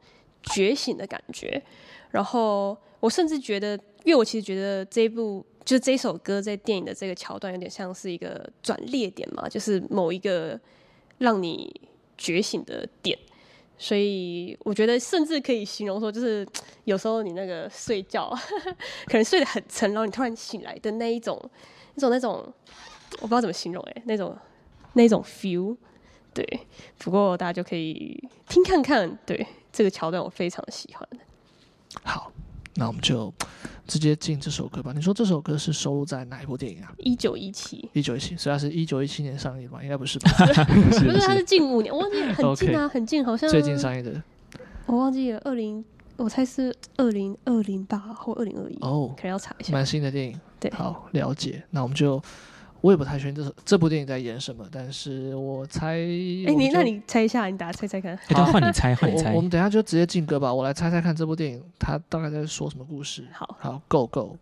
[0.44, 1.62] 觉醒的感觉。
[2.12, 10.60] 然后我甚至觉得，因为我其实觉得这一部就这首歌在电影的这个桥段有点像是一个转捩点嘛，就是某一个
[11.18, 11.80] 让你
[12.18, 13.18] 觉醒的点。
[13.78, 16.46] 所以我觉得甚至可以形容说，就是
[16.86, 18.34] 有时候你那个睡觉，
[19.06, 21.40] 可能睡得很沉，然后你突然醒来的那一种，
[21.96, 22.54] 那种那种，
[23.20, 24.36] 我不知道怎么形容哎、那种
[24.94, 25.78] 那种 feel。
[26.34, 26.46] 对，
[27.00, 28.16] 不过大家就可以
[28.48, 31.08] 听看看，对这个桥段我非常喜欢。
[32.04, 32.32] 好，
[32.78, 33.34] 那我们就
[33.88, 34.94] 直接进这首歌吧。
[34.96, 36.94] 你说这首歌是收录在哪一部电影啊？
[37.00, 39.82] 一九一七，一九一七，所以它是一九一七年上映吧？
[39.82, 40.30] 应该不是吧？
[40.66, 44.22] 不 是，它是近五年，我忘记了 很近啊很近，好像最近上映的
[44.86, 45.84] 我忘记了，二零，
[46.18, 49.74] 我猜是二零二零八或二零二一，哦，可能要查一下。
[49.74, 50.40] 蛮新的电影。
[50.60, 51.64] 对好了解。
[51.70, 52.22] 那我们就
[52.88, 58.18] 我也不太确定这首这部电影在演什么，但是我猜，哎、你那你猜一下，你打猜猜看。
[58.30, 59.42] 好，换你猜，换你猜我我。
[59.42, 60.54] 们等一下就直接进歌吧。
[60.54, 63.26] 我来猜猜看这部电影它大概在说什么故事。
[63.34, 64.38] 好，好，Go Go。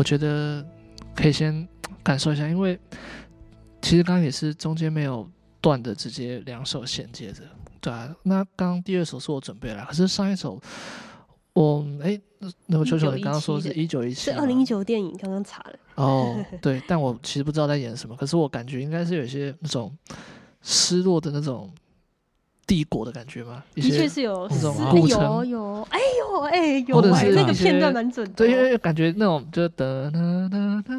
[0.00, 0.64] 我觉得
[1.14, 1.68] 可以先
[2.02, 2.80] 感受一下，因为
[3.82, 7.42] 其实刚刚也是中间没有断的，直接两首衔接着。
[7.82, 10.58] 对啊，那刚刚第二首是我准备了，可是上一首
[11.52, 12.18] 我哎，
[12.64, 15.78] 那个球球你刚刚说是一九一七，是二零一九电影，刚刚查了。
[15.96, 19.94] 哦， 对，但我其实不知道在演什么，可是我感觉应该是有一些那种
[20.62, 21.70] 失落的那种
[22.66, 24.48] 帝国的感觉吗，的确是有
[24.90, 28.34] 古城有有，哎呦哎有，或者是那个片段蛮准的哦。
[28.36, 30.94] 对，因为感觉那种就哒哒哒哒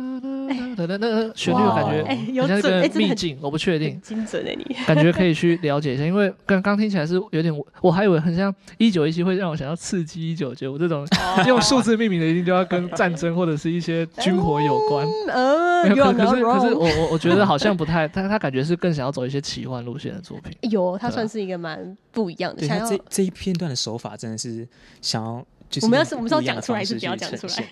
[0.75, 4.75] 哒哒哒哒旋律，感觉哎有很像一个秘境，我不确定，精准哎你。
[4.85, 11.07] 感觉可以去了解一下，因为刚刚听起来是有点，我还以为很像一九一七，会让我想要刺激一九九五这种
[11.47, 15.07] 用数字命名的，一定就要跟战争或者是一些军火有关。
[15.29, 20.55] 呃，没有可可是可是我我我觉得好像不太，他他感觉是更想要走一些奇幻路线的作品。
[20.69, 24.67] 有，它对啊算是一个蛮不一样的，想要这这一片段的手法真的是
[25.01, 27.65] 想要，就是我们要用是我们是要不一样的讲出来是不要讲出来现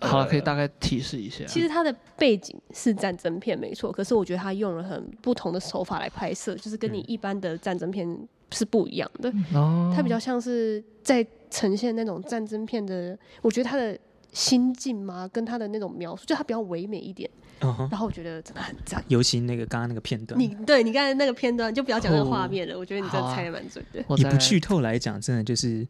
[0.00, 1.44] 好了，可以大概提示一下。
[1.46, 8.06] 其实它的背景是战争片没错，可是我觉得它用了很不同的手法来拍摄，就是跟你一般的战争片
[8.52, 9.32] 是不一样的。
[9.54, 13.98] 哦，它比较像是在呈现那种战争片的，我觉得它的
[14.32, 17.28] 心境嘛，跟它的那种描述，就它比较唯美一点。
[17.60, 19.04] 嗯哼，然后我觉得真的很赞。
[19.08, 24.00] 尤其那个刚刚那个片段，你对你刚才那个片段就不要讲那个画哦面了，我觉得你真的猜的蛮准的。
[24.06, 25.84] 我在以不剧透来讲，真的就是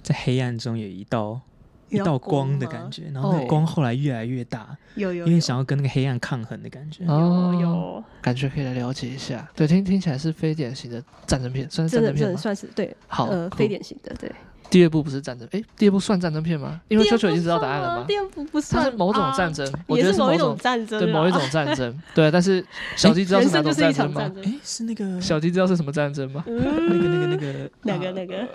[0.00, 1.40] 在黑暗中有一道
[1.88, 7.04] 一道光的感觉，然后那个哦光后来越来越大，有有有因为想要跟那个黑暗抗衡的感觉。
[7.06, 9.48] 哦有有，感觉可以来了解一下。
[9.54, 12.36] 对，听听起来是非典型的战争片，算是战争片吗？
[12.36, 14.30] 算是对，好呃，非典型的对。
[14.68, 16.80] 第二部不是战争，哎，第二部算战争片吗？
[16.88, 18.04] 因为秋秋已经知道答案了吗？
[18.08, 22.28] 第二部不算，它是某种战争，我也觉得是某一种战争，对某一种战争，对。
[22.32, 24.42] 但是小鸡知道是哪种人生就是一战争吗场战？
[24.42, 24.52] 争。
[24.52, 26.42] 哎，是那个小鸡知道是什么战争吗？
[26.48, 26.60] 那个
[26.98, 28.48] 那个那个哪个那个？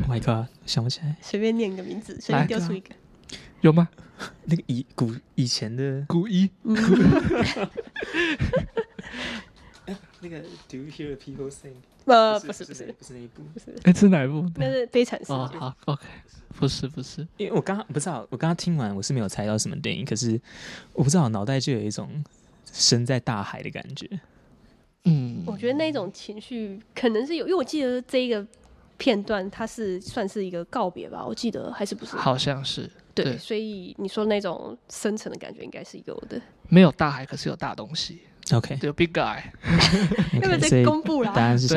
[0.00, 2.90] ，Oh my god，想不起来，随便念一个名字，随便丢出一个。
[3.60, 3.88] 有吗？
[4.44, 6.74] 那个以古以前的古一嗯，
[10.20, 11.72] 那个 Do you hear people sing？
[12.04, 14.44] 呃，不是不是不是那一部，不是，哎，是哪一部？
[14.56, 15.58] 那是悲惨世哦，界。
[15.58, 16.04] 好，OK，
[16.56, 20.40] 不是不是，因为我刚刚不知道，我刚刚听完我是没有猜到什么电影，可是
[20.92, 22.24] 我不知道脑袋就有一种
[22.72, 24.08] 身在大海的感觉。
[25.04, 28.46] 嗯，我觉得那种情绪可能是有，因为我记得这一个
[29.02, 32.14] 片段它是算是一个告别吧，我记得还是不是？
[32.14, 36.40] 好像是对，对所以你说那种深层的感觉应该是有的。
[36.68, 38.20] 没有大海，可是有大东西，
[38.52, 39.38] OK，对，有 Big Guy，
[40.34, 41.32] 要不要再公布啦？
[41.34, 41.68] 答案是？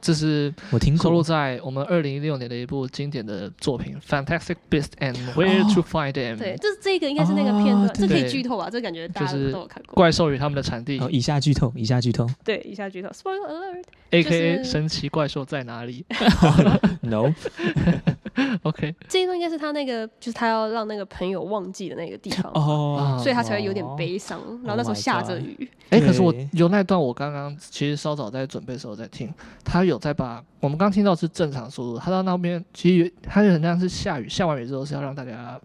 [0.00, 1.22] 这是我听收录。
[1.22, 8.70] 在我们二零一六年的一部经典的作品《Fantastic Beasts and Where to Find Them》，对，这这个应该是那个片段，哦这可以剧透啊？
[8.70, 9.94] 这感觉大家就是都有看过。
[9.94, 12.26] 怪兽与他们的产地哦，以下剧透，以下剧透。
[12.42, 13.82] 对，以下剧透，Spoiler alert。
[14.10, 14.64] ，A.K.A.
[14.64, 16.06] 神奇怪兽在哪里
[17.02, 17.34] No，
[18.62, 24.40] OK，这一段应该是他那个，就是他要让那个朋友忘记的那个地方，哦，所以他才会有点悲伤。
[24.62, 29.32] 然后那时候 Oh 下着雨，哎，可是我有那段，我刚刚其实稍早在准备的时候在听，
[29.64, 35.60] 他有在把我们刚听到是正常速度，他到那边其实有他就很像是下雨，下完雨之后是要让大家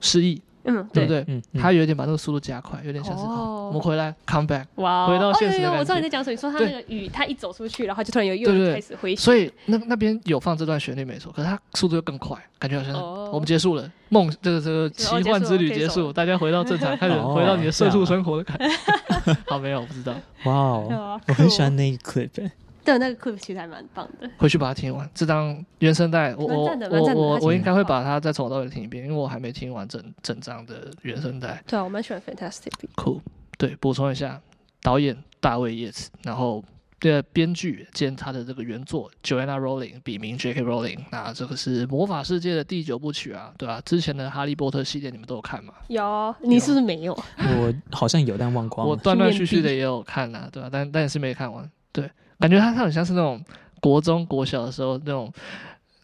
[0.00, 1.04] 失忆，嗯，对。
[1.04, 1.24] 不对？
[1.28, 1.60] 嗯，嗯。
[1.60, 3.28] 他有一点把那个速度加快，有点像是、哦。
[3.28, 6.32] 哦我们回来 come back，哇哦，回到现实我知道你在讲什么。
[6.32, 13.30] 你说他那个雨，他一走出去，然后就突然有又开始回旋，所以那那边有放这段旋律没错，可是他速度又更快，感觉好像是哦。
[13.32, 17.34] 我们结束了梦这个这个奇幻之旅结束，大家回到正常，开始哦。
[17.34, 19.34] 回到你的社畜生活的感觉。
[19.46, 20.14] 好，没有，我不知道，
[20.44, 22.50] 哇哦， 我很喜欢那一 clip，欸
[22.88, 24.30] 对，那个 clip 其实还蛮棒的。
[24.38, 31.62] 回去把它听完，这张原声带，我我我我我应该会把它再从头到尾听一遍，因为我还没听完整整张的原声带。
[31.66, 32.72] 对啊，我蛮喜欢 Fantastic。
[32.96, 33.20] Cool，，
[33.58, 34.40] 对，补充一下，
[34.80, 36.64] 导演大卫叶子，然后
[37.00, 40.62] 的编剧兼他的这个原作 Joanna Rowling，笔名 J.K.
[40.62, 45.74] Rowling，那这个是魔法世界的第九部曲啊，对吧、之前的哈利波特系列你们都有看吗？
[45.88, 47.12] 有，你是不是没有？
[47.36, 48.90] 我好像有，但忘光了。
[48.90, 51.70] 我断断续续的也有看啦，对吧、但但也是没看完。
[51.92, 53.42] 对，感觉他他很像是那种
[53.80, 55.32] 国中国小的时候那种。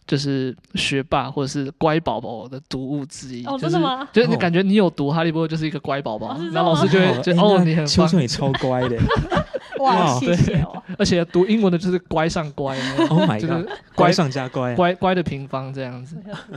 [0.07, 8.97] 就是学霸或者是乖宝宝的读物之一，哦就是真的吗就是你感觉你有读《哈利波特》就是一个乖宝宝，然后老师就会觉得哦你很棒秋秋，你超乖的
[9.79, 10.81] 哇，哇谢谢哦。
[10.97, 12.77] 而且读英文的就是乖上乖，
[13.09, 16.15] Oh my god，乖上加乖，乖乖的平方这样子，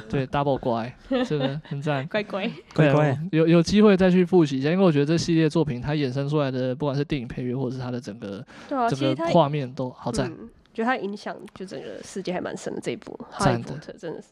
[0.08, 0.94] 对，double 乖，
[1.26, 2.06] 真的很赞。
[2.06, 8.44] 乖乖，乖乖有有机会再去复习一下，因为我觉得这系列作品它衍生出来的，不管是电影配乐或者是它的整个
[8.88, 10.30] 整个画面都好赞。
[10.78, 12.80] 嗯，觉得它影响就整个世界还蛮深的。
[12.80, 14.28] 这一部《哈利波特》真的是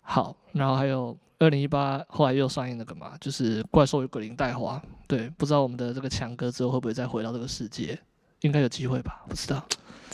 [0.00, 4.78] 好，然后还有二零一八后来又上映那个嘛，就是《怪兽与鬼灵带华》。
[5.06, 7.98] 对，不知道我们的这个强哥之后会不会再回到这个世界？
[8.40, 9.22] 应该有机会吧？
[9.28, 9.62] 不知道。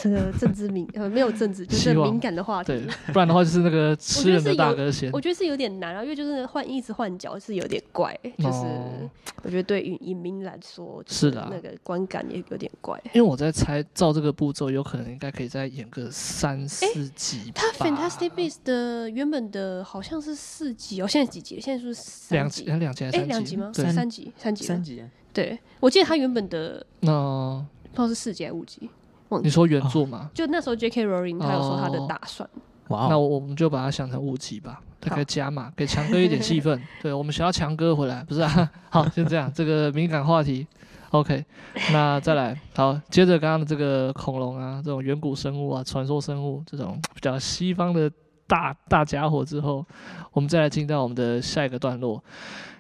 [0.01, 2.73] 这个政治敏呃没有政治，就是敏感的话题。
[2.73, 2.81] 对，
[3.13, 5.11] 不然的话就是那个吃人的大哥先。
[5.11, 9.11] 我觉得是有点难啊，因为就是换一直换脚是有点怪，就是哦
[9.43, 12.97] 我觉得对影影迷来说是的啊那个观感也有点怪。
[13.13, 17.61] 因为我在猜，照这个步骤，有可能应该可以再演个三四集吧。
[17.61, 21.61] 他 Fantastic Beasts 的原本的好像是四集哦，现在几集？
[21.61, 22.65] 现在是不是三集？
[22.65, 23.33] 两集，两集还是哎，三集？
[23.33, 23.73] 两集吗？
[23.75, 24.83] 三，三集，三集，三。
[24.83, 28.89] 集啊，对，我记得他原本的那不知道是四集还是五集，
[29.29, 29.47] 忘记。
[29.47, 30.31] 你说原作吗？
[30.35, 31.07] 就那时候 J.K.
[31.07, 32.49] Rowling 他有说他的打算，
[32.89, 36.81] 哇哦，那我我们就把它想成五集吧，大概加码，给强哥一点戏份。
[37.03, 38.71] 对，我们想要强哥回来，不是啊？
[38.91, 40.67] 好，先这样，这个敏感话题
[41.11, 41.45] ，OK。
[41.93, 48.11] 那再来，好，接着刚刚的这个恐龙啊，这种远古生物啊，传说生物这种比较西方的
[48.47, 49.85] 大大家伙之后，
[50.33, 52.23] 我们再来进到我们的下一个段落。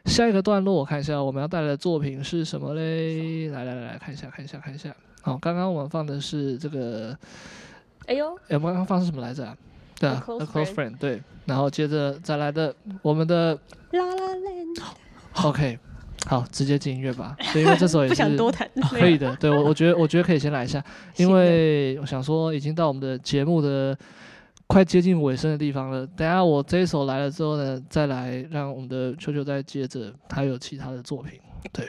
[0.07, 3.49] 下一个段落，我看一下我们要带来的作品是什么嘞？
[3.51, 4.91] 来来来，来看一下，看一下，看一下。
[5.23, 7.17] 好，刚刚我们放的是这个。
[8.07, 9.57] 哎呦，哎我们刚刚放的是什么来着、啊？
[10.01, 11.23] 对啊 A close friend，对。
[11.45, 13.55] 然后接着再来的我们的
[13.91, 15.79] 啦啦 land，OK，
[16.27, 17.37] 好，直接进音乐吧。
[17.53, 19.35] 对，因为这首也 不是想多谈，可以的。
[19.37, 20.83] 对我，我觉得我觉得可以先来一下，
[21.17, 23.97] 因为我想说已经到我们的节目的
[24.67, 26.07] 快接近尾声的地方了。
[26.07, 31.41] 等下我这一首来了之后呢，再来让我们的球球再接着，他有其他的作品。
[31.73, 31.89] 对，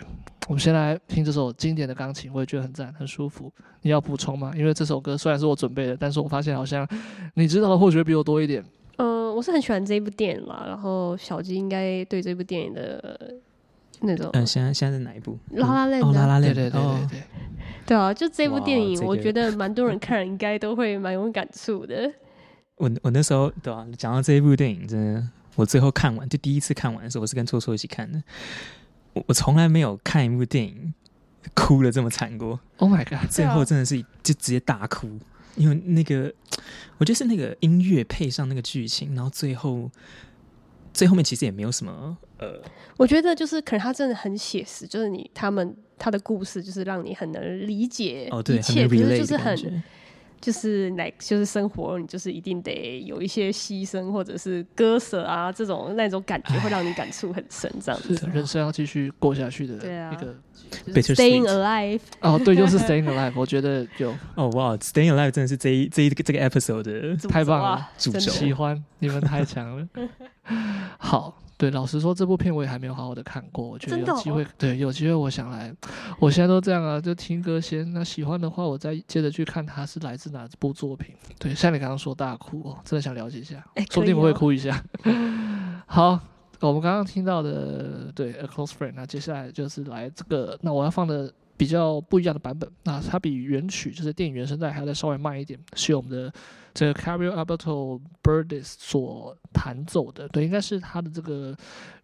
[0.50, 3.54] 我们先来听这首经典的钢琴，我也觉得很赞，很舒服。
[3.84, 4.52] 你要补充吗？
[4.58, 6.88] 因为这首歌虽然是我准备的，但是我发现好像
[7.36, 8.66] 你知道的或许比我多一点。
[8.98, 13.38] 嗯，我是很喜欢这一部电影啦，然后小鸡应该对这部电影的
[14.02, 15.38] 那种，嗯，现在现在是哪一部？
[15.52, 17.22] 啦啦 land 哦，啊啦啦对对对对哦对，
[17.86, 22.12] 对啊，就这部电影，我觉得蛮多人看，应该都会蛮有感触的。
[22.78, 25.24] 我我那时候对啊，讲到这一部电影，真的，
[25.54, 28.20] 我最后看完就第一次看完的时候，我是跟臭臭一起看的。
[29.14, 30.94] 我我从来没有看一部电影
[31.53, 32.60] 哭的这么惨过。
[32.77, 33.30] Oh my god！
[33.30, 35.19] 最后真的是就直接大哭，
[35.56, 36.34] 因为那个
[36.98, 39.90] 我觉得是那个音乐配上那个剧情，然后最后
[40.94, 42.61] 最后面其实也没有什么呃，
[42.98, 49.84] 我觉得就是可能他真的很写实，就是你他们他的故事就是让你很能理解哦对，很一切，能可是 relate 就是很。
[50.41, 58.16] 就是来就是生活，你就是一定得有一些牺牲或者是割舍啊，这种那种感觉会让你感触很深，这样子。
[58.16, 60.36] 是人生要继续过下去的一个。
[60.86, 69.88] 就是 Staying alive，哦，对，就是 Staying Alive，我觉得有 哦哇，Staying Alive 真的是这一这一这个 episode 的太棒了主轴喜欢，你们太强了。
[70.99, 75.76] 好，对，老实说，这部片我也还没有好好的看过，我觉得有机会，对，有机会我想来。
[76.18, 77.91] 我现在都这样啊，就听歌先。
[77.94, 81.14] 那喜欢的话，我再接着去看它是来自哪部作品。
[81.38, 84.81] 对，像你刚刚说大哭哦，真的想了解一下，哎说不定我会哭一下。
[85.86, 86.19] 好。
[86.61, 96.34] 我们刚刚听到的，对，A Close Friend，那接下来就是来这个，那我要放的比较不一样的版本，那它比原曲就是电影原声带还要再稍微慢一点，是由我们的
[96.73, 101.53] 这个 Caio Alberto Burdis 所弹奏的，对，应该是他的这个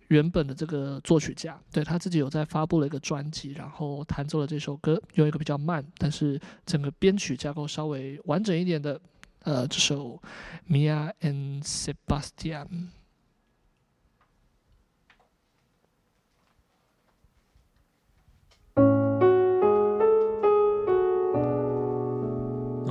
[0.09, 8.99] 原本的这个作曲家，对，他自己有在发布了一个专辑，然后弹奏了这首歌，用一个比较慢，但是整个编曲架构稍微完整一点的，
[9.43, 10.21] 呃，这首
[10.69, 12.87] Mia and Sebastian。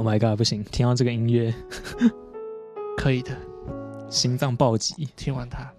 [0.04, 1.52] Oh my god，不行，听到这个音乐，
[2.94, 3.34] 可以的，
[4.10, 5.08] 心脏暴击。
[5.16, 5.72] 听完它。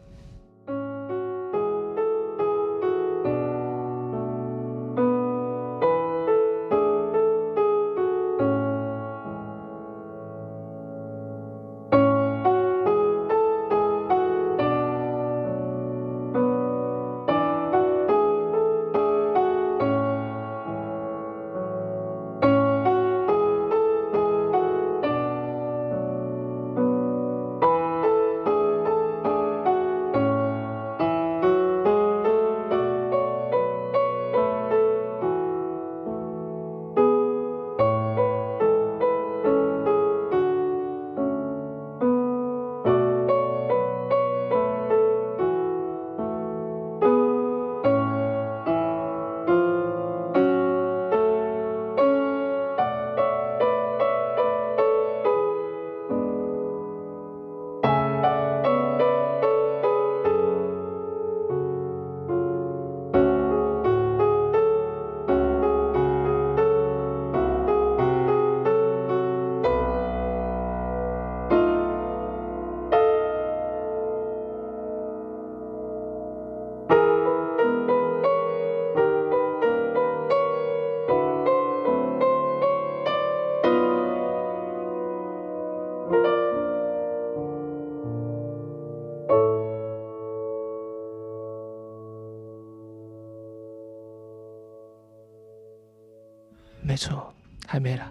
[96.95, 97.33] 没错，
[97.67, 98.09] 还没了。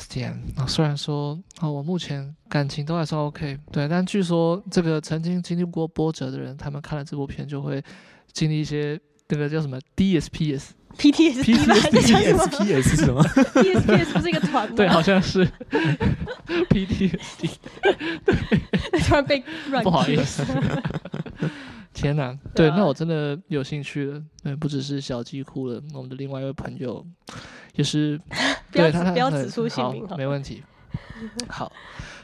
[0.01, 7.83] Sebastian 啊、虽然说啊、哦，我目前感情都还算 OK，对，但据说这个曾经经历过波折的人，他们看了这部片就会
[8.31, 8.99] 经历一些
[9.29, 10.69] 那个叫什么 DSPS。
[10.97, 14.75] PTSD 吧，这叫什么是什么？？PSPS 不是一个团吗？
[14.75, 15.47] 对，好像是
[16.69, 17.49] PTSD。
[18.91, 20.43] 对突然被软不好意思，
[21.93, 22.37] 天哪！
[22.53, 24.21] 对，那我真的有兴趣了。
[24.43, 27.05] 对，不只是小鸡哭了，我们的另外一位朋友
[27.75, 28.19] 也是，
[28.71, 30.63] 不要指对他他他不要指出姓名好，没问题。
[31.47, 31.71] 好，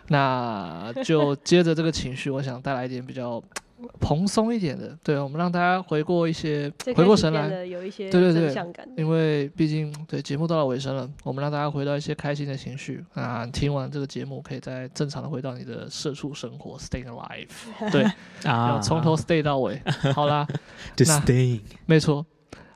[0.07, 3.41] 那就接着这个情绪，我想带来一点比较
[3.99, 8.55] 蓬松一点的，对，我们让大家回过一些回过神来有一些对对对
[8.97, 13.45] 因为毕竟对节目到了尾声了，我们让大家回到一些开心的情绪啊！
[13.45, 17.47] 听完这个节目，可以再正常的回到你的社畜生活，stay alive。
[17.91, 18.03] 对，
[18.51, 19.79] 啊从头 stay 到尾。
[20.15, 20.47] 好啦
[20.97, 21.61] 那 stay。
[21.85, 22.25] 没错。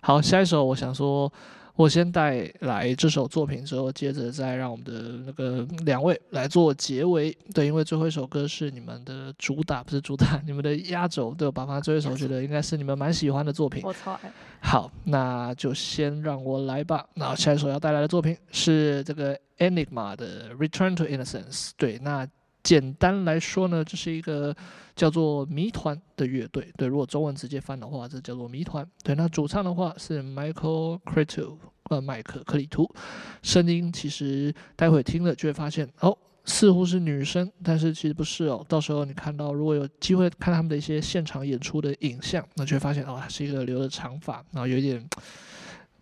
[0.02, 1.32] 好，下一首我想说，
[1.76, 7.36] 我先带来这首作品之后，接着再让我们的那个两位来做结尾。
[7.54, 11.34] 对，因为最后一首歌是你们的主打，不是主打，你们的压轴。
[11.34, 13.82] 对，我把它最后一首觉得应该是你们蛮喜欢的作品。
[13.84, 14.32] 我超爱。
[14.60, 17.06] 好，那就先让我来吧。
[17.16, 21.70] 那下一首要带来的作品是这个 Enigma 的《Return to Innocence》。
[21.78, 22.28] 对，那
[22.64, 24.56] 简单来说呢，这是一个
[24.96, 26.72] 叫做谜团的乐队。
[26.78, 28.88] 对，如果中文直接翻的话，这叫做谜团。
[29.04, 31.58] 对，那主唱的话是 Michael Cretu，
[31.90, 32.90] 呃，麦克克里图。
[33.42, 36.18] 声音其实待会听了就会发现，哦。
[36.44, 38.66] 似乎是女生，但是其实不是哦。
[38.68, 45.08] 到时候你看到，如果有机会看他们的一些现场演出的影像，那就会发现哦，是一个留着长发，然后有一点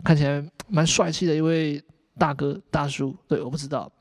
[0.01, 1.83] 看起来蛮帅气的一位
[2.17, 3.13] 大哥大叔。
[3.27, 3.91] 对，我不知道。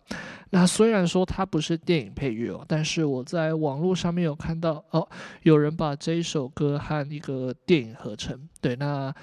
[0.51, 5.09] 那虽然说它不是电影配乐哦，但是我在网络上面有看到哦，
[5.43, 8.49] 有人把这一首歌和一个电影合成。
[8.61, 9.15] 对，那。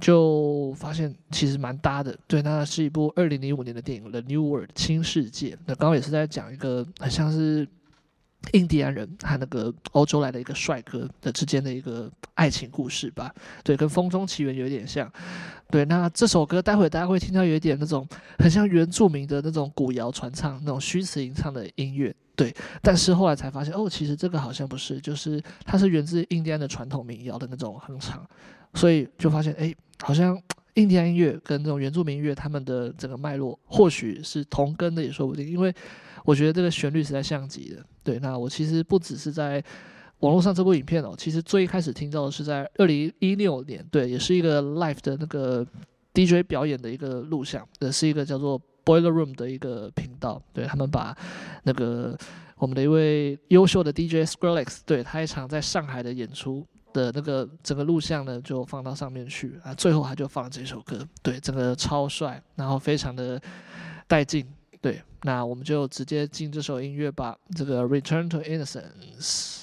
[0.00, 5.56] 就发现其实蛮搭的，对，那是一部二零零五年的电影《The New World》新世界。
[5.64, 7.68] 那刚刚也是在讲一个很像是
[8.52, 13.32] 印第安人和那个欧洲来的一个帅哥的之间的一个爱情故事吧。
[13.62, 15.10] 对，跟《风中奇缘》有点像。
[15.70, 18.06] 对，那这首歌待会大家会听到有一点那种
[18.38, 22.14] 很像原住民的那种古谣传唱、那种虚词吟唱的音乐。
[22.34, 28.26] 对，但是后来才发现，哦，其实这个好像不是，就是它是源自印第安的传统民谣的那种哼唱。
[28.74, 30.40] 所以就发现，哎，好像
[30.74, 35.46] 印第安音乐跟这种原住民音乐，他们的整个脉络或许是同根的，也说不定。
[35.46, 35.74] 因为
[36.24, 37.84] 我觉得这个旋律实在像极了。
[38.02, 39.62] 对，那我其实不只是在
[40.20, 45.66] 网络上这部影片哦，其实最一开始听到的是在二零一六年，对，也是一个 live 的那个
[46.14, 50.42] DJ 表演的一个录像，的是一个叫做 Boiler Room 的一个频道。
[50.52, 51.16] 对，他们把
[51.64, 52.16] 那个
[52.58, 56.66] 我们的一位优秀的 DJ Skrillex，对，他一场在上海的演出。
[56.92, 63.40] 的那个整个录像呢，就放到上面去啊，最后他就放这首歌，对，整个超帅，然后非常的
[64.06, 64.46] 带劲，
[64.82, 69.58] 对，那我们就直接进这首音乐吧，这个《Return to Innocence》。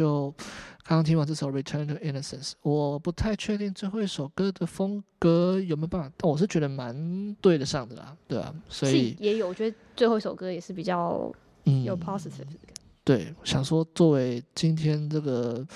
[0.00, 0.30] 就
[0.82, 11.30] 刚刚听完这首《Return to Innocence》，我不太确定最后一首歌的风格有没有办法，但我是觉得蛮对得上的啦，对啊，所以也有，我觉得最后一首歌也是比较
[11.64, 12.80] 嗯有 positive 的感觉。
[13.04, 15.66] 对，想说作为今天这个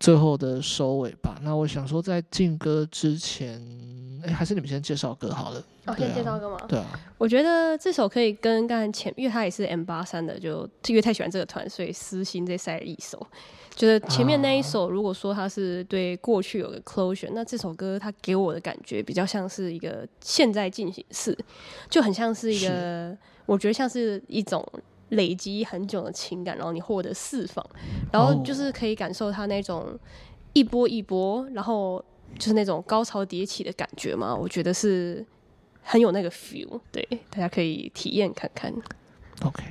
[0.00, 3.60] 最后的收尾吧，那我想说在进歌之前，
[4.24, 5.62] 哎，还是你们先介绍歌好了。
[5.84, 6.58] 哦，先介绍歌吗？
[6.66, 6.86] 对啊，
[7.18, 13.26] 我觉得这首可以跟刚才前，因为他也是 M 八三的，就因为太喜欢这个团，所以私心再塞了一首。
[13.74, 21.36] 觉得前面那一首，如果说它是对过去有个 closure，、那这首歌它给我的感觉比较像是一个现在进行式，
[21.90, 24.66] 就很像是一个，我觉得像是一种
[25.10, 27.64] 累积很久的情感，然后你获得释放，
[28.12, 29.98] 然后就是可以感受他那种
[30.52, 32.04] 一波一波，然后
[32.38, 34.34] 就是那种高潮迭起的感觉嘛。
[34.34, 35.24] 我觉得是。
[35.86, 38.72] 很有那个 feel，对，大家可以体验看看。
[39.42, 39.62] OK，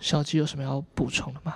[0.00, 1.54] 小鸡有什么要补充的吗？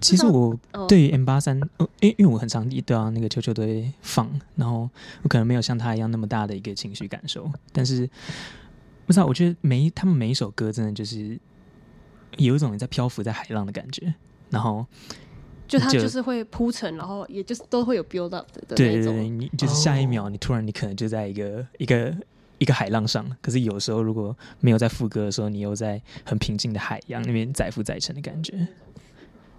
[0.00, 0.86] 其实我哦。
[0.86, 4.88] 对于 M 八三，呃，因因为我很常对啊那个球球队放，然后
[5.22, 8.08] 我可能没有像他一样那么大的一个情绪感受，但是
[9.06, 11.38] 不知道，我觉得每一他们每一首歌真的就是
[12.38, 14.14] 有一种你在漂浮在海浪的感觉，
[14.50, 14.84] 然后
[15.66, 18.76] 就他就就是会铺陈，然后也就是都会有 build up 的。
[18.76, 20.30] 对对对，你就是下一秒哦。
[20.30, 22.14] 你突然你可能就在一个一个
[22.58, 28.66] 一个海浪上，可是有时候如果没有在副歌的时候，你又在很平静的海洋那边载浮载沉的感觉，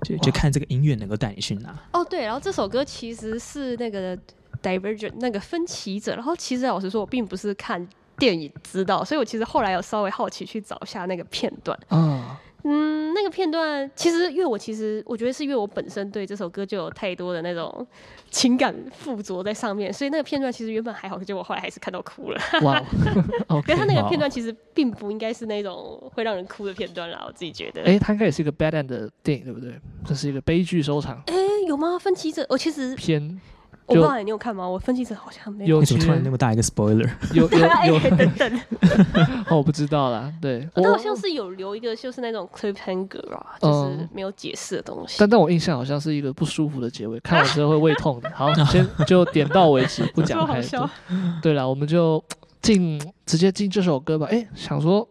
[0.08, 1.78] 就就看这个音乐能够带你去哪。
[1.92, 4.18] 哦，对，然后这首歌其实是那个
[4.64, 7.86] Divergent 那个分歧者，然后其实老实说，我并不是看
[8.18, 11.78] 电影知道，所以我其实后来有稍微好奇去找一下那个片段。
[11.90, 17.86] 啊，嗯，那个片段其实因为我其实我觉得是因为我本身对这首歌就有太多的那种
[18.30, 22.42] 情感附着在上面，所以那个片段其实原本还好，结果我后来还是看到哭了。
[22.64, 22.80] 哇
[23.48, 27.84] 哦， OK，可是他那个片段其实并不应该是那种会让人哭的片段啦，我自己觉得。
[27.84, 29.80] 哎，他应该也是一个 bad end 的电影，对不对？
[30.06, 31.36] 这是一个悲剧收场哎、
[31.68, 31.98] 有吗？
[31.98, 33.40] 分歧者，我其实片，
[33.88, 34.68] 我不知道你有看吗？
[34.68, 37.10] 我分析者好像没有为什么突然那么大一个 spoiler？
[37.34, 38.60] 有有 哎有，等等，
[39.50, 45.16] 哦，我不知道啦，对，他我好像是有留一个，就是那种 cliffhanger 啊，就是嗯没有解释的东西。
[45.20, 48.30] 但但我印象好像是一个不舒服的结尾，看完之后会胃痛的。
[48.36, 50.90] 好，先 就点到为止，不讲太多。
[51.42, 52.22] 对了，我们就
[52.62, 54.28] 进直接进这首歌吧。
[54.30, 55.08] 哎，想说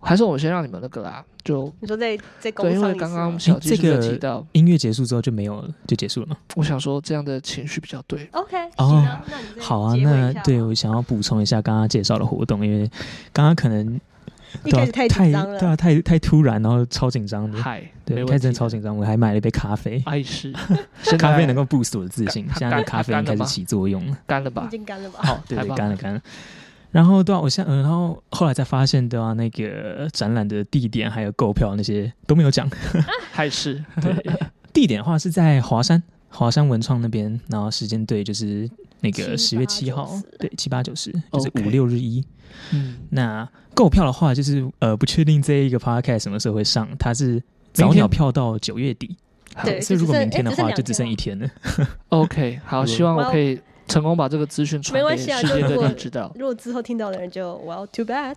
[0.00, 6.36] 还是我们先让你们那个啦，就你说在在工对，因为刚刚小这个提到，音乐结束之后就没有了，就结束了吗？
[6.54, 8.28] 我想说这样的情绪比较对。
[8.32, 9.04] OK 哦。
[9.58, 12.88] 好啊，那对我想要补充一下刚刚介绍的活动，因为
[13.32, 14.00] 刚刚可能
[14.64, 20.52] 对啊一开始太紧太张了，对啊，太太突然，然后超紧张的，嗨，对，没问一开始真超紧张，我还买了一杯咖啡，爱是，
[21.18, 24.64] 咖啡能够 boost 我的自信，它现在的咖啡因开始起作用了，干了吧。
[24.68, 24.70] 已？
[24.70, 25.20] 经干了吧？
[25.22, 26.22] 好，对干了干了。
[26.92, 32.70] 然后对啊，我现在、呃，然后后来才发现对啊，那个展览的地点还有购票那些都没有讲。
[33.32, 34.14] 还是 对，
[34.72, 39.56] 地点的话是在华山，华山文创那边，然后时间对就是那个十。
[39.56, 42.22] 月七号七十，对，七八九十就是五六日一。
[42.72, 49.16] 嗯，那购票的话，就是呃不确定这一个 podcast 什么时候会上，它是早鸟票到九月底，
[49.64, 51.38] 对所以如果明天的话就只剩一天。
[51.38, 51.48] 了。
[52.10, 53.58] OK，好，希望我可以
[53.92, 56.32] 成功把这个资讯传给没关系啊世界各知道。
[56.34, 58.36] 如果之后听到的人就 Well too bad，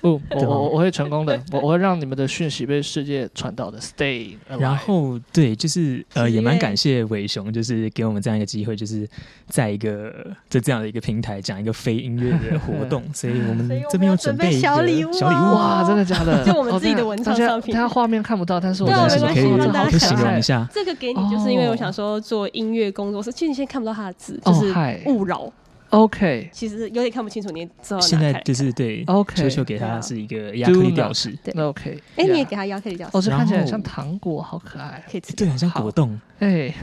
[0.00, 3.78] 不，我我我会成功的，我我会让你们的讯息被世界传到的。
[3.80, 9.08] Stay，然后对，就是呃，也蛮感谢伟雄，就是给我们这样一个机会，就是
[9.46, 10.12] 在一个
[10.48, 16.44] 在这样的一个平台讲一个非音乐的活动， 所以我们这边有准备小礼物小礼物啊哇，真的假的？
[16.44, 20.68] 就我们自己的哦文创商品大家画面看不到，但是我对啊相信可以没关系让大家可以形容一下。
[20.72, 25.52] 这个给你，就是因为我想说做音乐工作室，其实你现在看不到他的字，哦就是嗨勿扰
[25.90, 26.48] ，OK。
[26.52, 31.54] 其实有点看不清楚，你知道现在就是对 OK 球球给他是一个亚克力吊饰，对。
[31.56, 35.04] 那 OK，哎，你也给他亚克力吊饰，哦，这看起来很像糖果，好可爱。
[35.10, 35.32] 可以吃。
[35.34, 36.20] 对，很像果冻。
[36.40, 36.74] 哎，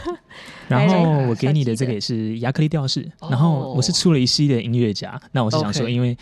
[0.68, 6.16] 然来后来我给你的这个也是亚克力吊饰，哦然后我是出了一系列音乐家，那我是想说，因为。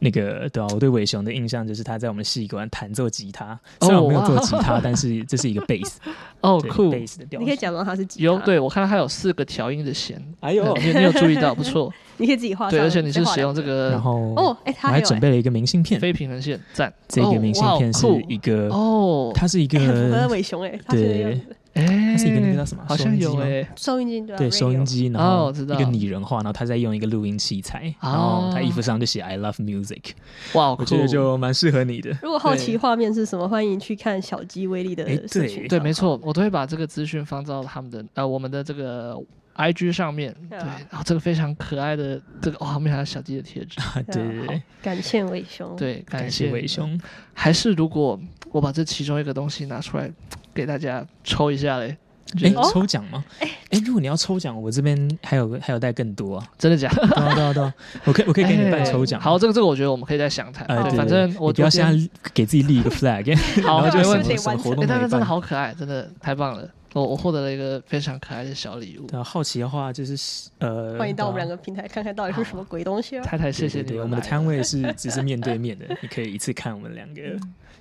[0.00, 7.40] 那个对啊，我对伟雄的印象就是他在我们戏馆弹奏吉他，虽然我没有做吉他，哇但是这是一个贝斯， 对哦酷，贝斯的调。
[7.40, 11.54] 你可以假装他是吉他，有对我看到他有四个调音的弦， 哎呦嗯你你有注意到？
[11.54, 16.92] 不错， 你可以自己画，对，而且你是使用这个个然后哦，哎，我还他还准备了一个明信片，非平衡线，赞。
[17.08, 30.12] 这个明信片是一个，哦，它是一个哎很符合伟雄哎，他现在的样子哎，它是一个那个叫什么好像有收音机吗哎，收音机对收音机，然后哦我知道一个拟人化，然后他在用一个录音器材，然后他衣服上就写 I love music，
[30.54, 32.16] 哇，我觉得就蛮适合你的。
[32.22, 35.68] 如果好奇画面是什么，欢迎去看小鸡威力的哎社群。
[35.68, 39.16] 对，没错，我都会把这个资讯放到他们的呃我们的这个
[39.56, 40.34] IG 上面。
[40.48, 43.78] 对，然后这个非常可爱的这个哇，后面还有小鸡的贴纸。
[44.10, 46.66] 对对对，感谢伟雄。，对，感感谢谢伟。
[46.66, 46.98] 雄。
[47.34, 48.18] 还是如果
[48.50, 50.10] 我把这其中一个东西拿出来
[50.56, 51.96] 给大家抽一下嘞？
[52.42, 53.24] 哎、抽奖吗？
[53.38, 53.48] 哎、
[53.86, 56.46] 如果你要抽奖，我这边还有还有带更多啊！
[56.58, 57.06] 真的假的？
[57.06, 59.20] 对啊，对啊，对啊，我可以我可以给你办抽奖。
[59.20, 60.66] 哎好，这个这个我觉得我们可以再详谈。
[60.66, 65.24] 哎，对，反正我你不要现在给自己立一个 flag， 好没问题么什么活哎但是真的。
[65.24, 66.68] 好可爱，真的太棒了！
[66.94, 69.06] 我我获得了一个非常可爱的小礼物。
[69.06, 71.56] 对啊，好奇的话就是呃，欢迎到我们两个。
[71.58, 73.22] 平台看看到底是什么鬼东西啊！
[73.22, 77.20] 太太，谢谢对对对，你们我们的来摊位是只是面对面的，你可以一次看我们两个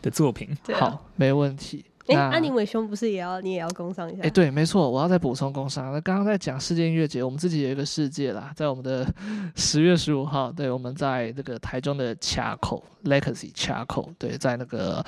[0.03, 0.55] 的作品。
[0.73, 1.83] 啊，好，没问题。
[2.07, 4.21] 哎，那安妮伟兄不是也要你也要工商一下？
[4.23, 5.91] 哎，对，没错，我要再补充工商。
[5.91, 9.05] 那刚刚在讲世界音乐节，我们自己有一个世界啦，在我们的
[9.55, 15.03] 十月十五号，对，我们在这个台中的卡口 Legacy 卡口，对，在那个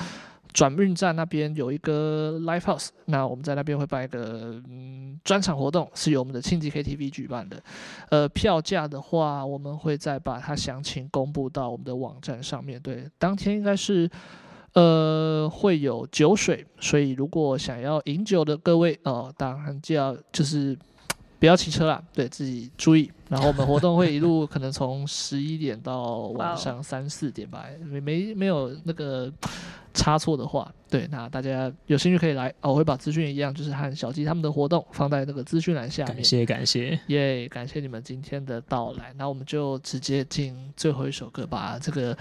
[0.53, 7.61] 转运站那边有一个 Live House，那我们在那边会办一个嗯专场活动，是由我们的庆记 KTV 举办的。
[8.09, 12.81] 呃，票价的话，我们会再把它详情公布到我们的网站上面。
[12.81, 14.09] 对，当天应该是。
[14.77, 20.77] 呃，会有酒水，所以如果想要饮酒的各位哦、呃，当然就要就是
[21.39, 23.11] 不要骑车啦，对自己注意。
[23.27, 29.33] 然后我们活动会一路可能从十一点到晚上三四点吧，没没没有那个
[29.95, 36.17] 差错的话，对，那大家有兴趣可以来，哦、我会把资讯一样，就是和小鸡他们的活动放在那个资讯栏下面。
[36.17, 39.11] 感谢感谢，耶，感谢你们今天的到来。
[39.17, 42.15] 那我们就直接进最后一首歌吧，这个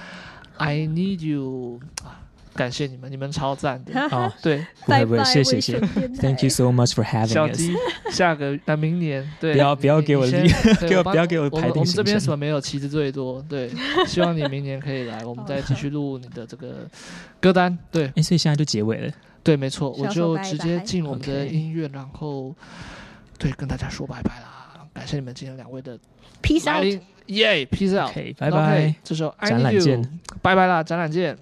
[0.57, 2.25] I Need You 啊。
[2.57, 3.93] 感谢你们，你们超赞的。
[4.11, 5.79] 哦，对，拜拜谢谢谢
[6.21, 7.57] ，Thank you so much for having us。
[7.57, 7.75] 鸡，
[8.11, 13.45] 下个那明年，对，不要不要给我立你先对 给我不要给我我排定们我们这边什么没有，旗子最多。
[13.49, 13.71] 对，
[14.07, 16.89] 希望你明年可以来，我们再继续录你的这个
[17.41, 17.77] 歌单。
[17.93, 19.13] 对哎，所以现在就结尾了。
[19.43, 22.55] 对，没错，我就直接进我们的音乐，然后
[23.39, 24.87] 对跟大家说拜拜啦。
[24.93, 25.99] 感谢你们今天两位的
[26.43, 27.01] Peace out。
[27.27, 31.37] 耶，peace out，OK，拜拜，这首 I 展 Need 览 You 见，拜拜啦，展览见。